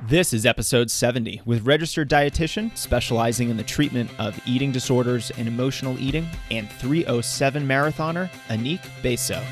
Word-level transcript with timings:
This 0.00 0.34
is 0.34 0.44
episode 0.44 0.90
70 0.90 1.40
with 1.46 1.66
registered 1.66 2.10
dietitian 2.10 2.76
specializing 2.76 3.48
in 3.48 3.56
the 3.56 3.62
treatment 3.62 4.10
of 4.18 4.38
eating 4.46 4.70
disorders 4.70 5.30
and 5.38 5.48
emotional 5.48 5.98
eating 5.98 6.28
and 6.50 6.70
307 6.70 7.66
marathoner 7.66 8.28
Annyck 8.48 8.80
Besso. 9.02 9.42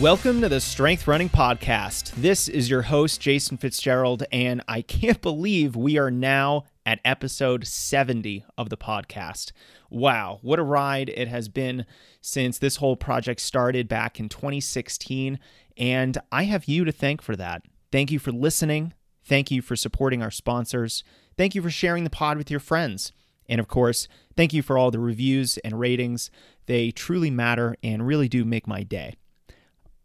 Welcome 0.00 0.42
to 0.42 0.50
the 0.50 0.60
Strength 0.60 1.08
Running 1.08 1.30
Podcast. 1.30 2.10
This 2.16 2.48
is 2.48 2.68
your 2.68 2.82
host, 2.82 3.18
Jason 3.18 3.56
Fitzgerald, 3.56 4.24
and 4.30 4.62
I 4.68 4.82
can't 4.82 5.22
believe 5.22 5.74
we 5.74 5.96
are 5.96 6.10
now 6.10 6.64
at 6.84 7.00
episode 7.02 7.66
70 7.66 8.44
of 8.58 8.68
the 8.68 8.76
podcast. 8.76 9.52
Wow, 9.88 10.38
what 10.42 10.58
a 10.58 10.62
ride 10.62 11.08
it 11.08 11.28
has 11.28 11.48
been 11.48 11.86
since 12.20 12.58
this 12.58 12.76
whole 12.76 12.96
project 12.96 13.40
started 13.40 13.88
back 13.88 14.20
in 14.20 14.28
2016, 14.28 15.38
and 15.78 16.18
I 16.30 16.42
have 16.42 16.66
you 16.66 16.84
to 16.84 16.92
thank 16.92 17.22
for 17.22 17.34
that. 17.34 17.62
Thank 17.90 18.10
you 18.10 18.18
for 18.18 18.32
listening. 18.32 18.92
Thank 19.24 19.50
you 19.50 19.62
for 19.62 19.76
supporting 19.76 20.22
our 20.22 20.30
sponsors. 20.30 21.04
Thank 21.38 21.54
you 21.54 21.62
for 21.62 21.70
sharing 21.70 22.04
the 22.04 22.10
pod 22.10 22.36
with 22.36 22.50
your 22.50 22.60
friends. 22.60 23.12
And 23.48 23.58
of 23.58 23.66
course, 23.66 24.08
thank 24.36 24.52
you 24.52 24.60
for 24.60 24.76
all 24.76 24.90
the 24.90 24.98
reviews 24.98 25.56
and 25.58 25.80
ratings. 25.80 26.30
They 26.66 26.90
truly 26.90 27.30
matter 27.30 27.76
and 27.82 28.06
really 28.06 28.28
do 28.28 28.44
make 28.44 28.66
my 28.66 28.82
day. 28.82 29.14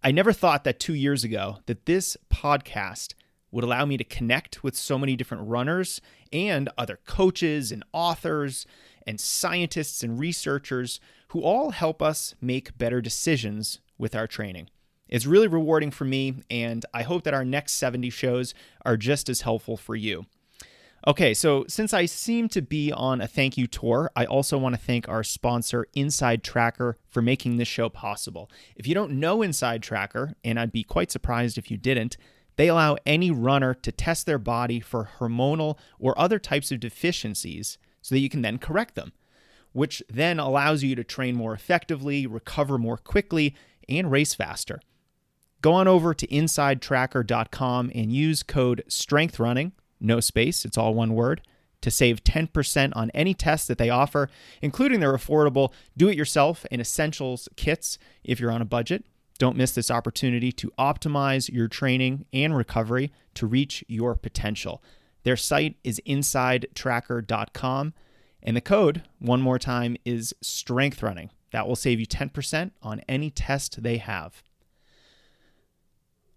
I 0.03 0.09
never 0.09 0.33
thought 0.33 0.63
that 0.63 0.79
2 0.79 0.95
years 0.95 1.23
ago 1.23 1.59
that 1.67 1.85
this 1.85 2.17
podcast 2.33 3.13
would 3.51 3.63
allow 3.63 3.85
me 3.85 3.97
to 3.97 4.03
connect 4.03 4.63
with 4.63 4.75
so 4.75 4.97
many 4.97 5.15
different 5.15 5.47
runners 5.47 6.01
and 6.33 6.69
other 6.75 6.99
coaches 7.05 7.71
and 7.71 7.83
authors 7.93 8.65
and 9.05 9.19
scientists 9.19 10.01
and 10.01 10.19
researchers 10.19 10.99
who 11.29 11.43
all 11.43 11.69
help 11.69 12.01
us 12.01 12.33
make 12.41 12.77
better 12.79 12.99
decisions 12.99 13.79
with 13.99 14.15
our 14.15 14.25
training. 14.25 14.69
It's 15.07 15.27
really 15.27 15.47
rewarding 15.47 15.91
for 15.91 16.05
me, 16.05 16.35
and 16.49 16.83
I 16.93 17.03
hope 17.03 17.23
that 17.25 17.35
our 17.35 17.45
next 17.45 17.73
70 17.73 18.09
shows 18.09 18.55
are 18.83 18.97
just 18.97 19.29
as 19.29 19.41
helpful 19.41 19.77
for 19.77 19.95
you. 19.95 20.25
Okay, 21.07 21.33
so 21.33 21.65
since 21.67 21.95
I 21.95 22.05
seem 22.05 22.47
to 22.49 22.61
be 22.61 22.91
on 22.91 23.21
a 23.21 23.27
thank 23.27 23.57
you 23.57 23.65
tour, 23.65 24.11
I 24.15 24.25
also 24.25 24.59
want 24.59 24.75
to 24.75 24.81
thank 24.81 25.09
our 25.09 25.23
sponsor, 25.23 25.87
InsideTracker, 25.95 26.93
for 27.09 27.21
making 27.23 27.57
this 27.57 27.67
show 27.67 27.89
possible. 27.89 28.51
If 28.75 28.85
you 28.85 28.93
don't 28.93 29.13
know 29.13 29.39
InsideTracker, 29.39 30.35
and 30.43 30.59
I'd 30.59 30.71
be 30.71 30.83
quite 30.83 31.09
surprised 31.09 31.57
if 31.57 31.71
you 31.71 31.77
didn't, 31.77 32.17
they 32.55 32.67
allow 32.67 32.97
any 33.03 33.31
runner 33.31 33.73
to 33.73 33.91
test 33.91 34.27
their 34.27 34.37
body 34.37 34.79
for 34.79 35.09
hormonal 35.17 35.79
or 35.97 36.17
other 36.19 36.37
types 36.37 36.71
of 36.71 36.79
deficiencies 36.79 37.79
so 38.03 38.13
that 38.13 38.19
you 38.19 38.29
can 38.29 38.43
then 38.43 38.59
correct 38.59 38.93
them, 38.93 39.11
which 39.71 40.03
then 40.07 40.39
allows 40.39 40.83
you 40.83 40.93
to 40.93 41.03
train 41.03 41.35
more 41.35 41.55
effectively, 41.55 42.27
recover 42.27 42.77
more 42.77 42.97
quickly, 42.97 43.55
and 43.89 44.11
race 44.11 44.35
faster. 44.35 44.79
Go 45.63 45.73
on 45.73 45.87
over 45.87 46.13
to 46.13 46.27
insidetracker.com 46.27 47.91
and 47.95 48.13
use 48.13 48.43
code 48.43 48.83
STRENGTHRUNNING 48.87 49.71
no 50.01 50.19
space, 50.19 50.65
it's 50.65 50.77
all 50.77 50.93
one 50.93 51.13
word, 51.13 51.41
to 51.81 51.91
save 51.91 52.23
10% 52.23 52.93
on 52.95 53.09
any 53.11 53.33
test 53.33 53.67
that 53.67 53.77
they 53.77 53.89
offer, 53.89 54.29
including 54.61 54.99
their 54.99 55.13
affordable 55.13 55.71
do 55.97 56.07
it 56.07 56.17
yourself 56.17 56.65
and 56.71 56.79
essentials 56.79 57.49
kits 57.55 57.97
if 58.23 58.39
you're 58.39 58.51
on 58.51 58.61
a 58.61 58.65
budget. 58.65 59.05
Don't 59.39 59.57
miss 59.57 59.71
this 59.71 59.89
opportunity 59.89 60.51
to 60.51 60.71
optimize 60.77 61.51
your 61.51 61.67
training 61.67 62.25
and 62.31 62.55
recovery 62.55 63.11
to 63.33 63.47
reach 63.47 63.83
your 63.87 64.15
potential. 64.15 64.83
Their 65.23 65.37
site 65.37 65.77
is 65.83 66.01
insidetracker.com, 66.05 67.93
and 68.43 68.57
the 68.57 68.61
code, 68.61 69.03
one 69.19 69.41
more 69.41 69.59
time, 69.59 69.97
is 70.05 70.33
strengthrunning. 70.43 71.29
That 71.51 71.67
will 71.67 71.75
save 71.75 71.99
you 71.99 72.05
10% 72.05 72.71
on 72.81 73.01
any 73.09 73.29
test 73.29 73.81
they 73.81 73.97
have. 73.97 74.43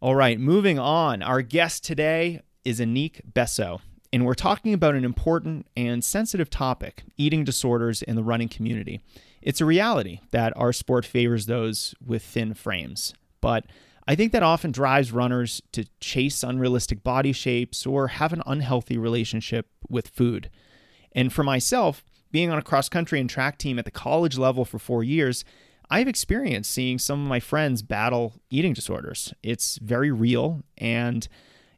All 0.01 0.15
right, 0.15 0.39
moving 0.39 0.79
on. 0.79 1.23
Our 1.23 1.41
guest 1.41 1.85
today 1.85 2.41
is 2.65 2.81
Annyck 2.81 3.21
Besso, 3.33 3.81
and 4.13 4.25
we're 4.25 4.35
talking 4.35 4.73
about 4.73 4.95
an 4.95 5.05
important 5.05 5.67
and 5.77 6.03
sensitive 6.03 6.49
topic 6.49 7.05
eating 7.17 7.45
disorders 7.45 8.01
in 8.01 8.17
the 8.17 8.23
running 8.23 8.49
community. 8.49 9.01
It's 9.43 9.61
a 9.61 9.67
reality 9.67 10.21
that 10.31 10.55
our 10.57 10.73
sport 10.73 11.05
favors 11.05 11.47
those 11.47 11.95
with 12.05 12.23
thin 12.23 12.55
frames, 12.55 13.13
but 13.41 13.67
I 14.09 14.15
think 14.15 14.33
that 14.33 14.43
often 14.43 14.73
drives 14.73 15.13
runners 15.13 15.63
to 15.73 15.85
chase 16.01 16.43
unrealistic 16.43 17.03
body 17.03 17.33
shapes 17.33 17.85
or 17.85 18.09
have 18.09 18.33
an 18.33 18.43
unhealthy 18.47 18.97
relationship 18.97 19.67
with 19.89 20.09
food. 20.09 20.51
And 21.13 21.33
for 21.33 21.43
myself, 21.43 22.05
being 22.31 22.51
on 22.51 22.59
a 22.59 22.63
cross 22.63 22.89
country 22.89 23.21
and 23.21 23.29
track 23.29 23.59
team 23.59 23.79
at 23.79 23.85
the 23.85 23.91
college 23.91 24.39
level 24.39 24.65
for 24.65 24.79
four 24.79 25.05
years, 25.05 25.45
I've 25.91 26.09
experienced 26.09 26.71
seeing 26.71 26.99
some 26.99 27.23
of 27.23 27.29
my 27.29 27.41
friends 27.41 27.83
battle 27.83 28.35
eating 28.51 28.73
disorders. 28.73 29.35
It's 29.43 29.79
very 29.79 30.11
real, 30.11 30.63
and 30.79 31.29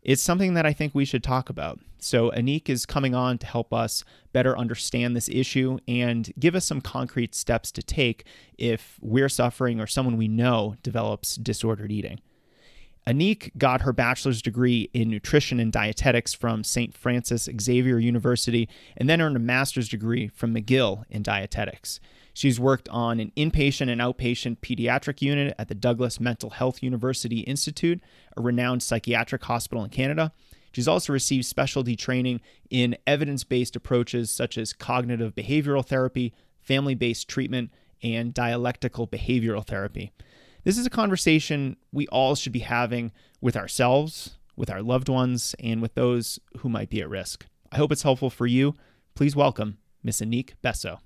it's 0.07 0.23
something 0.23 0.55
that 0.55 0.65
I 0.65 0.73
think 0.73 0.95
we 0.95 1.05
should 1.05 1.25
talk 1.25 1.51
about. 1.51 1.81
So, 1.99 2.31
Annyck 2.31 2.69
is 2.69 2.87
coming 2.87 3.13
on 3.13 3.39
to 3.39 3.47
help 3.47 3.73
us 3.73 4.05
better 4.33 4.57
understand 4.57 5.17
this 5.17 5.29
issue 5.29 5.79
and 5.89 6.33
give 6.39 6.55
us 6.55 6.65
some 6.65 6.81
concrete 6.81 7.35
steps 7.35 7.73
to 7.73 7.83
take 7.83 8.25
if 8.57 8.99
we're 9.01 9.29
suffering 9.29 9.81
or 9.81 9.89
someone 9.89 10.17
we 10.17 10.29
know 10.29 10.77
develops 10.85 11.35
disordered 11.35 11.91
eating. 11.91 12.21
Annyck 13.05 13.51
got 13.59 13.81
her 13.81 13.93
bachelor's 13.93 14.41
degree 14.41 14.89
in 14.93 15.11
nutrition 15.11 15.59
and 15.59 15.73
dietetics 15.73 16.33
from 16.33 16.63
St. 16.63 16.97
Francis 16.97 17.49
Xavier 17.61 17.99
University 17.99 18.69
and 18.97 19.09
then 19.09 19.21
earned 19.21 19.37
a 19.37 19.41
master's 19.41 19.89
degree 19.89 20.29
from 20.29 20.55
McGill 20.55 21.03
in 21.11 21.25
dietetics. 21.25 21.99
She's 22.37 22.61
worked 22.61 22.87
on 22.91 23.19
an 23.19 23.33
inpatient 23.35 23.91
and 23.91 23.99
outpatient 23.99 24.59
pediatric 24.59 25.23
unit 25.23 25.55
at 25.59 25.69
the 25.69 25.75
Douglas 25.75 26.21
Mental 26.21 26.51
Health 26.51 26.83
University 26.83 27.41
Institute, 27.41 27.99
a 28.37 28.43
renowned 28.43 28.83
psychiatric 28.83 29.43
hospital 29.45 29.83
in 29.83 29.89
Canada. 29.89 30.35
She's 30.71 30.87
also 30.87 31.15
received 31.15 31.47
specialty 31.47 31.97
training 31.97 32.43
in 32.69 32.99
evidence 33.07 33.43
based 33.43 33.75
approaches 33.75 34.31
such 34.31 34.59
as 34.59 34.75
cognitive 34.75 35.35
behavioral 35.35 35.83
therapy, 35.83 36.35
family 36.61 36.95
based 36.95 37.27
treatment, 37.27 37.71
and 38.03 38.35
dialectical 38.35 39.09
behavioral 39.09 39.67
therapy. 39.67 40.13
This 40.63 40.77
is 40.77 40.85
a 40.85 40.91
conversation 40.91 41.79
we 41.91 42.07
all 42.09 42.35
should 42.35 42.53
be 42.53 42.59
having 42.59 43.13
with 43.41 43.57
ourselves, 43.57 44.37
with 44.57 44.69
our 44.69 44.83
loved 44.83 45.09
ones, 45.09 45.55
and 45.59 45.81
with 45.81 45.95
those 45.95 46.39
who 46.59 46.69
might 46.69 46.91
be 46.91 47.01
at 47.01 47.09
risk. 47.09 47.47
I 47.73 47.79
hope 47.79 47.93
it's 47.93 48.03
helpful 48.03 48.29
for 48.29 48.47
you. 48.47 48.75
Please 49.15 49.35
welcome 49.35 49.79
Miss 50.03 50.21
Annyck 50.21 50.51
Besso. 50.63 50.99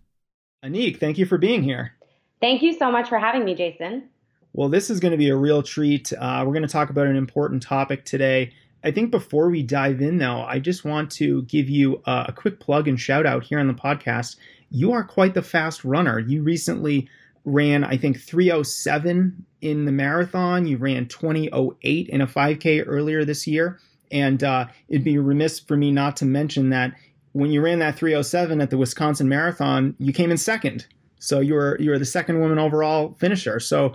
Annyck, 0.64 1.00
thank 1.00 1.16
you 1.16 1.24
for 1.24 1.38
being 1.38 1.62
here. 1.62 1.92
Thank 2.40 2.62
you 2.62 2.74
so 2.74 2.90
much 2.90 3.08
for 3.08 3.18
having 3.18 3.44
me, 3.44 3.54
Jason. 3.54 4.04
Well, 4.52 4.68
this 4.68 4.90
is 4.90 5.00
going 5.00 5.12
to 5.12 5.18
be 5.18 5.30
a 5.30 5.36
real 5.36 5.62
treat. 5.62 6.12
Uh, 6.12 6.42
we're 6.44 6.52
going 6.52 6.66
to 6.66 6.68
talk 6.68 6.90
about 6.90 7.06
an 7.06 7.16
important 7.16 7.62
topic 7.62 8.04
today. 8.04 8.52
I 8.82 8.90
think 8.90 9.10
before 9.10 9.48
we 9.50 9.62
dive 9.62 10.00
in, 10.00 10.18
though, 10.18 10.42
I 10.42 10.58
just 10.58 10.84
want 10.84 11.10
to 11.12 11.42
give 11.42 11.68
you 11.68 12.02
a, 12.06 12.26
a 12.28 12.32
quick 12.32 12.60
plug 12.60 12.88
and 12.88 13.00
shout 13.00 13.26
out 13.26 13.44
here 13.44 13.58
on 13.58 13.68
the 13.68 13.74
podcast. 13.74 14.36
You 14.70 14.92
are 14.92 15.04
quite 15.04 15.34
the 15.34 15.42
fast 15.42 15.84
runner. 15.84 16.18
You 16.18 16.42
recently 16.42 17.08
ran, 17.44 17.84
I 17.84 17.96
think, 17.96 18.20
307 18.20 19.46
in 19.60 19.84
the 19.84 19.92
marathon. 19.92 20.66
You 20.66 20.76
ran 20.76 21.06
2008 21.06 22.08
in 22.08 22.20
a 22.20 22.26
5K 22.26 22.84
earlier 22.86 23.24
this 23.24 23.46
year. 23.46 23.78
And 24.10 24.42
uh, 24.42 24.66
it'd 24.88 25.04
be 25.04 25.18
remiss 25.18 25.60
for 25.60 25.76
me 25.76 25.90
not 25.90 26.16
to 26.16 26.24
mention 26.24 26.70
that 26.70 26.94
when 27.32 27.50
you 27.50 27.60
ran 27.60 27.78
that 27.78 27.96
307 27.96 28.60
at 28.60 28.70
the 28.70 28.78
Wisconsin 28.78 29.28
Marathon, 29.28 29.94
you 29.98 30.12
came 30.12 30.30
in 30.30 30.36
second. 30.36 30.86
So 31.18 31.40
you 31.40 31.54
were 31.54 31.76
you 31.78 31.90
were 31.90 31.98
the 31.98 32.04
second 32.04 32.40
woman 32.40 32.58
overall 32.58 33.14
finisher. 33.18 33.60
So 33.60 33.94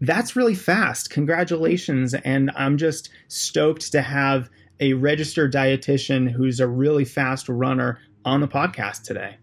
that's 0.00 0.36
really 0.36 0.54
fast. 0.54 1.10
Congratulations. 1.10 2.14
And 2.14 2.50
I'm 2.54 2.76
just 2.76 3.10
stoked 3.28 3.92
to 3.92 4.02
have 4.02 4.50
a 4.78 4.92
registered 4.92 5.52
dietitian 5.52 6.30
who's 6.30 6.60
a 6.60 6.68
really 6.68 7.04
fast 7.04 7.48
runner 7.48 7.98
on 8.24 8.40
the 8.40 8.48
podcast 8.48 9.02
today. 9.04 9.36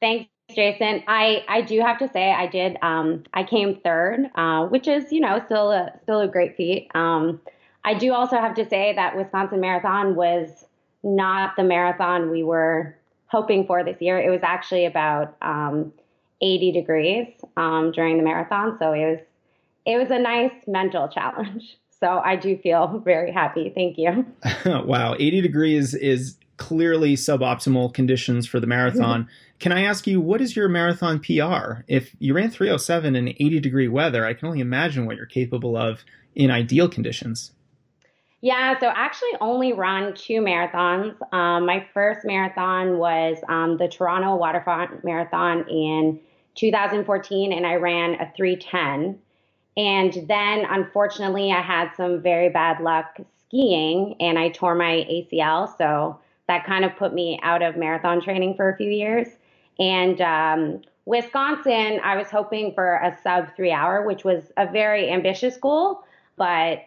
Thanks, 0.00 0.30
Jason. 0.54 1.02
I, 1.06 1.44
I 1.46 1.60
do 1.60 1.78
have 1.80 1.98
to 1.98 2.08
say 2.08 2.32
I 2.32 2.46
did 2.46 2.78
um, 2.80 3.24
I 3.34 3.44
came 3.44 3.80
third, 3.84 4.30
uh, 4.34 4.66
which 4.66 4.88
is 4.88 5.12
you 5.12 5.20
know 5.20 5.42
still 5.44 5.70
a 5.72 5.92
still 6.02 6.20
a 6.20 6.28
great 6.28 6.56
feat. 6.56 6.88
Um, 6.94 7.40
I 7.84 7.94
do 7.94 8.12
also 8.12 8.36
have 8.36 8.54
to 8.54 8.68
say 8.68 8.94
that 8.94 9.16
Wisconsin 9.16 9.60
Marathon 9.60 10.14
was 10.14 10.64
not 11.02 11.56
the 11.56 11.64
marathon 11.64 12.30
we 12.30 12.42
were 12.42 12.96
hoping 13.26 13.66
for 13.66 13.84
this 13.84 13.96
year. 14.00 14.18
It 14.18 14.30
was 14.30 14.40
actually 14.42 14.86
about 14.86 15.36
um, 15.40 15.92
80 16.40 16.72
degrees 16.72 17.28
um, 17.56 17.92
during 17.92 18.16
the 18.16 18.24
marathon, 18.24 18.76
so 18.78 18.92
it 18.92 19.10
was 19.10 19.18
it 19.86 19.96
was 19.96 20.10
a 20.10 20.18
nice 20.18 20.52
mental 20.66 21.08
challenge. 21.08 21.76
So 22.00 22.18
I 22.24 22.34
do 22.34 22.56
feel 22.56 23.02
very 23.04 23.30
happy. 23.30 23.70
Thank 23.74 23.98
you. 23.98 24.24
wow, 24.86 25.14
80 25.18 25.42
degrees 25.42 25.92
is 25.92 26.38
clearly 26.56 27.14
suboptimal 27.14 27.92
conditions 27.92 28.46
for 28.46 28.58
the 28.58 28.66
marathon. 28.66 29.28
Can 29.58 29.72
I 29.72 29.82
ask 29.82 30.06
you, 30.06 30.18
what 30.18 30.40
is 30.40 30.56
your 30.56 30.66
marathon 30.66 31.18
PR? 31.18 31.82
If 31.88 32.16
you 32.18 32.32
ran 32.32 32.50
307 32.50 33.16
in 33.16 33.28
80 33.28 33.60
degree 33.60 33.88
weather, 33.88 34.24
I 34.24 34.32
can 34.32 34.48
only 34.48 34.60
imagine 34.60 35.04
what 35.04 35.16
you're 35.16 35.26
capable 35.26 35.76
of 35.76 36.02
in 36.34 36.50
ideal 36.50 36.88
conditions. 36.88 37.52
Yeah, 38.42 38.78
so 38.78 38.86
I 38.86 38.92
actually 38.96 39.36
only 39.40 39.74
run 39.74 40.14
two 40.14 40.40
marathons. 40.40 41.14
Um, 41.32 41.66
my 41.66 41.86
first 41.92 42.24
marathon 42.24 42.96
was 42.96 43.36
um, 43.48 43.76
the 43.76 43.86
Toronto 43.86 44.36
Waterfront 44.36 45.04
Marathon 45.04 45.68
in 45.68 46.18
2014 46.54 47.52
and 47.52 47.66
I 47.66 47.74
ran 47.74 48.14
a 48.14 48.32
310. 48.34 49.18
And 49.76 50.28
then 50.28 50.64
unfortunately, 50.68 51.52
I 51.52 51.60
had 51.60 51.90
some 51.96 52.22
very 52.22 52.48
bad 52.48 52.80
luck 52.82 53.18
skiing 53.46 54.16
and 54.20 54.38
I 54.38 54.48
tore 54.48 54.74
my 54.74 55.06
ACL. 55.10 55.76
So 55.76 56.18
that 56.48 56.64
kind 56.64 56.84
of 56.84 56.96
put 56.96 57.12
me 57.12 57.38
out 57.42 57.62
of 57.62 57.76
marathon 57.76 58.22
training 58.22 58.54
for 58.54 58.70
a 58.70 58.76
few 58.76 58.90
years. 58.90 59.28
And 59.78 60.20
um, 60.22 60.80
Wisconsin, 61.04 62.00
I 62.02 62.16
was 62.16 62.28
hoping 62.28 62.72
for 62.74 62.94
a 62.94 63.16
sub 63.22 63.54
three 63.54 63.70
hour, 63.72 64.06
which 64.06 64.24
was 64.24 64.50
a 64.56 64.66
very 64.66 65.10
ambitious 65.10 65.56
goal, 65.58 66.02
but 66.36 66.80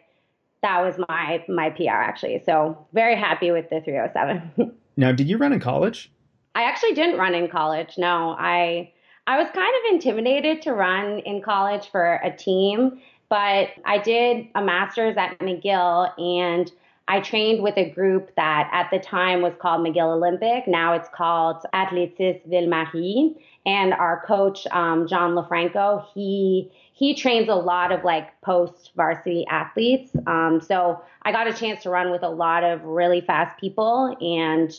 that 0.63 0.81
was 0.81 0.95
my 1.07 1.43
my 1.47 1.69
PR 1.69 1.89
actually. 1.89 2.41
So 2.45 2.87
very 2.93 3.15
happy 3.15 3.51
with 3.51 3.69
the 3.69 3.81
307. 3.81 4.73
now, 4.97 5.11
did 5.11 5.29
you 5.29 5.37
run 5.37 5.53
in 5.53 5.59
college? 5.59 6.11
I 6.55 6.63
actually 6.63 6.93
didn't 6.93 7.19
run 7.19 7.35
in 7.35 7.47
college. 7.49 7.97
No, 7.97 8.35
I 8.37 8.91
I 9.27 9.37
was 9.37 9.49
kind 9.53 9.73
of 9.85 9.93
intimidated 9.93 10.63
to 10.63 10.73
run 10.73 11.19
in 11.19 11.41
college 11.41 11.89
for 11.91 12.19
a 12.23 12.35
team, 12.35 12.99
but 13.29 13.69
I 13.85 13.99
did 13.99 14.47
a 14.55 14.63
master's 14.63 15.15
at 15.17 15.37
McGill 15.39 16.11
and 16.19 16.71
I 17.07 17.19
trained 17.19 17.61
with 17.61 17.77
a 17.77 17.89
group 17.89 18.31
that 18.37 18.69
at 18.71 18.89
the 18.89 18.99
time 18.99 19.41
was 19.41 19.53
called 19.59 19.85
McGill 19.85 20.15
Olympic. 20.15 20.67
Now 20.67 20.93
it's 20.93 21.09
called 21.09 21.57
Athlétisme 21.73 22.49
Ville-Marie. 22.49 23.35
And 23.65 23.93
our 23.93 24.23
coach, 24.25 24.65
um, 24.71 25.07
John 25.07 25.35
LaFranco, 25.35 26.05
he 26.13 26.71
he 26.93 27.15
trains 27.15 27.49
a 27.49 27.55
lot 27.55 27.91
of 27.91 28.03
like 28.03 28.39
post 28.41 28.91
varsity 28.95 29.45
athletes. 29.49 30.11
Um, 30.27 30.61
so 30.61 31.01
I 31.23 31.31
got 31.31 31.47
a 31.47 31.53
chance 31.53 31.83
to 31.83 31.89
run 31.89 32.11
with 32.11 32.23
a 32.23 32.29
lot 32.29 32.63
of 32.63 32.83
really 32.83 33.19
fast 33.19 33.59
people 33.59 34.15
and 34.21 34.71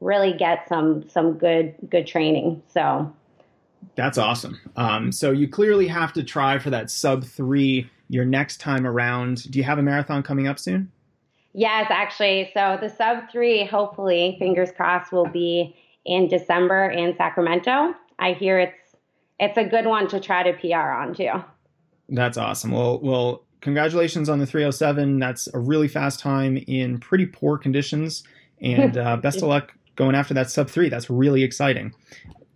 really 0.00 0.32
get 0.32 0.68
some 0.68 1.08
some 1.08 1.38
good 1.38 1.74
good 1.88 2.06
training. 2.06 2.62
So 2.68 3.12
that's 3.94 4.18
awesome. 4.18 4.60
Um, 4.76 5.12
so 5.12 5.30
you 5.30 5.48
clearly 5.48 5.86
have 5.86 6.12
to 6.14 6.24
try 6.24 6.58
for 6.58 6.70
that 6.70 6.90
sub 6.90 7.24
three 7.24 7.88
your 8.08 8.24
next 8.24 8.58
time 8.60 8.86
around. 8.86 9.50
Do 9.50 9.58
you 9.58 9.64
have 9.64 9.78
a 9.78 9.82
marathon 9.82 10.22
coming 10.22 10.48
up 10.48 10.58
soon? 10.58 10.90
Yes, 11.52 11.86
actually. 11.90 12.50
So 12.52 12.78
the 12.80 12.88
sub 12.88 13.30
three, 13.30 13.64
hopefully, 13.64 14.36
fingers 14.38 14.70
crossed, 14.72 15.12
will 15.12 15.28
be 15.28 15.76
in 16.04 16.28
December 16.28 16.90
in 16.90 17.16
Sacramento. 17.16 17.94
I 18.18 18.32
hear 18.32 18.58
it's 18.58 18.96
it's 19.38 19.56
a 19.56 19.64
good 19.64 19.86
one 19.86 20.08
to 20.08 20.18
try 20.20 20.42
to 20.42 20.52
PR 20.52 20.76
on 20.76 21.14
too. 21.14 21.30
That's 22.10 22.36
awesome. 22.36 22.72
Well, 22.72 22.98
well, 23.00 23.44
congratulations 23.60 24.28
on 24.28 24.38
the 24.38 24.46
307. 24.46 25.18
That's 25.18 25.48
a 25.54 25.58
really 25.58 25.88
fast 25.88 26.20
time 26.20 26.56
in 26.66 26.98
pretty 26.98 27.26
poor 27.26 27.56
conditions, 27.56 28.24
and 28.60 28.96
uh, 28.98 29.16
best 29.16 29.38
of 29.38 29.44
luck 29.44 29.74
going 29.96 30.14
after 30.14 30.34
that 30.34 30.50
sub 30.50 30.68
three. 30.68 30.88
That's 30.88 31.08
really 31.08 31.42
exciting. 31.42 31.94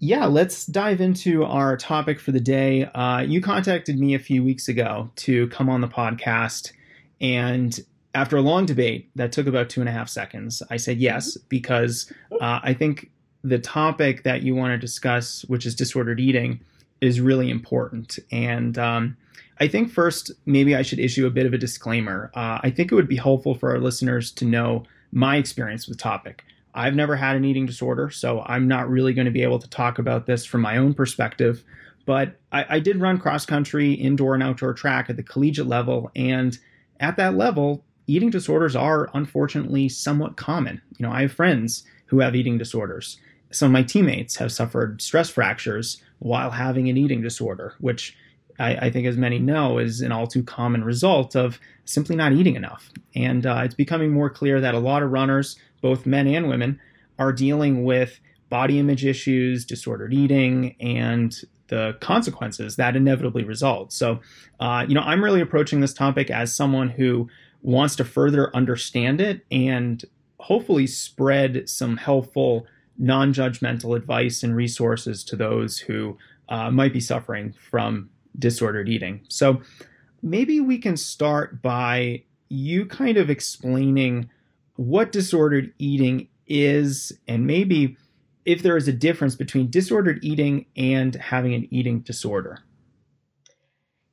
Yeah, 0.01 0.27
let's 0.27 0.67
dive 0.67 1.01
into 1.01 1.45
our 1.45 1.77
topic 1.77 2.21
for 2.21 2.33
the 2.33 2.41
day. 2.41 2.85
Uh, 2.85 3.21
you 3.21 3.41
contacted 3.41 3.99
me 3.99 4.15
a 4.15 4.19
few 4.19 4.45
weeks 4.45 4.69
ago 4.69 5.11
to 5.17 5.49
come 5.49 5.71
on 5.71 5.81
the 5.81 5.89
podcast, 5.89 6.73
and 7.21 7.79
after 8.15 8.37
a 8.37 8.43
long 8.43 8.67
debate 8.67 9.11
that 9.17 9.33
took 9.33 9.47
about 9.47 9.69
two 9.69 9.81
and 9.81 9.89
a 9.89 9.93
half 9.93 10.09
seconds, 10.09 10.63
I 10.71 10.77
said 10.77 10.99
yes 10.99 11.37
because 11.37 12.13
uh, 12.41 12.61
I 12.63 12.75
think 12.75 13.11
the 13.43 13.59
topic 13.59 14.23
that 14.23 14.43
you 14.43 14.55
want 14.55 14.73
to 14.73 14.79
discuss, 14.79 15.45
which 15.47 15.67
is 15.67 15.75
disordered 15.75 16.21
eating, 16.21 16.61
is 17.01 17.21
really 17.21 17.51
important. 17.51 18.19
And 18.31 18.79
um, 18.79 19.17
I 19.61 19.69
think 19.69 19.91
first, 19.91 20.33
maybe 20.47 20.75
I 20.75 20.83
should 20.83 20.99
issue 20.99 21.27
a 21.27 21.31
bit 21.31 21.47
of 21.47 21.53
a 21.53 21.59
disclaimer. 21.59 22.31
Uh, 22.35 22.59
I 22.63 22.71
think 22.71 22.91
it 22.91 22.95
would 22.95 23.09
be 23.09 23.17
helpful 23.17 23.55
for 23.55 23.71
our 23.71 23.79
listeners 23.79 24.33
to 24.33 24.45
know 24.45 24.85
my 25.13 25.37
experience 25.37 25.87
with 25.87 25.97
the 25.97 26.03
topic. 26.03 26.45
I've 26.75 26.95
never 26.95 27.15
had 27.15 27.37
an 27.37 27.45
eating 27.45 27.67
disorder, 27.67 28.11
so 28.11 28.43
I'm 28.47 28.67
not 28.67 28.91
really 28.91 29.15
going 29.15 29.27
to 29.27 29.31
be 29.31 29.45
able 29.45 29.61
to 29.61 29.71
talk 29.71 29.99
about 29.99 30.27
this 30.27 30.45
from 30.45 30.61
my 30.61 30.77
own 30.77 30.93
perspective. 30.93 31.63
But 32.05 32.37
I, 32.51 32.67
I 32.69 32.79
did 32.81 33.01
run 33.01 33.19
cross 33.19 33.47
country, 33.47 33.93
indoor 33.93 34.35
and 34.35 34.43
outdoor 34.43 34.75
track 34.75 35.09
at 35.09 35.17
the 35.17 35.23
collegiate 35.23 35.69
level, 35.69 36.11
and 36.17 36.59
at 36.99 37.17
that 37.17 37.35
level, 37.35 37.85
eating 38.07 38.31
disorders 38.31 38.75
are 38.75 39.09
unfortunately 39.15 39.89
somewhat 39.89 40.37
common. 40.37 40.83
You 40.99 41.07
know, 41.07 41.13
I 41.13 41.23
have 41.23 41.33
friends 41.33 41.85
who 42.07 42.19
have 42.21 42.35
eating 42.35 42.59
disorders. 42.59 43.19
Some 43.51 43.67
of 43.67 43.73
my 43.73 43.85
teammates 43.85 44.37
have 44.37 44.51
suffered 44.51 45.01
stress 45.01 45.31
fractures 45.31 46.03
while 46.19 46.51
having 46.51 46.89
an 46.89 46.97
eating 46.97 47.23
disorder, 47.23 47.75
which 47.79 48.17
I, 48.59 48.77
I 48.77 48.91
think, 48.91 49.07
as 49.07 49.17
many 49.17 49.39
know, 49.39 49.79
is 49.79 50.01
an 50.01 50.13
all 50.13 50.27
too 50.27 50.43
common 50.43 50.85
result 50.85 51.35
of 51.35 51.59
simply 51.85 52.17
not 52.17 52.33
eating 52.33 52.57
enough. 52.57 52.91
And 53.15 53.47
uh, 53.47 53.63
it's 53.65 53.75
becoming 53.75 54.11
more 54.11 54.31
clear 54.31 54.61
that 54.61 54.75
a 54.75 54.79
lot 54.79 55.03
of 55.03 55.11
runners, 55.11 55.57
both 55.81 56.07
men 56.07 56.27
and 56.27 56.49
women, 56.49 56.81
are 57.19 57.33
dealing 57.33 57.85
with 57.85 58.21
body 58.49 58.79
image 58.79 59.05
issues, 59.05 59.65
disordered 59.65 60.13
eating, 60.13 60.77
and 60.81 61.37
the 61.69 61.97
consequences 62.01 62.77
that 62.77 62.95
inevitably 62.95 63.45
result. 63.45 63.93
So, 63.93 64.21
uh, 64.61 64.85
you 64.87 64.95
know, 64.95 65.01
I'm 65.01 65.25
really 65.25 65.41
approaching 65.41 65.81
this 65.81 65.95
topic 65.95 66.31
as 66.31 66.55
someone 66.55 66.89
who 66.89 67.29
wants 67.63 67.97
to 67.97 68.05
further 68.05 68.55
understand 68.55 69.21
it 69.21 69.45
and 69.51 70.05
hopefully 70.39 70.87
spread 70.87 71.69
some 71.69 71.97
helpful, 71.97 72.67
non 72.99 73.33
judgmental 73.33 73.97
advice 73.97 74.43
and 74.43 74.55
resources 74.55 75.25
to 75.25 75.37
those 75.37 75.79
who 75.79 76.19
uh, 76.49 76.71
might 76.71 76.93
be 76.93 77.01
suffering 77.01 77.55
from 77.71 78.11
disordered 78.39 78.89
eating. 78.89 79.21
So 79.29 79.61
maybe 80.23 80.61
we 80.61 80.79
can 80.79 80.97
start 80.97 81.63
by 81.63 82.25
you 82.49 82.87
kind 82.87 83.17
of 83.17 83.31
explaining 83.31 84.31
what 84.77 85.13
disordered 85.13 85.73
eating 85.79 86.29
is 86.47 87.13
and 87.27 87.47
maybe 87.47 87.97
if 88.45 88.63
there 88.63 88.77
is 88.77 88.89
a 88.89 88.93
difference 88.93 89.37
between 89.37 89.71
disordered 89.71 90.23
eating 90.23 90.67
and 90.77 91.15
having 91.15 91.55
an 91.55 91.67
eating 91.71 92.01
disorder. 92.01 92.59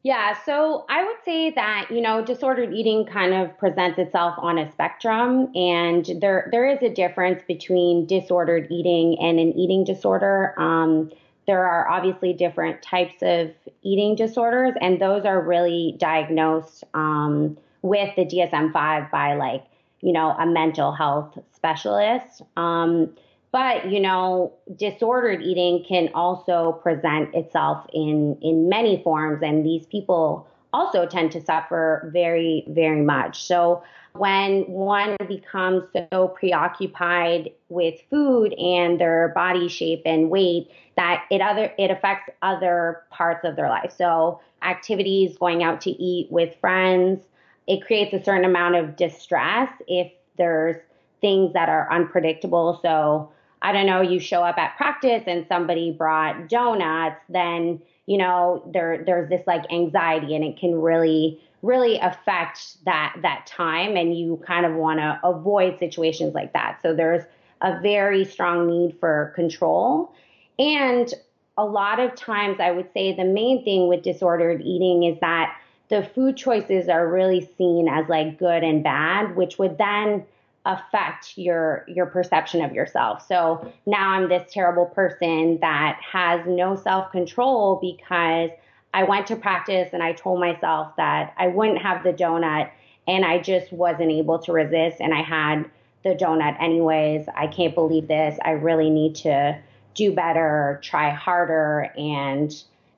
Yeah, 0.03 0.35
so 0.45 0.85
I 0.89 1.03
would 1.03 1.17
say 1.23 1.51
that, 1.51 1.89
you 1.91 2.01
know, 2.01 2.25
disordered 2.25 2.73
eating 2.73 3.05
kind 3.05 3.35
of 3.35 3.55
presents 3.59 3.99
itself 3.99 4.33
on 4.39 4.57
a 4.57 4.71
spectrum 4.71 5.51
and 5.53 6.09
there 6.19 6.49
there 6.51 6.67
is 6.67 6.81
a 6.81 6.89
difference 6.89 7.43
between 7.47 8.07
disordered 8.07 8.67
eating 8.71 9.17
and 9.19 9.39
an 9.39 9.53
eating 9.53 9.83
disorder. 9.83 10.55
Um, 10.59 11.11
there 11.47 11.65
are 11.65 11.89
obviously 11.89 12.33
different 12.33 12.81
types 12.81 13.15
of 13.21 13.51
eating 13.81 14.15
disorders 14.15 14.73
and 14.79 15.01
those 15.01 15.25
are 15.25 15.41
really 15.41 15.95
diagnosed 15.97 16.83
um, 16.93 17.57
with 17.81 18.15
the 18.15 18.25
DSM-5 18.25 19.11
by 19.11 19.33
like, 19.35 19.65
you 20.01 20.13
know, 20.13 20.31
a 20.31 20.45
mental 20.45 20.91
health 20.91 21.37
specialist. 21.51 22.41
Um, 22.57 23.11
but 23.51 23.91
you 23.91 23.99
know, 23.99 24.53
disordered 24.77 25.41
eating 25.41 25.83
can 25.83 26.09
also 26.13 26.79
present 26.83 27.35
itself 27.35 27.85
in 27.93 28.37
in 28.41 28.69
many 28.69 29.03
forms, 29.03 29.41
and 29.43 29.65
these 29.65 29.85
people 29.85 30.47
also 30.73 31.05
tend 31.05 31.33
to 31.33 31.41
suffer 31.41 32.09
very, 32.13 32.63
very 32.69 33.01
much. 33.01 33.43
So 33.43 33.83
when 34.13 34.63
one 34.63 35.15
becomes 35.27 35.83
so 36.11 36.27
preoccupied 36.29 37.51
with 37.69 37.99
food 38.09 38.53
and 38.53 38.99
their 38.99 39.29
body 39.29 39.67
shape 39.67 40.01
and 40.05 40.29
weight 40.29 40.69
that 40.97 41.23
it 41.31 41.41
other 41.41 41.73
it 41.77 41.91
affects 41.91 42.29
other 42.41 43.03
parts 43.09 43.45
of 43.45 43.55
their 43.55 43.69
life. 43.69 43.93
So 43.97 44.41
activities, 44.61 45.37
going 45.37 45.63
out 45.63 45.81
to 45.81 45.91
eat 45.91 46.31
with 46.31 46.55
friends, 46.59 47.23
it 47.67 47.85
creates 47.85 48.13
a 48.13 48.23
certain 48.23 48.45
amount 48.45 48.75
of 48.75 48.95
distress 48.95 49.71
if 49.87 50.11
there's 50.37 50.75
things 51.21 51.53
that 51.53 51.69
are 51.69 51.91
unpredictable. 51.91 52.79
So 52.81 53.31
I 53.61 53.71
don't 53.71 53.85
know, 53.85 54.01
you 54.01 54.19
show 54.19 54.43
up 54.43 54.57
at 54.57 54.75
practice 54.75 55.23
and 55.27 55.45
somebody 55.47 55.91
brought 55.91 56.49
donuts, 56.49 57.21
then, 57.29 57.81
you 58.07 58.17
know, 58.17 58.69
there 58.73 59.03
there's 59.05 59.29
this 59.29 59.45
like 59.47 59.71
anxiety 59.71 60.35
and 60.35 60.43
it 60.43 60.57
can 60.57 60.81
really 60.81 61.39
really 61.61 61.97
affect 61.99 62.83
that 62.85 63.15
that 63.21 63.45
time 63.45 63.95
and 63.95 64.17
you 64.17 64.41
kind 64.45 64.65
of 64.65 64.73
want 64.73 64.99
to 64.99 65.19
avoid 65.23 65.77
situations 65.79 66.33
like 66.33 66.53
that. 66.53 66.79
So 66.81 66.95
there's 66.95 67.23
a 67.61 67.79
very 67.79 68.25
strong 68.25 68.67
need 68.67 68.97
for 68.99 69.31
control. 69.35 70.13
And 70.57 71.13
a 71.57 71.65
lot 71.65 71.99
of 71.99 72.15
times 72.15 72.59
I 72.59 72.71
would 72.71 72.91
say 72.93 73.15
the 73.15 73.25
main 73.25 73.63
thing 73.63 73.87
with 73.87 74.01
disordered 74.01 74.61
eating 74.61 75.03
is 75.03 75.19
that 75.19 75.55
the 75.89 76.03
food 76.15 76.37
choices 76.37 76.87
are 76.89 77.07
really 77.07 77.47
seen 77.57 77.87
as 77.87 78.07
like 78.07 78.39
good 78.39 78.63
and 78.63 78.83
bad, 78.83 79.35
which 79.35 79.59
would 79.59 79.77
then 79.77 80.25
affect 80.65 81.37
your 81.37 81.83
your 81.87 82.05
perception 82.05 82.63
of 82.63 82.71
yourself. 82.71 83.25
So 83.27 83.73
now 83.85 84.09
I'm 84.11 84.29
this 84.29 84.51
terrible 84.51 84.85
person 84.85 85.59
that 85.59 85.99
has 86.01 86.41
no 86.45 86.75
self-control 86.75 87.79
because 87.81 88.51
I 88.93 89.03
went 89.03 89.27
to 89.27 89.35
practice 89.35 89.89
and 89.93 90.03
I 90.03 90.13
told 90.13 90.39
myself 90.39 90.95
that 90.97 91.33
I 91.37 91.47
wouldn't 91.47 91.81
have 91.81 92.03
the 92.03 92.13
donut 92.13 92.69
and 93.07 93.25
I 93.25 93.39
just 93.39 93.71
wasn't 93.71 94.11
able 94.11 94.39
to 94.39 94.51
resist 94.51 94.97
and 94.99 95.13
I 95.13 95.21
had 95.21 95.69
the 96.03 96.15
donut 96.15 96.61
anyways. 96.61 97.27
I 97.35 97.47
can't 97.47 97.75
believe 97.75 98.07
this. 98.07 98.37
I 98.43 98.51
really 98.51 98.89
need 98.89 99.15
to 99.15 99.59
do 99.93 100.13
better, 100.13 100.79
try 100.83 101.09
harder 101.09 101.91
and 101.97 102.53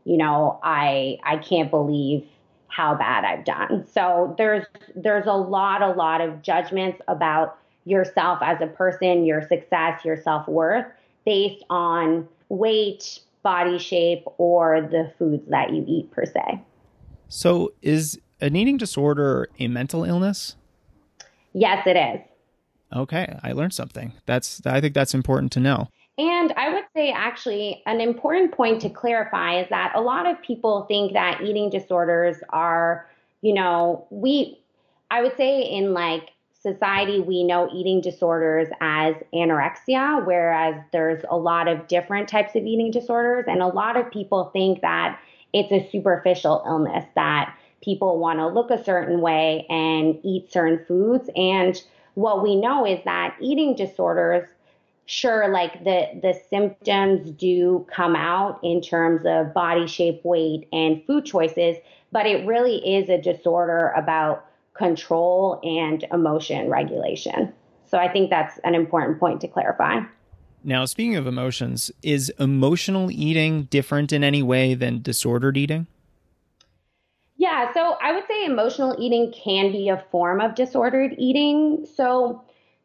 you 0.05 0.17
know, 0.17 0.59
I 0.63 1.19
I 1.23 1.37
can't 1.37 1.71
believe 1.71 2.27
how 2.67 2.95
bad 2.95 3.23
I've 3.23 3.45
done. 3.45 3.85
So 3.87 4.35
there's 4.37 4.65
there's 4.95 5.27
a 5.27 5.33
lot 5.33 5.81
a 5.81 5.91
lot 5.91 6.21
of 6.21 6.41
judgments 6.41 7.01
about 7.07 7.57
yourself 7.85 8.39
as 8.41 8.61
a 8.61 8.67
person, 8.67 9.25
your 9.25 9.41
success, 9.47 10.03
your 10.03 10.17
self-worth 10.17 10.85
based 11.25 11.63
on 11.69 12.27
weight, 12.49 13.19
body 13.43 13.77
shape 13.77 14.23
or 14.37 14.81
the 14.81 15.11
foods 15.17 15.43
that 15.49 15.73
you 15.73 15.83
eat 15.87 16.11
per 16.11 16.25
se. 16.25 16.61
So, 17.27 17.73
is 17.81 18.19
an 18.41 18.55
eating 18.55 18.77
disorder 18.77 19.49
a 19.59 19.67
mental 19.67 20.03
illness? 20.03 20.55
Yes, 21.53 21.85
it 21.85 21.97
is. 21.97 22.21
Okay, 22.95 23.39
I 23.41 23.53
learned 23.53 23.73
something. 23.73 24.13
That's 24.25 24.65
I 24.65 24.81
think 24.81 24.93
that's 24.93 25.13
important 25.13 25.51
to 25.53 25.59
know. 25.59 25.89
And 26.17 26.53
I 26.57 26.71
would 26.71 26.83
say, 26.95 27.11
actually, 27.11 27.81
an 27.87 27.99
important 27.99 28.51
point 28.51 28.81
to 28.81 28.89
clarify 28.89 29.61
is 29.61 29.69
that 29.69 29.93
a 29.95 30.01
lot 30.01 30.27
of 30.27 30.39
people 30.43 30.85
think 30.87 31.13
that 31.13 31.41
eating 31.41 31.71
disorders 31.71 32.37
are, 32.49 33.09
you 33.41 33.53
know, 33.53 34.05
we, 34.11 34.59
I 35.09 35.23
would 35.23 35.35
say 35.37 35.61
in 35.61 35.93
like 35.93 36.29
society, 36.63 37.19
we 37.19 37.43
know 37.43 37.69
eating 37.71 38.01
disorders 38.01 38.69
as 38.79 39.15
anorexia, 39.33 40.25
whereas 40.25 40.81
there's 40.91 41.23
a 41.29 41.37
lot 41.37 41.67
of 41.67 41.87
different 41.87 42.29
types 42.29 42.55
of 42.55 42.63
eating 42.65 42.89
disorders. 42.89 43.45
And 43.47 43.61
a 43.61 43.67
lot 43.67 43.97
of 43.97 44.09
people 44.09 44.45
think 44.45 44.81
that 44.81 45.19
it's 45.51 45.71
a 45.71 45.87
superficial 45.91 46.63
illness, 46.65 47.05
that 47.15 47.55
people 47.83 48.17
want 48.17 48.39
to 48.39 48.47
look 48.47 48.71
a 48.71 48.83
certain 48.83 49.19
way 49.19 49.65
and 49.69 50.17
eat 50.23 50.51
certain 50.51 50.83
foods. 50.85 51.29
And 51.35 51.79
what 52.15 52.41
we 52.41 52.55
know 52.55 52.87
is 52.87 52.99
that 53.03 53.35
eating 53.41 53.75
disorders 53.75 54.47
sure 55.05 55.49
like 55.49 55.83
the 55.83 56.07
the 56.21 56.33
symptoms 56.49 57.29
do 57.31 57.85
come 57.91 58.15
out 58.15 58.57
in 58.63 58.81
terms 58.81 59.23
of 59.25 59.53
body 59.53 59.85
shape 59.85 60.23
weight 60.23 60.65
and 60.71 61.03
food 61.05 61.25
choices 61.25 61.75
but 62.13 62.25
it 62.25 62.47
really 62.47 62.77
is 62.77 63.09
a 63.09 63.21
disorder 63.21 63.89
about 63.97 64.45
control 64.73 65.59
and 65.63 66.05
emotion 66.11 66.69
regulation. 66.69 67.53
So 67.85 67.97
i 67.97 68.07
think 68.11 68.29
that's 68.29 68.59
an 68.63 68.75
important 68.75 69.19
point 69.19 69.41
to 69.41 69.47
clarify. 69.47 70.01
Now 70.63 70.85
speaking 70.85 71.15
of 71.15 71.27
emotions 71.27 71.91
is 72.01 72.31
emotional 72.39 73.11
eating 73.11 73.63
different 73.63 74.13
in 74.13 74.23
any 74.23 74.41
way 74.41 74.73
than 74.73 75.01
disordered 75.01 75.57
eating? 75.57 75.87
Yeah 77.37 77.73
so 77.73 77.97
i 78.01 78.13
would 78.13 78.25
say 78.27 78.45
emotional 78.45 78.95
eating 78.99 79.31
can 79.31 79.71
be 79.71 79.89
a 79.89 80.03
form 80.11 80.41
of 80.41 80.55
disordered 80.55 81.15
eating. 81.17 81.85
So 81.95 82.43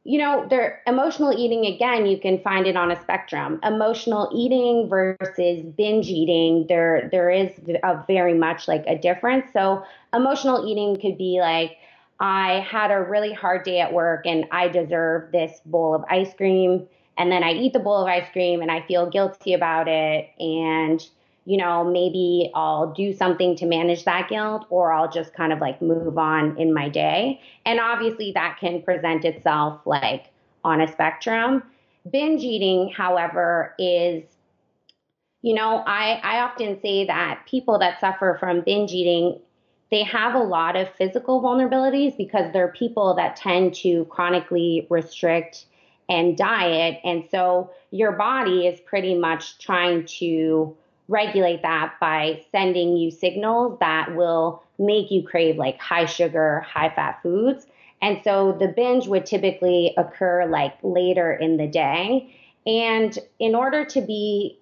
you 0.08 0.16
know, 0.16 0.46
there 0.48 0.80
emotional 0.86 1.38
eating 1.38 1.66
again, 1.66 2.06
you 2.06 2.18
can 2.18 2.40
find 2.40 2.66
it 2.66 2.78
on 2.78 2.90
a 2.90 2.98
spectrum. 3.02 3.60
Emotional 3.62 4.30
eating 4.34 4.88
versus 4.88 5.62
binge 5.76 6.08
eating, 6.08 6.64
there 6.66 7.10
there 7.12 7.28
is 7.28 7.50
a 7.84 8.02
very 8.06 8.32
much 8.32 8.66
like 8.66 8.84
a 8.86 8.96
difference. 8.96 9.52
So 9.52 9.84
emotional 10.14 10.66
eating 10.66 10.98
could 10.98 11.18
be 11.18 11.40
like 11.42 11.76
I 12.20 12.66
had 12.66 12.90
a 12.90 13.02
really 13.02 13.34
hard 13.34 13.64
day 13.64 13.80
at 13.80 13.92
work 13.92 14.24
and 14.24 14.46
I 14.50 14.68
deserve 14.68 15.30
this 15.30 15.60
bowl 15.66 15.94
of 15.94 16.04
ice 16.08 16.32
cream 16.32 16.88
and 17.18 17.30
then 17.30 17.42
I 17.42 17.52
eat 17.52 17.74
the 17.74 17.78
bowl 17.78 18.00
of 18.00 18.08
ice 18.08 18.30
cream 18.32 18.62
and 18.62 18.70
I 18.70 18.80
feel 18.86 19.10
guilty 19.10 19.52
about 19.52 19.88
it 19.88 20.30
and 20.38 21.06
you 21.48 21.56
know, 21.56 21.82
maybe 21.82 22.50
I'll 22.54 22.92
do 22.92 23.14
something 23.14 23.56
to 23.56 23.64
manage 23.64 24.04
that 24.04 24.28
guilt 24.28 24.66
or 24.68 24.92
I'll 24.92 25.10
just 25.10 25.32
kind 25.32 25.50
of 25.50 25.60
like 25.60 25.80
move 25.80 26.18
on 26.18 26.58
in 26.58 26.74
my 26.74 26.90
day. 26.90 27.40
And 27.64 27.80
obviously 27.80 28.32
that 28.32 28.58
can 28.60 28.82
present 28.82 29.24
itself 29.24 29.80
like 29.86 30.26
on 30.62 30.82
a 30.82 30.92
spectrum. 30.92 31.62
Binge 32.12 32.42
eating, 32.42 32.92
however, 32.94 33.74
is 33.78 34.24
you 35.40 35.54
know, 35.54 35.82
I, 35.86 36.20
I 36.22 36.40
often 36.40 36.82
say 36.82 37.06
that 37.06 37.44
people 37.46 37.78
that 37.78 37.98
suffer 37.98 38.36
from 38.38 38.60
binge 38.60 38.92
eating, 38.92 39.40
they 39.90 40.02
have 40.02 40.34
a 40.34 40.42
lot 40.42 40.76
of 40.76 40.92
physical 40.96 41.40
vulnerabilities 41.40 42.14
because 42.14 42.52
they're 42.52 42.72
people 42.72 43.14
that 43.14 43.36
tend 43.36 43.74
to 43.76 44.04
chronically 44.10 44.86
restrict 44.90 45.64
and 46.10 46.36
diet. 46.36 46.98
And 47.04 47.24
so 47.30 47.70
your 47.90 48.12
body 48.12 48.66
is 48.66 48.80
pretty 48.80 49.14
much 49.14 49.58
trying 49.58 50.04
to 50.18 50.76
regulate 51.08 51.62
that 51.62 51.94
by 52.00 52.42
sending 52.52 52.96
you 52.96 53.10
signals 53.10 53.78
that 53.80 54.14
will 54.14 54.62
make 54.78 55.10
you 55.10 55.22
crave 55.22 55.56
like 55.56 55.78
high 55.78 56.04
sugar, 56.04 56.60
high 56.60 56.90
fat 56.94 57.20
foods. 57.22 57.66
And 58.00 58.20
so 58.22 58.52
the 58.52 58.68
binge 58.68 59.08
would 59.08 59.26
typically 59.26 59.94
occur 59.96 60.46
like 60.46 60.74
later 60.82 61.32
in 61.32 61.56
the 61.56 61.66
day. 61.66 62.34
And 62.66 63.18
in 63.38 63.54
order 63.54 63.84
to 63.86 64.00
be, 64.00 64.58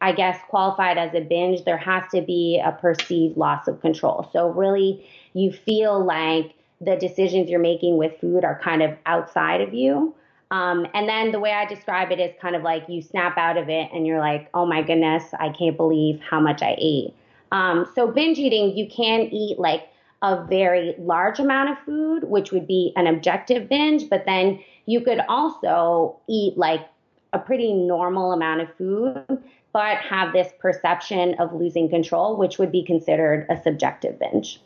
I 0.00 0.12
guess, 0.12 0.38
qualified 0.48 0.96
as 0.96 1.14
a 1.14 1.20
binge, 1.20 1.64
there 1.64 1.76
has 1.76 2.04
to 2.14 2.22
be 2.22 2.62
a 2.64 2.72
perceived 2.72 3.36
loss 3.36 3.68
of 3.68 3.80
control. 3.80 4.30
So 4.32 4.48
really, 4.48 5.04
you 5.34 5.52
feel 5.52 6.02
like 6.02 6.54
the 6.80 6.96
decisions 6.96 7.50
you're 7.50 7.60
making 7.60 7.96
with 7.96 8.18
food 8.20 8.44
are 8.44 8.58
kind 8.62 8.82
of 8.82 8.96
outside 9.06 9.60
of 9.60 9.74
you. 9.74 10.14
Um, 10.52 10.86
and 10.92 11.08
then 11.08 11.32
the 11.32 11.40
way 11.40 11.52
I 11.52 11.64
describe 11.64 12.12
it 12.12 12.20
is 12.20 12.30
kind 12.38 12.54
of 12.54 12.62
like 12.62 12.84
you 12.86 13.00
snap 13.00 13.38
out 13.38 13.56
of 13.56 13.70
it 13.70 13.88
and 13.92 14.06
you're 14.06 14.20
like, 14.20 14.50
oh 14.52 14.66
my 14.66 14.82
goodness, 14.82 15.24
I 15.40 15.48
can't 15.48 15.78
believe 15.78 16.20
how 16.20 16.40
much 16.40 16.60
I 16.60 16.76
ate. 16.78 17.14
Um, 17.52 17.90
so 17.94 18.06
binge 18.06 18.38
eating, 18.38 18.76
you 18.76 18.86
can 18.86 19.22
eat 19.32 19.58
like 19.58 19.88
a 20.20 20.44
very 20.44 20.94
large 20.98 21.38
amount 21.38 21.70
of 21.70 21.78
food, 21.86 22.24
which 22.24 22.52
would 22.52 22.66
be 22.66 22.92
an 22.96 23.06
objective 23.06 23.66
binge, 23.70 24.10
but 24.10 24.26
then 24.26 24.60
you 24.84 25.00
could 25.00 25.20
also 25.26 26.20
eat 26.28 26.58
like 26.58 26.86
a 27.32 27.38
pretty 27.38 27.72
normal 27.72 28.32
amount 28.32 28.60
of 28.60 28.68
food, 28.76 29.24
but 29.72 29.96
have 29.96 30.34
this 30.34 30.52
perception 30.60 31.34
of 31.38 31.54
losing 31.54 31.88
control, 31.88 32.36
which 32.36 32.58
would 32.58 32.70
be 32.70 32.84
considered 32.84 33.46
a 33.48 33.56
subjective 33.62 34.18
binge. 34.18 34.60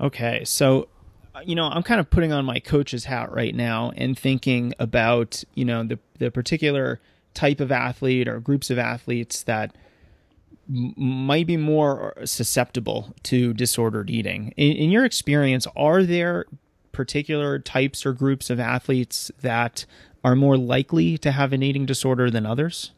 Okay, 0.00 0.44
so 0.44 0.86
you 1.44 1.54
know, 1.54 1.64
I'm 1.64 1.82
kind 1.82 2.00
of 2.00 2.10
putting 2.10 2.32
on 2.32 2.44
my 2.44 2.60
coach's 2.60 3.04
hat 3.04 3.32
right 3.32 3.54
now 3.54 3.92
and 3.96 4.18
thinking 4.18 4.74
about, 4.78 5.42
you 5.54 5.64
know, 5.64 5.84
the 5.84 5.98
the 6.18 6.30
particular 6.30 7.00
type 7.34 7.60
of 7.60 7.70
athlete 7.70 8.28
or 8.28 8.40
groups 8.40 8.70
of 8.70 8.78
athletes 8.78 9.42
that 9.44 9.76
m- 10.68 10.94
might 10.96 11.46
be 11.46 11.56
more 11.56 12.14
susceptible 12.24 13.14
to 13.24 13.54
disordered 13.54 14.10
eating. 14.10 14.52
In, 14.56 14.72
in 14.72 14.90
your 14.90 15.04
experience, 15.04 15.66
are 15.76 16.02
there 16.02 16.46
particular 16.92 17.58
types 17.58 18.04
or 18.04 18.12
groups 18.12 18.50
of 18.50 18.58
athletes 18.58 19.30
that 19.42 19.86
are 20.24 20.34
more 20.34 20.56
likely 20.56 21.16
to 21.18 21.30
have 21.30 21.52
an 21.52 21.62
eating 21.62 21.86
disorder 21.86 22.30
than 22.30 22.44
others? 22.44 22.92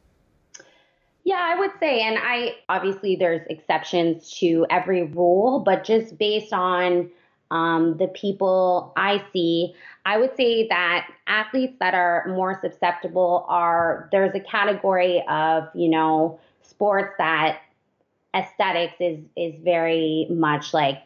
Yeah, 1.23 1.38
I 1.38 1.59
would 1.59 1.73
say, 1.78 2.00
and 2.00 2.18
I 2.18 2.56
obviously 2.68 3.16
there's 3.16 3.47
exceptions 3.50 4.30
to 4.38 4.66
every 4.70 5.02
rule, 5.02 5.61
but 5.61 5.85
just 5.85 6.16
based 6.16 6.52
on 6.52 7.11
um, 7.50 7.97
the 7.97 8.09
people 8.09 8.92
I 8.97 9.25
see, 9.33 9.75
I 10.07 10.19
would 10.19 10.37
say 10.37 10.69
that 10.69 11.09
athletes 11.26 11.75
that 11.80 11.95
are 11.95 12.25
more 12.28 12.59
susceptible 12.61 13.45
are 13.49 14.09
there's 14.12 14.35
a 14.35 14.40
category 14.40 15.25
of 15.28 15.69
you 15.75 15.88
know 15.88 16.38
sports 16.62 17.14
that 17.19 17.61
aesthetics 18.35 18.95
is 19.00 19.19
is 19.37 19.54
very 19.62 20.26
much 20.30 20.73
like 20.73 21.02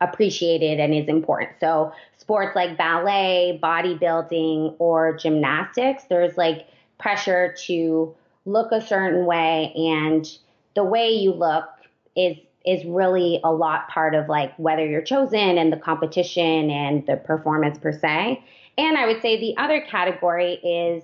appreciated 0.00 0.80
and 0.80 0.92
is 0.92 1.06
important. 1.06 1.50
So 1.60 1.92
sports 2.16 2.56
like 2.56 2.76
ballet, 2.76 3.60
bodybuilding, 3.62 4.74
or 4.80 5.16
gymnastics, 5.16 6.04
there's 6.08 6.36
like 6.36 6.66
pressure 6.98 7.54
to 7.66 8.14
look 8.44 8.72
a 8.72 8.80
certain 8.80 9.26
way, 9.26 9.72
and 9.76 10.28
the 10.74 10.82
way 10.82 11.10
you 11.10 11.32
look 11.32 11.68
is 12.16 12.36
is 12.64 12.84
really 12.84 13.40
a 13.44 13.52
lot 13.52 13.88
part 13.88 14.14
of 14.14 14.28
like 14.28 14.54
whether 14.56 14.86
you're 14.86 15.02
chosen 15.02 15.58
and 15.58 15.72
the 15.72 15.76
competition 15.76 16.70
and 16.70 17.06
the 17.06 17.16
performance 17.16 17.78
per 17.78 17.92
se. 17.92 18.42
And 18.78 18.96
I 18.96 19.06
would 19.06 19.20
say 19.20 19.38
the 19.38 19.56
other 19.56 19.80
category 19.80 20.54
is 20.54 21.02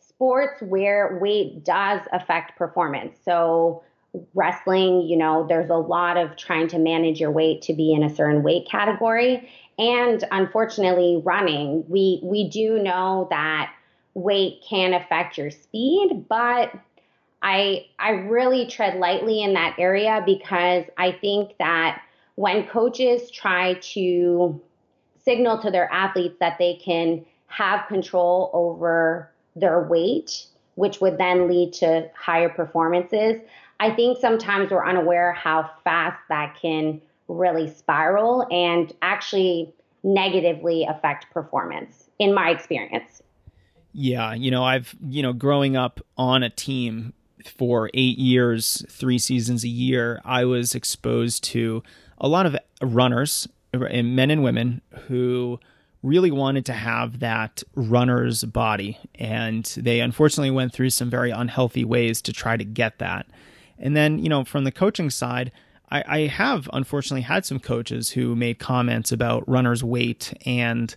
sports 0.00 0.60
where 0.62 1.18
weight 1.20 1.64
does 1.64 2.00
affect 2.12 2.56
performance. 2.56 3.18
So 3.24 3.82
wrestling, 4.34 5.02
you 5.02 5.16
know, 5.16 5.46
there's 5.48 5.70
a 5.70 5.76
lot 5.76 6.16
of 6.16 6.36
trying 6.36 6.68
to 6.68 6.78
manage 6.78 7.20
your 7.20 7.30
weight 7.30 7.62
to 7.62 7.74
be 7.74 7.92
in 7.92 8.02
a 8.02 8.14
certain 8.14 8.42
weight 8.42 8.68
category. 8.68 9.48
And 9.78 10.22
unfortunately, 10.30 11.22
running, 11.24 11.84
we 11.88 12.20
we 12.22 12.48
do 12.48 12.78
know 12.78 13.28
that 13.30 13.72
weight 14.14 14.62
can 14.68 14.92
affect 14.92 15.38
your 15.38 15.50
speed, 15.50 16.26
but 16.28 16.72
I 17.42 17.86
I 17.98 18.10
really 18.10 18.66
tread 18.66 18.98
lightly 18.98 19.42
in 19.42 19.54
that 19.54 19.76
area 19.78 20.22
because 20.24 20.84
I 20.98 21.12
think 21.12 21.56
that 21.58 22.02
when 22.34 22.66
coaches 22.66 23.30
try 23.30 23.74
to 23.74 24.60
signal 25.24 25.60
to 25.62 25.70
their 25.70 25.90
athletes 25.92 26.36
that 26.40 26.58
they 26.58 26.74
can 26.82 27.24
have 27.46 27.86
control 27.88 28.50
over 28.52 29.30
their 29.56 29.82
weight, 29.82 30.46
which 30.74 31.00
would 31.00 31.18
then 31.18 31.48
lead 31.48 31.72
to 31.74 32.08
higher 32.14 32.48
performances, 32.48 33.40
I 33.80 33.90
think 33.90 34.18
sometimes 34.18 34.70
we're 34.70 34.86
unaware 34.86 35.32
how 35.32 35.70
fast 35.84 36.20
that 36.28 36.56
can 36.60 37.00
really 37.28 37.68
spiral 37.70 38.46
and 38.50 38.92
actually 39.02 39.72
negatively 40.02 40.84
affect 40.84 41.30
performance 41.32 42.10
in 42.18 42.34
my 42.34 42.50
experience. 42.50 43.22
Yeah, 43.92 44.34
you 44.34 44.50
know, 44.50 44.62
I've, 44.62 44.94
you 45.08 45.22
know, 45.22 45.32
growing 45.32 45.76
up 45.76 46.00
on 46.16 46.42
a 46.42 46.50
team 46.50 47.12
for 47.48 47.90
eight 47.94 48.18
years, 48.18 48.84
three 48.88 49.18
seasons 49.18 49.64
a 49.64 49.68
year, 49.68 50.20
I 50.24 50.44
was 50.44 50.74
exposed 50.74 51.44
to 51.44 51.82
a 52.18 52.28
lot 52.28 52.46
of 52.46 52.56
runners, 52.82 53.48
uh, 53.74 53.78
men 53.78 54.30
and 54.30 54.42
women, 54.42 54.82
who 55.06 55.58
really 56.02 56.30
wanted 56.30 56.64
to 56.66 56.72
have 56.72 57.20
that 57.20 57.62
runner's 57.74 58.44
body. 58.44 58.98
And 59.16 59.64
they 59.76 60.00
unfortunately 60.00 60.50
went 60.50 60.72
through 60.72 60.90
some 60.90 61.10
very 61.10 61.30
unhealthy 61.30 61.84
ways 61.84 62.22
to 62.22 62.32
try 62.32 62.56
to 62.56 62.64
get 62.64 62.98
that. 62.98 63.26
And 63.78 63.96
then, 63.96 64.18
you 64.18 64.28
know, 64.28 64.44
from 64.44 64.64
the 64.64 64.72
coaching 64.72 65.10
side, 65.10 65.52
I, 65.90 66.04
I 66.06 66.18
have 66.26 66.68
unfortunately 66.72 67.22
had 67.22 67.44
some 67.44 67.58
coaches 67.58 68.10
who 68.10 68.36
made 68.36 68.58
comments 68.58 69.12
about 69.12 69.48
runners' 69.48 69.84
weight 69.84 70.32
and 70.46 70.94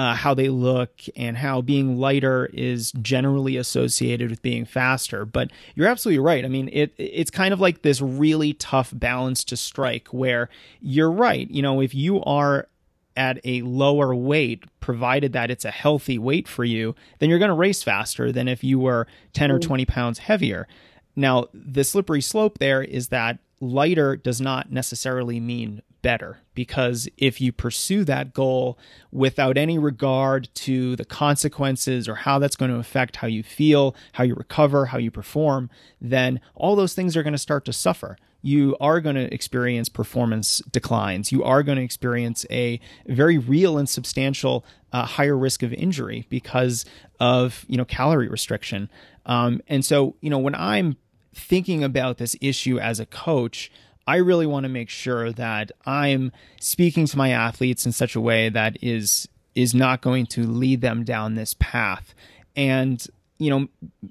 uh, 0.00 0.14
how 0.14 0.32
they 0.32 0.48
look 0.48 0.92
and 1.14 1.36
how 1.36 1.60
being 1.60 1.98
lighter 1.98 2.48
is 2.54 2.90
generally 3.02 3.58
associated 3.58 4.30
with 4.30 4.40
being 4.40 4.64
faster. 4.64 5.26
But 5.26 5.50
you're 5.74 5.88
absolutely 5.88 6.20
right. 6.20 6.42
I 6.42 6.48
mean, 6.48 6.70
it 6.72 6.94
it's 6.96 7.30
kind 7.30 7.52
of 7.52 7.60
like 7.60 7.82
this 7.82 8.00
really 8.00 8.54
tough 8.54 8.94
balance 8.94 9.44
to 9.44 9.58
strike 9.58 10.08
where 10.08 10.48
you're 10.80 11.12
right. 11.12 11.50
You 11.50 11.60
know, 11.60 11.82
if 11.82 11.94
you 11.94 12.22
are 12.22 12.66
at 13.14 13.40
a 13.44 13.60
lower 13.60 14.14
weight, 14.14 14.64
provided 14.80 15.34
that 15.34 15.50
it's 15.50 15.66
a 15.66 15.70
healthy 15.70 16.18
weight 16.18 16.48
for 16.48 16.64
you, 16.64 16.94
then 17.18 17.28
you're 17.28 17.38
going 17.38 17.50
to 17.50 17.54
race 17.54 17.82
faster 17.82 18.32
than 18.32 18.48
if 18.48 18.64
you 18.64 18.78
were 18.78 19.06
10 19.34 19.50
or 19.50 19.58
mm. 19.58 19.62
20 19.62 19.84
pounds 19.84 20.20
heavier. 20.20 20.66
Now, 21.14 21.48
the 21.52 21.84
slippery 21.84 22.22
slope 22.22 22.56
there 22.56 22.80
is 22.80 23.08
that 23.08 23.38
lighter 23.60 24.16
does 24.16 24.40
not 24.40 24.72
necessarily 24.72 25.40
mean 25.40 25.82
better 26.02 26.38
because 26.54 27.08
if 27.16 27.40
you 27.40 27.52
pursue 27.52 28.04
that 28.04 28.32
goal 28.34 28.78
without 29.10 29.56
any 29.56 29.78
regard 29.78 30.48
to 30.54 30.96
the 30.96 31.04
consequences 31.04 32.08
or 32.08 32.14
how 32.14 32.38
that's 32.38 32.56
going 32.56 32.70
to 32.70 32.78
affect 32.78 33.16
how 33.16 33.26
you 33.26 33.42
feel, 33.42 33.94
how 34.12 34.24
you 34.24 34.34
recover, 34.34 34.86
how 34.86 34.98
you 34.98 35.10
perform, 35.10 35.70
then 36.00 36.40
all 36.54 36.76
those 36.76 36.94
things 36.94 37.16
are 37.16 37.22
going 37.22 37.32
to 37.32 37.38
start 37.38 37.64
to 37.64 37.72
suffer. 37.72 38.16
You 38.42 38.76
are 38.80 39.00
going 39.00 39.16
to 39.16 39.32
experience 39.32 39.88
performance 39.88 40.62
declines. 40.70 41.30
You 41.30 41.44
are 41.44 41.62
going 41.62 41.76
to 41.76 41.84
experience 41.84 42.46
a 42.50 42.80
very 43.06 43.36
real 43.36 43.76
and 43.76 43.88
substantial 43.88 44.64
uh, 44.92 45.04
higher 45.04 45.36
risk 45.36 45.62
of 45.62 45.72
injury 45.74 46.26
because 46.30 46.84
of 47.18 47.64
you 47.68 47.76
know 47.76 47.84
calorie 47.84 48.28
restriction. 48.28 48.90
Um, 49.26 49.60
and 49.68 49.84
so 49.84 50.16
you 50.20 50.30
know 50.30 50.38
when 50.38 50.54
I'm 50.54 50.96
thinking 51.34 51.84
about 51.84 52.18
this 52.18 52.34
issue 52.40 52.78
as 52.78 52.98
a 52.98 53.06
coach, 53.06 53.70
I 54.06 54.16
really 54.16 54.46
want 54.46 54.64
to 54.64 54.68
make 54.68 54.88
sure 54.88 55.32
that 55.32 55.72
I'm 55.86 56.32
speaking 56.60 57.06
to 57.06 57.18
my 57.18 57.30
athletes 57.30 57.86
in 57.86 57.92
such 57.92 58.16
a 58.16 58.20
way 58.20 58.48
that 58.48 58.76
is 58.82 59.28
is 59.54 59.74
not 59.74 60.00
going 60.00 60.26
to 60.26 60.46
lead 60.46 60.80
them 60.80 61.04
down 61.04 61.34
this 61.34 61.54
path. 61.58 62.14
And 62.56 63.04
you 63.38 63.50
know, 63.50 63.68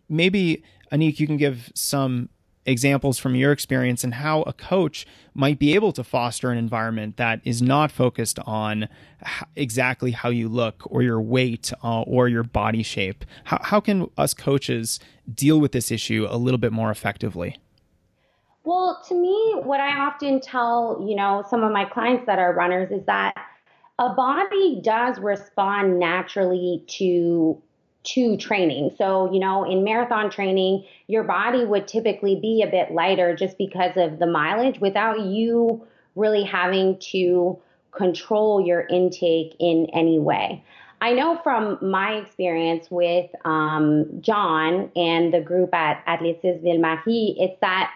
maybe 0.10 0.63
Annyck, 0.91 1.19
you 1.19 1.27
can 1.27 1.38
give 1.38 1.72
some 1.75 2.29
examples 2.65 3.17
from 3.17 3.36
your 3.36 3.51
experience 3.51 4.03
and 4.03 4.15
how 4.15 4.43
a 4.43 4.53
coach 4.53 5.05
might 5.34 5.60
be 5.60 5.74
able 5.75 5.91
to 5.93 6.03
foster 6.03 6.51
an 6.51 6.58
environment 6.58 7.17
that 7.17 7.41
is 7.43 7.62
not 7.62 7.91
focused 7.91 8.39
on 8.39 8.88
exactly 9.55 10.12
how 10.12 10.29
you 10.29 10.48
look 10.48 10.84
or 10.86 11.01
your 11.01 11.22
weight 11.22 11.72
uh, 11.84 12.01
or 12.01 12.27
your 12.27 12.43
body 12.43 12.84
shape. 12.84 13.25
How, 13.46 13.60
how 13.62 13.79
can 13.79 14.10
us 14.17 14.34
coaches 14.34 15.00
deal 15.31 15.60
with 15.60 15.72
this 15.72 15.91
issue 15.91 16.27
a 16.29 16.38
little 16.38 16.58
bit 16.58 16.72
more 16.72 16.91
effectively? 16.91 17.58
Well, 18.63 19.01
to 19.08 19.16
me, 19.16 19.56
what 19.63 19.80
I 19.80 20.00
often 20.00 20.42
tell, 20.42 21.04
you 21.08 21.16
know, 21.16 21.44
some 21.50 21.63
of 21.63 21.72
my 21.72 21.86
clients 21.86 22.25
that 22.25 22.39
are 22.39 22.54
runners 22.54 22.92
is 22.92 23.06
that 23.06 23.34
a 23.98 24.10
body 24.13 24.82
does 24.84 25.20
respond 25.20 26.00
naturally 26.00 26.84
to 26.88 27.62
to 28.01 28.38
training. 28.38 28.92
So, 28.98 29.32
you 29.32 29.39
know, 29.39 29.70
in 29.70 29.84
marathon 29.84 30.30
training, 30.30 30.86
your 31.08 31.24
body 31.24 31.66
would 31.66 31.86
typically 31.88 32.39
be 32.39 32.63
a 32.66 32.72
bit 32.72 32.92
lighter 32.94 33.36
just 33.36 33.58
because 33.58 33.92
of 33.98 34.20
the 34.20 34.25
mileage 34.25 34.80
without 34.80 35.20
you 35.20 35.86
really 36.16 36.44
having 36.44 36.98
to 37.00 37.60
control 37.92 38.66
your 38.66 38.88
intake 38.88 39.56
in 39.60 39.88
any 39.94 40.18
way. 40.18 40.63
I 41.01 41.13
know 41.13 41.39
from 41.44 41.78
my 41.82 42.16
experience 42.16 42.89
with 42.89 43.30
um, 43.46 44.22
John 44.22 44.92
and 44.96 45.34
the 45.34 45.42
group 45.42 45.74
at 45.74 46.04
Athletics 46.08 46.62
Ville-Marie, 46.63 47.36
it's 47.38 47.60
that 47.62 47.92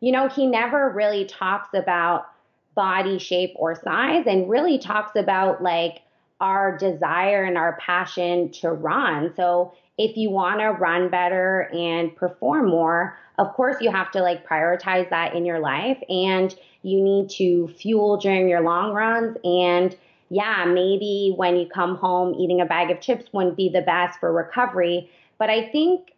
you 0.00 0.12
know, 0.12 0.28
he 0.28 0.46
never 0.46 0.90
really 0.90 1.26
talks 1.26 1.68
about 1.74 2.26
body 2.74 3.18
shape 3.18 3.52
or 3.56 3.74
size 3.74 4.24
and 4.26 4.48
really 4.48 4.78
talks 4.78 5.12
about 5.16 5.62
like 5.62 6.02
our 6.40 6.76
desire 6.76 7.44
and 7.44 7.58
our 7.58 7.76
passion 7.80 8.50
to 8.50 8.70
run. 8.70 9.32
So 9.36 9.74
if 9.98 10.16
you 10.16 10.30
want 10.30 10.60
to 10.60 10.68
run 10.68 11.10
better 11.10 11.68
and 11.74 12.14
perform 12.16 12.70
more, 12.70 13.18
of 13.38 13.52
course 13.54 13.76
you 13.80 13.90
have 13.90 14.10
to 14.12 14.22
like 14.22 14.48
prioritize 14.48 15.10
that 15.10 15.34
in 15.34 15.44
your 15.44 15.58
life 15.58 15.98
and 16.08 16.54
you 16.82 17.02
need 17.02 17.28
to 17.30 17.68
fuel 17.68 18.16
during 18.16 18.48
your 18.48 18.62
long 18.62 18.92
runs 18.92 19.36
and 19.44 19.96
yeah, 20.30 20.64
maybe 20.64 21.34
when 21.36 21.56
you 21.56 21.66
come 21.66 21.96
home 21.96 22.34
eating 22.34 22.60
a 22.60 22.64
bag 22.64 22.90
of 22.90 23.00
chips 23.00 23.26
wouldn't 23.32 23.56
be 23.56 23.68
the 23.68 23.82
best 23.82 24.20
for 24.20 24.32
recovery, 24.32 25.10
but 25.38 25.50
I 25.50 25.68
think 25.68 26.12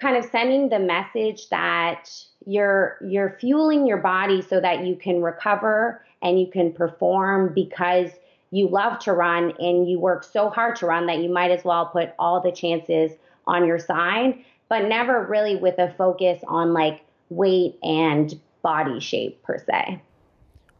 kind 0.00 0.16
of 0.16 0.24
sending 0.30 0.70
the 0.70 0.78
message 0.78 1.48
that 1.50 2.10
you're 2.46 2.96
you're 3.04 3.36
fueling 3.40 3.86
your 3.86 3.98
body 3.98 4.40
so 4.40 4.60
that 4.60 4.86
you 4.86 4.96
can 4.96 5.20
recover 5.20 6.02
and 6.22 6.40
you 6.40 6.46
can 6.46 6.72
perform 6.72 7.52
because 7.52 8.10
you 8.50 8.68
love 8.68 8.98
to 9.00 9.12
run 9.12 9.52
and 9.58 9.88
you 9.90 9.98
work 9.98 10.24
so 10.24 10.48
hard 10.48 10.76
to 10.76 10.86
run 10.86 11.06
that 11.06 11.18
you 11.18 11.28
might 11.28 11.50
as 11.50 11.64
well 11.64 11.86
put 11.86 12.14
all 12.18 12.40
the 12.40 12.52
chances 12.52 13.10
on 13.46 13.66
your 13.66 13.78
side 13.78 14.38
but 14.68 14.88
never 14.88 15.24
really 15.26 15.56
with 15.56 15.78
a 15.78 15.92
focus 15.96 16.40
on 16.48 16.72
like 16.72 17.02
weight 17.28 17.76
and 17.82 18.40
body 18.62 19.00
shape 19.00 19.42
per 19.42 19.58
se. 19.58 20.00